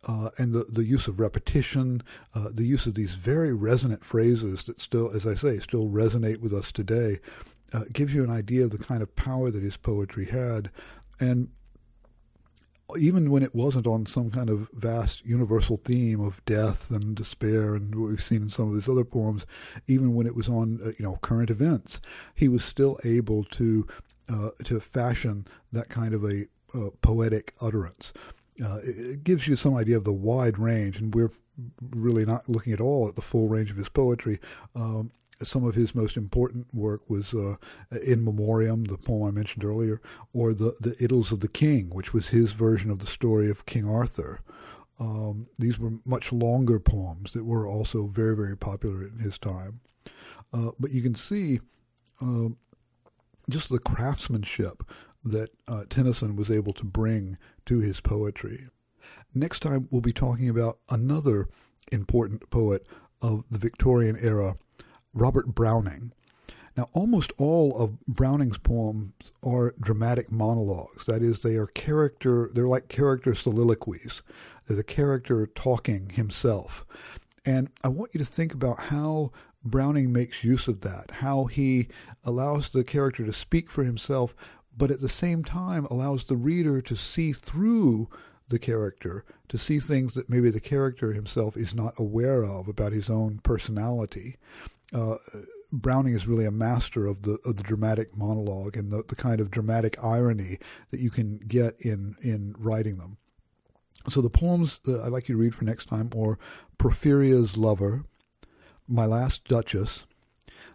Uh, 0.09 0.31
and 0.39 0.53
the, 0.53 0.65
the 0.69 0.85
use 0.85 1.09
of 1.09 1.19
repetition, 1.19 2.01
uh, 2.33 2.49
the 2.53 2.65
use 2.65 2.87
of 2.87 2.95
these 2.95 3.17
very 3.17 3.53
resonant 3.53 4.05
phrases 4.05 4.65
that 4.67 4.81
still, 4.81 5.11
as 5.11 5.27
I 5.27 5.35
say, 5.35 5.59
still 5.59 5.89
resonate 5.89 6.39
with 6.39 6.53
us 6.53 6.71
today 6.71 7.19
uh, 7.73 7.85
gives 7.93 8.15
you 8.15 8.23
an 8.23 8.31
idea 8.31 8.65
of 8.65 8.71
the 8.71 8.79
kind 8.79 9.03
of 9.03 9.15
power 9.17 9.51
that 9.51 9.63
his 9.63 9.77
poetry 9.77 10.27
had. 10.27 10.71
And 11.19 11.49
even 12.99 13.31
when 13.31 13.43
it 13.43 13.55
wasn't 13.55 13.87
on 13.87 14.07
some 14.07 14.31
kind 14.31 14.49
of 14.49 14.69
vast 14.73 15.25
universal 15.25 15.77
theme 15.77 16.21
of 16.21 16.45
death 16.45 16.91
and 16.91 17.17
despair 17.17 17.75
and 17.75 17.95
what 17.95 18.11
we've 18.11 18.23
seen 18.23 18.43
in 18.43 18.49
some 18.49 18.69
of 18.69 18.77
his 18.77 18.89
other 18.89 19.05
poems, 19.05 19.45
even 19.89 20.15
when 20.15 20.27
it 20.27 20.37
was 20.37 20.49
on 20.49 20.81
uh, 20.85 20.93
you 20.99 21.05
know 21.05 21.19
current 21.23 21.51
events, 21.51 22.01
he 22.35 22.49
was 22.49 22.65
still 22.65 22.99
able 23.05 23.45
to 23.45 23.87
uh, 24.29 24.51
to 24.65 24.79
fashion 24.81 25.47
that 25.73 25.89
kind 25.89 26.15
of 26.15 26.25
a 26.25 26.47
uh, 26.75 26.91
poetic 27.03 27.55
utterance. 27.61 28.13
Uh, 28.65 28.79
it, 28.83 29.23
gives 29.23 29.47
you 29.47 29.55
some 29.55 29.75
idea 29.75 29.97
of 29.97 30.05
the 30.05 30.13
wide 30.13 30.59
range, 30.59 30.99
and 30.99 31.15
we're 31.15 31.31
really 31.91 32.25
not 32.25 32.49
looking 32.49 32.73
at 32.73 32.81
all 32.81 33.07
at 33.07 33.15
the 33.15 33.23
full 33.23 33.49
range 33.49 33.71
of 33.71 33.77
his 33.77 33.89
poetry. 33.89 34.41
Um, 34.75 35.11
some 35.43 35.65
of 35.65 35.75
his 35.75 35.95
most 35.95 36.17
important 36.17 36.67
work 36.73 37.09
was 37.09 37.35
uh, 37.35 37.57
In 38.03 38.25
Memoriam, 38.25 38.85
the 38.85 38.97
poem 38.97 39.29
I 39.29 39.31
mentioned 39.31 39.65
earlier, 39.65 40.01
or 40.33 40.55
the, 40.55 40.75
the 40.81 40.93
Idylls 40.93 41.33
of 41.33 41.41
the 41.41 41.49
King, 41.49 41.91
which 41.91 42.15
was 42.15 42.29
his 42.29 42.53
version 42.53 42.91
of 42.91 43.01
the 43.01 43.07
story 43.07 43.51
of 43.51 43.67
King 43.67 43.89
Arthur. 43.89 44.41
Um, 44.99 45.49
these 45.59 45.79
were 45.79 45.93
much 46.07 46.33
longer 46.33 46.81
poems 46.81 47.35
that 47.35 47.45
were 47.45 47.67
also 47.67 48.07
very, 48.07 48.35
very 48.35 48.57
popular 48.57 49.07
in 49.07 49.19
his 49.19 49.39
time. 49.39 49.81
Uh, 50.53 50.71
but 50.79 50.91
you 50.91 51.03
can 51.03 51.15
see 51.15 51.61
uh, 52.21 52.49
just 53.51 53.69
the 53.69 53.79
craftsmanship 53.79 54.83
that 55.23 55.51
uh, 55.69 55.85
Tennyson 55.91 56.37
was 56.37 56.51
able 56.51 56.73
to 56.73 56.85
bring 56.85 57.37
to 57.67 57.81
his 57.81 58.01
poetry. 58.01 58.69
Next 59.35 59.61
time, 59.61 59.89
we'll 59.91 60.01
be 60.01 60.13
talking 60.13 60.49
about 60.49 60.79
another 60.89 61.49
important 61.93 62.49
poet 62.51 62.87
of 63.21 63.45
the 63.51 63.59
Victorian 63.59 64.17
era 64.19 64.57
Robert 65.17 65.55
Browning. 65.55 66.13
Now, 66.77 66.89
almost 66.93 67.33
all 67.39 67.77
of 67.79 67.99
Browning's 68.07 68.59
poems 68.59 69.15
are 69.43 69.75
dramatic 69.81 70.31
monologues. 70.31 71.07
That 71.07 71.23
is, 71.23 71.43
they 71.43 71.57
are 71.57 71.69
character, 71.69 72.51
they're 72.53 72.69
like 72.69 72.89
character 72.89 73.35
soliloquies. 73.35 74.21
They're 74.67 74.77
the 74.77 74.85
character 74.85 75.47
talking 75.47 76.11
himself. 76.11 76.85
And 77.47 77.71
I 77.83 77.89
want 77.89 78.11
you 78.13 78.19
to 78.19 78.27
think 78.27 78.53
about 78.53 78.79
how 78.79 79.33
Browning 79.65 80.13
makes 80.13 80.45
use 80.45 80.69
of 80.69 80.83
that, 80.83 81.13
how 81.13 81.47
he 81.47 81.89
allows 82.23 82.71
the 82.71 82.85
character 82.85 83.25
to 83.25 83.33
speak 83.33 83.71
for 83.71 83.83
himself, 83.83 84.37
but 84.77 84.91
at 84.91 85.01
the 85.01 85.09
same 85.09 85.45
time 85.45 85.87
allows 85.87 86.25
the 86.25 86.37
reader 86.37 86.83
to 86.83 86.95
see 86.95 87.33
through 87.33 88.11
the 88.49 88.59
character, 88.59 89.25
to 89.49 89.57
see 89.57 89.81
things 89.81 90.13
that 90.13 90.29
maybe 90.29 90.51
the 90.51 90.61
character 90.61 91.15
himself 91.15 91.57
is 91.57 91.75
not 91.75 91.99
aware 91.99 92.45
of 92.45 92.69
about 92.69 92.93
his 92.93 93.09
own 93.09 93.39
personality 93.39 94.37
uh, 94.97 95.19
Browning 95.73 96.15
is 96.15 96.27
really 96.27 96.47
a 96.47 96.51
master 96.51 97.07
of 97.07 97.23
the 97.23 97.39
of 97.45 97.57
the 97.57 97.63
dramatic 97.63 98.17
monologue 98.17 98.77
and 98.77 98.91
the, 98.91 99.03
the 99.09 99.17
kind 99.17 99.41
of 99.41 99.51
dramatic 99.51 100.03
irony 100.03 100.59
that 100.91 101.01
you 101.01 101.11
can 101.11 101.39
get 101.39 101.77
in 101.81 102.17
in 102.23 102.55
writing 102.59 102.97
them. 102.97 103.19
So 104.09 104.21
the 104.21 104.31
poems 104.31 104.81
that 104.85 105.01
I'd 105.01 105.13
like 105.13 105.29
you 105.29 105.35
to 105.35 105.41
read 105.41 105.55
for 105.55 105.65
next 105.65 105.87
time 105.87 106.11
are 106.17 106.39
Porphyria's 106.79 107.57
Lover, 107.57 108.05
My 108.87 109.05
Last 109.05 109.45
Duchess, 109.45 110.05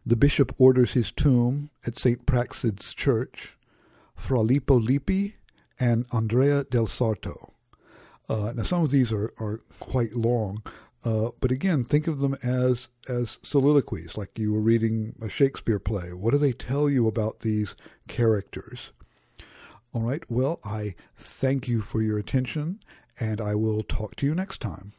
The 0.05 0.17
Bishop 0.17 0.53
Orders 0.57 0.93
His 0.93 1.11
Tomb 1.11 1.69
at 1.87 1.97
St. 1.97 2.25
Praxed's 2.25 2.93
Church, 2.93 3.57
Fra 4.15 4.41
Lippo 4.41 4.77
Lippi, 4.77 5.35
and 5.79 6.05
Andrea 6.11 6.65
del 6.65 6.87
Sarto. 6.87 7.53
Uh, 8.27 8.51
now, 8.53 8.63
some 8.63 8.83
of 8.83 8.91
these 8.91 9.13
are, 9.13 9.33
are 9.39 9.61
quite 9.79 10.13
long, 10.13 10.61
uh, 11.03 11.29
but 11.39 11.51
again, 11.51 11.83
think 11.83 12.07
of 12.07 12.19
them 12.19 12.35
as 12.43 12.89
as 13.09 13.39
soliloquies, 13.41 14.17
like 14.17 14.37
you 14.37 14.53
were 14.53 14.59
reading 14.59 15.15
a 15.21 15.29
Shakespeare 15.29 15.79
play. 15.79 16.13
What 16.13 16.31
do 16.31 16.37
they 16.37 16.53
tell 16.53 16.89
you 16.89 17.07
about 17.07 17.39
these 17.39 17.75
characters? 18.07 18.91
All 19.93 20.03
right. 20.03 20.23
Well, 20.29 20.59
I 20.63 20.95
thank 21.15 21.67
you 21.67 21.81
for 21.81 22.01
your 22.01 22.17
attention, 22.17 22.79
and 23.19 23.41
I 23.41 23.55
will 23.55 23.83
talk 23.83 24.15
to 24.17 24.25
you 24.25 24.35
next 24.35 24.61
time. 24.61 24.93